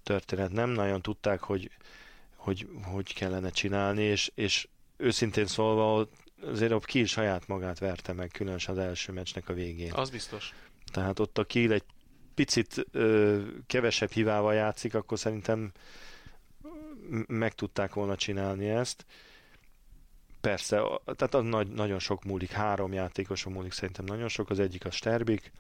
történet. 0.05 0.51
Nem 0.51 0.69
nagyon 0.69 1.01
tudták, 1.01 1.39
hogy 1.39 1.71
hogy, 2.45 2.67
hogy 2.83 3.13
kellene 3.13 3.49
csinálni, 3.49 4.01
és, 4.01 4.31
és 4.35 4.67
őszintén 4.97 5.45
szólva 5.45 6.07
azért 6.41 6.71
a 6.71 6.79
Kiel 6.79 7.05
saját 7.05 7.47
magát 7.47 7.79
verte 7.79 8.13
meg, 8.13 8.29
különösen 8.29 8.77
az 8.77 8.83
első 8.83 9.11
meccsnek 9.11 9.49
a 9.49 9.53
végén. 9.53 9.93
Az 9.93 10.09
biztos. 10.09 10.53
Tehát 10.91 11.19
ott 11.19 11.37
a 11.37 11.43
Kiel 11.43 11.71
egy 11.71 11.83
picit 12.35 12.85
ö, 12.91 13.41
kevesebb 13.67 14.11
hivával 14.11 14.53
játszik, 14.53 14.95
akkor 14.95 15.19
szerintem 15.19 15.71
meg 17.27 17.53
tudták 17.53 17.93
volna 17.93 18.15
csinálni 18.15 18.69
ezt. 18.69 19.05
Persze, 20.41 20.81
tehát 21.15 21.33
az 21.33 21.43
nagy, 21.43 21.67
nagyon 21.67 21.99
sok 21.99 22.23
múlik, 22.23 22.51
három 22.51 22.93
játékoson 22.93 23.53
múlik 23.53 23.71
szerintem 23.71 24.05
nagyon 24.05 24.27
sok, 24.27 24.49
az 24.49 24.59
egyik 24.59 24.85
a 24.85 24.91
Sterbik, 24.91 25.51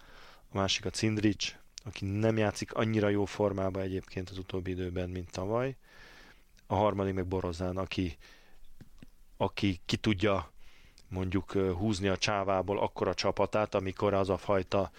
a 0.51 0.57
másik 0.57 0.85
a 0.85 0.89
Cindric, 0.89 1.55
aki 1.85 2.05
nem 2.05 2.37
játszik 2.37 2.73
annyira 2.73 3.09
jó 3.09 3.25
formában 3.25 3.81
egyébként 3.81 4.29
az 4.29 4.37
utóbbi 4.37 4.71
időben, 4.71 5.09
mint 5.09 5.31
tavaly. 5.31 5.75
A 6.67 6.75
harmadik 6.75 7.13
meg 7.13 7.25
Borozán, 7.25 7.77
aki, 7.77 8.17
aki 9.37 9.79
ki 9.85 9.97
tudja 9.97 10.51
mondjuk 11.07 11.51
húzni 11.51 12.07
a 12.07 12.17
csávából 12.17 12.79
akkora 12.79 13.13
csapatát, 13.13 13.75
amikor 13.75 14.13
az 14.13 14.29
a 14.29 14.37
fajta 14.37 14.91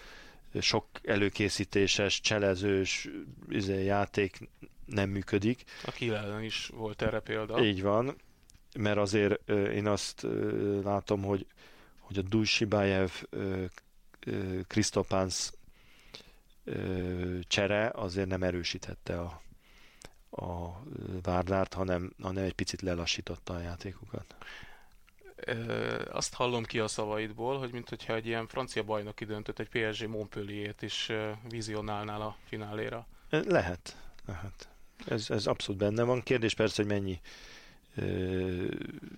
sok 0.61 0.85
előkészítéses, 1.03 2.21
cselezős 2.21 3.09
izé, 3.49 3.83
játék 3.83 4.49
nem 4.85 5.09
működik. 5.09 5.63
A 5.85 5.91
Kiel 5.91 6.41
is 6.41 6.71
volt 6.73 7.01
erre 7.01 7.19
példa. 7.19 7.65
Így 7.65 7.81
van, 7.81 8.15
mert 8.77 8.97
azért 8.97 9.49
én 9.49 9.87
azt 9.87 10.25
látom, 10.83 11.23
hogy, 11.23 11.45
hogy 11.99 12.17
a 12.17 12.21
Dujsibájev 12.21 13.11
Krisztopánsz 16.67 17.45
csere 17.47 17.91
azért 17.95 18.27
nem 18.27 18.43
erősítette 18.43 19.19
a, 19.19 19.41
a 20.29 20.81
Várdárt, 21.21 21.73
hanem, 21.73 22.13
hanem 22.21 22.43
egy 22.43 22.53
picit 22.53 22.81
lelassította 22.81 23.53
a 23.53 23.59
játékukat. 23.59 24.35
Azt 26.11 26.33
hallom 26.33 26.63
ki 26.63 26.79
a 26.79 26.87
szavaidból, 26.87 27.59
hogy 27.59 27.71
mintha 27.71 28.15
egy 28.15 28.25
ilyen 28.25 28.47
francia 28.47 28.83
bajnoki 28.83 29.25
döntött, 29.25 29.59
egy 29.59 29.69
PSG 29.69 30.07
Montpellier-t 30.07 30.81
is 30.81 31.11
vizionálnál 31.49 32.21
a 32.21 32.37
fináléra. 32.47 33.07
Lehet, 33.29 33.97
lehet. 34.25 34.67
Ez, 35.07 35.29
ez 35.29 35.47
abszolút 35.47 35.81
benne 35.81 36.03
van. 36.03 36.21
Kérdés 36.21 36.53
persze, 36.53 36.81
hogy 36.81 36.91
mennyi 36.91 37.19
ö, 37.95 38.67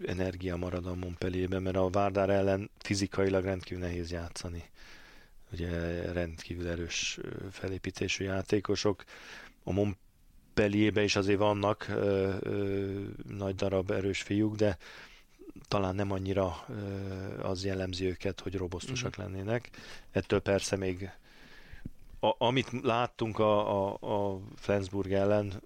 energia 0.06 0.56
marad 0.56 0.86
a 0.86 0.96
Montpellierben, 0.96 1.62
mert 1.62 1.76
a 1.76 1.90
Várdár 1.90 2.30
ellen 2.30 2.70
fizikailag 2.78 3.44
rendkívül 3.44 3.84
nehéz 3.84 4.12
játszani. 4.12 4.70
Ugye 5.52 6.02
rendkívül 6.12 6.68
erős 6.68 7.20
felépítésű 7.52 8.24
játékosok. 8.24 9.04
A 9.64 9.72
Montpellierben 9.72 11.04
is 11.04 11.16
azért 11.16 11.40
vannak 11.40 11.88
ö, 11.88 12.36
ö, 12.40 13.04
nagy 13.28 13.56
darab 13.56 13.92
erős 13.92 14.22
fiúk, 14.22 14.56
de 14.56 14.78
talán 15.68 15.96
nem 15.96 16.12
annyira 16.12 16.66
ö, 16.68 16.74
az 17.44 17.66
jellemzi 17.66 18.06
őket, 18.06 18.40
hogy 18.40 18.56
robosztusak 18.56 19.20
mm-hmm. 19.20 19.34
lennének. 19.34 19.70
Ettől 20.12 20.40
persze 20.40 20.76
még 20.76 21.10
a, 22.20 22.36
amit 22.38 22.72
láttunk 22.82 23.40
a, 23.40 23.94
a, 23.94 24.34
a 24.34 24.40
Flensburg 24.56 25.12
ellen, 25.12 25.62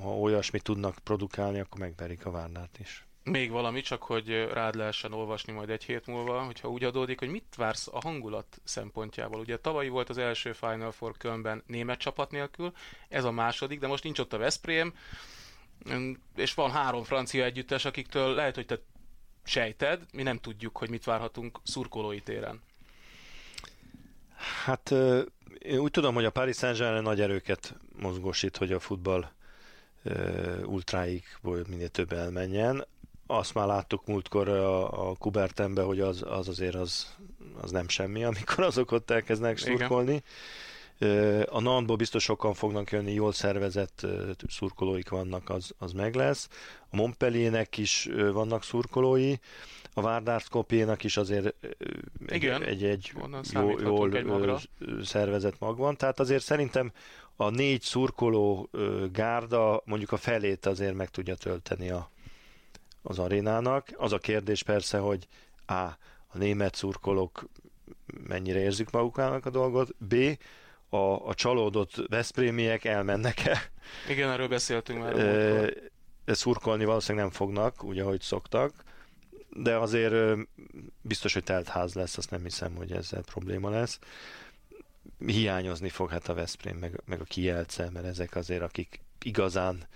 ha 0.00 0.18
olyasmit 0.18 0.62
tudnak 0.62 0.98
produkálni, 0.98 1.60
akkor 1.60 1.80
megverik 1.80 2.26
a 2.26 2.30
Várnát 2.30 2.78
is. 2.78 3.04
Még 3.24 3.50
valami, 3.50 3.80
csak 3.80 4.02
hogy 4.02 4.48
rád 4.52 4.74
lehessen 4.74 5.12
olvasni 5.12 5.52
majd 5.52 5.70
egy 5.70 5.84
hét 5.84 6.06
múlva, 6.06 6.42
hogyha 6.42 6.68
úgy 6.68 6.84
adódik, 6.84 7.18
hogy 7.18 7.28
mit 7.28 7.54
vársz 7.56 7.88
a 7.92 8.00
hangulat 8.00 8.60
szempontjából. 8.64 9.40
Ugye 9.40 9.58
tavalyi 9.58 9.88
volt 9.88 10.08
az 10.08 10.18
első 10.18 10.52
Final 10.52 10.92
Four 10.92 11.16
Kölnben 11.16 11.62
német 11.66 11.98
csapat 11.98 12.30
nélkül, 12.30 12.72
ez 13.08 13.24
a 13.24 13.30
második, 13.30 13.80
de 13.80 13.86
most 13.86 14.04
nincs 14.04 14.18
ott 14.18 14.32
a 14.32 14.38
Veszprém, 14.38 14.94
és 16.36 16.54
van 16.54 16.70
három 16.70 17.04
francia 17.04 17.44
együttes, 17.44 17.84
akiktől 17.84 18.34
lehet, 18.34 18.54
hogy 18.54 18.66
te 18.66 18.78
sejted, 19.42 20.06
mi 20.12 20.22
nem 20.22 20.38
tudjuk, 20.38 20.76
hogy 20.76 20.90
mit 20.90 21.04
várhatunk 21.04 21.58
szurkolói 21.62 22.20
téren. 22.20 22.62
Hát 24.64 24.90
én 25.58 25.78
úgy 25.78 25.90
tudom, 25.90 26.14
hogy 26.14 26.24
a 26.24 26.30
Paris 26.30 26.56
Saint-Germain 26.56 27.02
nagy 27.02 27.20
erőket 27.20 27.74
mozgósít, 27.98 28.56
hogy 28.56 28.72
a 28.72 28.80
futball 28.80 29.30
ultráikból 30.64 31.64
minél 31.68 31.88
több 31.88 32.12
elmenjen. 32.12 32.86
Azt 33.30 33.54
már 33.54 33.66
láttuk 33.66 34.06
múltkor 34.06 34.48
a, 34.48 35.08
a 35.10 35.14
Kubertenbe, 35.14 35.82
hogy 35.82 36.00
az, 36.00 36.24
az 36.28 36.48
azért 36.48 36.74
az, 36.74 37.16
az 37.60 37.70
nem 37.70 37.88
semmi, 37.88 38.24
amikor 38.24 38.64
azok 38.64 38.92
ott 38.92 39.10
elkezdenek 39.10 39.58
szurkolni. 39.58 40.22
A 41.46 41.60
Nantból 41.60 41.96
biztos 41.96 42.22
sokan 42.22 42.54
fognak 42.54 42.90
jönni, 42.90 43.12
jól 43.12 43.32
szervezett 43.32 44.06
szurkolóik 44.48 45.08
vannak, 45.08 45.50
az, 45.50 45.74
az 45.78 45.92
meg 45.92 46.14
lesz. 46.14 46.48
A 46.90 46.96
Montpelliernek 46.96 47.78
is 47.78 48.08
vannak 48.32 48.62
szurkolói, 48.62 49.34
a 49.94 50.00
Várdár 50.00 50.40
Skopjénak 50.40 51.04
is 51.04 51.16
azért 51.16 51.54
Igen, 52.26 52.62
egy, 52.62 52.84
egy 52.84 53.12
jó, 53.52 53.78
jól 53.78 54.14
egy 54.14 54.68
szervezett 55.02 55.58
mag 55.58 55.76
van, 55.76 55.96
tehát 55.96 56.20
azért 56.20 56.42
szerintem 56.42 56.92
a 57.36 57.50
négy 57.50 57.82
szurkoló 57.82 58.70
gárda 59.12 59.82
mondjuk 59.84 60.12
a 60.12 60.16
felét 60.16 60.66
azért 60.66 60.94
meg 60.94 61.08
tudja 61.08 61.34
tölteni 61.34 61.90
a, 61.90 62.10
az 63.02 63.18
arénának. 63.18 63.88
Az 63.96 64.12
a 64.12 64.18
kérdés 64.18 64.62
persze, 64.62 64.98
hogy 64.98 65.26
A. 65.66 65.72
a 65.72 65.98
német 66.32 66.74
szurkolók 66.74 67.48
mennyire 68.28 68.58
érzik 68.58 68.90
magukának 68.90 69.46
a 69.46 69.50
dolgot, 69.50 69.94
B. 69.98 70.14
a, 70.88 71.28
a 71.28 71.34
csalódott 71.34 71.94
Veszprémiek 72.08 72.84
elmennek-e. 72.84 73.70
Igen, 74.08 74.30
erről 74.30 74.48
beszéltünk 74.48 74.98
már. 74.98 75.18
E, 76.24 76.34
szurkolni 76.34 76.84
valószínűleg 76.84 77.26
nem 77.26 77.34
fognak, 77.34 77.84
úgy, 77.84 77.98
ahogy 77.98 78.20
szoktak, 78.20 78.72
de 79.48 79.76
azért 79.76 80.38
biztos, 81.02 81.32
hogy 81.32 81.44
telt 81.44 81.68
ház 81.68 81.94
lesz, 81.94 82.16
azt 82.16 82.30
nem 82.30 82.42
hiszem, 82.42 82.74
hogy 82.74 82.92
ezzel 82.92 83.22
probléma 83.22 83.70
lesz 83.70 83.98
hiányozni 85.26 85.88
fog 85.88 86.10
hát 86.10 86.28
a 86.28 86.34
Veszprém, 86.34 86.76
meg, 86.76 87.00
meg 87.04 87.20
a 87.20 87.24
Kielce, 87.24 87.90
mert 87.90 88.06
ezek 88.06 88.36
azért, 88.36 88.62
akik 88.62 89.00
igazán 89.22 89.86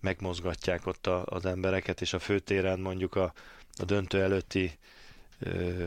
megmozgatják 0.00 0.86
ott 0.86 1.06
a, 1.06 1.24
az 1.24 1.46
embereket, 1.46 2.00
és 2.00 2.12
a 2.12 2.18
főtéren 2.18 2.80
mondjuk 2.80 3.14
a, 3.14 3.32
a 3.76 3.84
döntő 3.84 4.22
előtti 4.22 4.78
ö, 5.38 5.86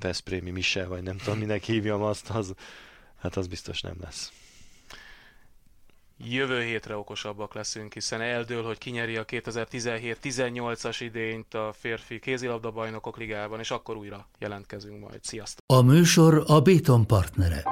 Veszprémi 0.00 0.50
Mise, 0.50 0.86
vagy 0.86 1.02
nem 1.02 1.16
tudom, 1.16 1.38
minek 1.38 1.62
hívjam 1.62 2.02
azt, 2.02 2.30
az, 2.30 2.54
hát 3.18 3.36
az 3.36 3.46
biztos 3.46 3.80
nem 3.80 3.96
lesz. 4.00 4.32
Jövő 6.24 6.62
hétre 6.62 6.96
okosabbak 6.96 7.54
leszünk, 7.54 7.92
hiszen 7.92 8.20
eldől, 8.20 8.64
hogy 8.64 8.78
kinyeri 8.78 9.16
a 9.16 9.24
2017-18-as 9.24 10.96
idényt 11.00 11.54
a 11.54 11.72
férfi 11.78 12.18
kézilabda 12.18 12.70
bajnokok 12.70 13.16
ligában, 13.16 13.58
és 13.58 13.70
akkor 13.70 13.96
újra 13.96 14.28
jelentkezünk 14.38 15.00
majd. 15.00 15.24
Sziasztok! 15.24 15.64
A 15.66 15.82
műsor 15.82 16.44
a 16.46 16.60
Béton 16.60 17.06
partnere. 17.06 17.62